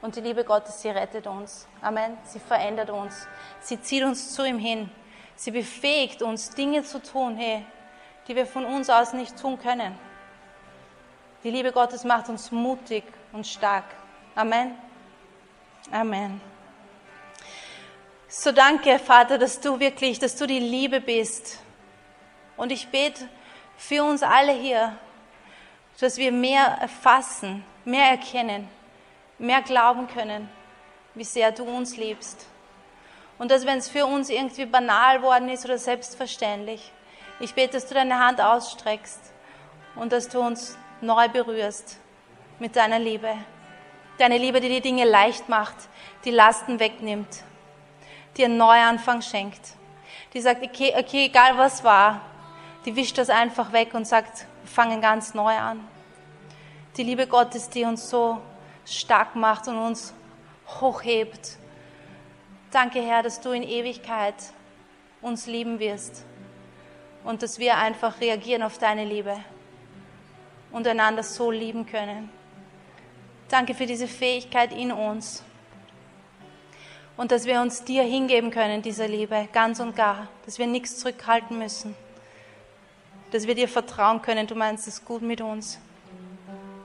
Und 0.00 0.16
die 0.16 0.20
Liebe 0.20 0.44
Gottes, 0.44 0.80
sie 0.80 0.88
rettet 0.88 1.26
uns. 1.26 1.68
Amen. 1.82 2.16
Sie 2.24 2.38
verändert 2.38 2.90
uns. 2.90 3.26
Sie 3.60 3.80
zieht 3.80 4.02
uns 4.02 4.34
zu 4.34 4.44
ihm 4.44 4.58
hin. 4.58 4.90
Sie 5.34 5.50
befähigt 5.50 6.22
uns, 6.22 6.50
Dinge 6.50 6.82
zu 6.82 7.02
tun, 7.02 7.36
hey, 7.36 7.64
die 8.26 8.34
wir 8.34 8.46
von 8.46 8.64
uns 8.64 8.88
aus 8.88 9.12
nicht 9.12 9.38
tun 9.38 9.58
können. 9.58 9.98
Die 11.46 11.52
Liebe 11.52 11.70
Gottes 11.70 12.02
macht 12.02 12.28
uns 12.28 12.50
mutig 12.50 13.04
und 13.32 13.46
stark. 13.46 13.84
Amen. 14.34 14.76
Amen. 15.92 16.40
So 18.26 18.50
danke, 18.50 18.98
Vater, 18.98 19.38
dass 19.38 19.60
du 19.60 19.78
wirklich, 19.78 20.18
dass 20.18 20.34
du 20.34 20.48
die 20.48 20.58
Liebe 20.58 21.00
bist. 21.00 21.60
Und 22.56 22.72
ich 22.72 22.88
bete 22.88 23.28
für 23.76 24.02
uns 24.02 24.24
alle 24.24 24.54
hier, 24.54 24.98
dass 26.00 26.16
wir 26.16 26.32
mehr 26.32 26.78
erfassen, 26.80 27.64
mehr 27.84 28.10
erkennen, 28.10 28.68
mehr 29.38 29.62
glauben 29.62 30.08
können, 30.08 30.48
wie 31.14 31.22
sehr 31.22 31.52
du 31.52 31.62
uns 31.62 31.96
liebst. 31.96 32.44
Und 33.38 33.52
dass 33.52 33.64
wenn 33.64 33.78
es 33.78 33.88
für 33.88 34.04
uns 34.04 34.30
irgendwie 34.30 34.66
banal 34.66 35.22
worden 35.22 35.48
ist 35.48 35.64
oder 35.64 35.78
selbstverständlich, 35.78 36.90
ich 37.38 37.54
bete, 37.54 37.74
dass 37.74 37.86
du 37.86 37.94
deine 37.94 38.18
Hand 38.18 38.40
ausstreckst 38.40 39.20
und 39.94 40.10
dass 40.10 40.28
du 40.28 40.40
uns 40.40 40.76
neu 41.00 41.28
berührst 41.28 41.98
mit 42.58 42.76
deiner 42.76 42.98
Liebe. 42.98 43.34
Deine 44.18 44.38
Liebe, 44.38 44.60
die 44.60 44.68
die 44.68 44.80
Dinge 44.80 45.04
leicht 45.04 45.48
macht, 45.48 45.76
die 46.24 46.30
Lasten 46.30 46.80
wegnimmt 46.80 47.44
dir 48.36 48.46
einen 48.46 48.56
Neuanfang 48.56 49.22
schenkt. 49.22 49.60
Die 50.34 50.40
sagt, 50.40 50.62
okay, 50.62 50.94
okay, 50.96 51.26
egal 51.26 51.56
was 51.56 51.82
war, 51.84 52.20
die 52.84 52.94
wischt 52.94 53.18
das 53.18 53.30
einfach 53.30 53.72
weg 53.72 53.94
und 53.94 54.06
sagt, 54.06 54.46
wir 54.62 54.70
fangen 54.70 55.00
ganz 55.00 55.34
neu 55.34 55.54
an. 55.54 55.86
Die 56.96 57.02
Liebe 57.02 57.26
Gottes, 57.26 57.68
die 57.68 57.84
uns 57.84 58.08
so 58.08 58.40
stark 58.84 59.34
macht 59.34 59.68
und 59.68 59.76
uns 59.76 60.14
hochhebt. 60.80 61.58
Danke, 62.70 63.00
Herr, 63.00 63.22
dass 63.22 63.40
du 63.40 63.50
in 63.50 63.62
Ewigkeit 63.62 64.34
uns 65.20 65.46
lieben 65.46 65.78
wirst 65.78 66.24
und 67.24 67.42
dass 67.42 67.58
wir 67.58 67.76
einfach 67.76 68.20
reagieren 68.20 68.62
auf 68.62 68.78
deine 68.78 69.04
Liebe 69.04 69.36
und 70.76 70.86
einander 70.86 71.22
so 71.22 71.50
lieben 71.50 71.86
können. 71.86 72.28
Danke 73.48 73.72
für 73.72 73.86
diese 73.86 74.06
Fähigkeit 74.06 74.72
in 74.72 74.92
uns 74.92 75.42
und 77.16 77.32
dass 77.32 77.46
wir 77.46 77.62
uns 77.62 77.82
dir 77.82 78.02
hingeben 78.02 78.50
können, 78.50 78.82
dieser 78.82 79.08
Liebe, 79.08 79.48
ganz 79.54 79.80
und 79.80 79.96
gar, 79.96 80.28
dass 80.44 80.58
wir 80.58 80.66
nichts 80.66 80.98
zurückhalten 80.98 81.58
müssen, 81.58 81.94
dass 83.30 83.46
wir 83.46 83.54
dir 83.54 83.68
vertrauen 83.68 84.20
können, 84.20 84.46
du 84.46 84.54
meinst 84.54 84.86
es 84.86 85.02
gut 85.02 85.22
mit 85.22 85.40
uns. 85.40 85.78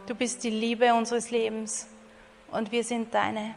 Du 0.07 0.15
bist 0.15 0.41
die 0.45 0.49
Liebe 0.49 0.93
unseres 0.93 1.29
Lebens 1.29 1.85
und 2.49 2.71
wir 2.71 2.85
sind 2.85 3.13
deine. 3.13 3.55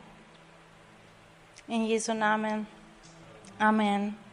In 1.69 1.87
Jesu 1.87 2.13
Namen. 2.13 2.67
Amen. 3.61 4.24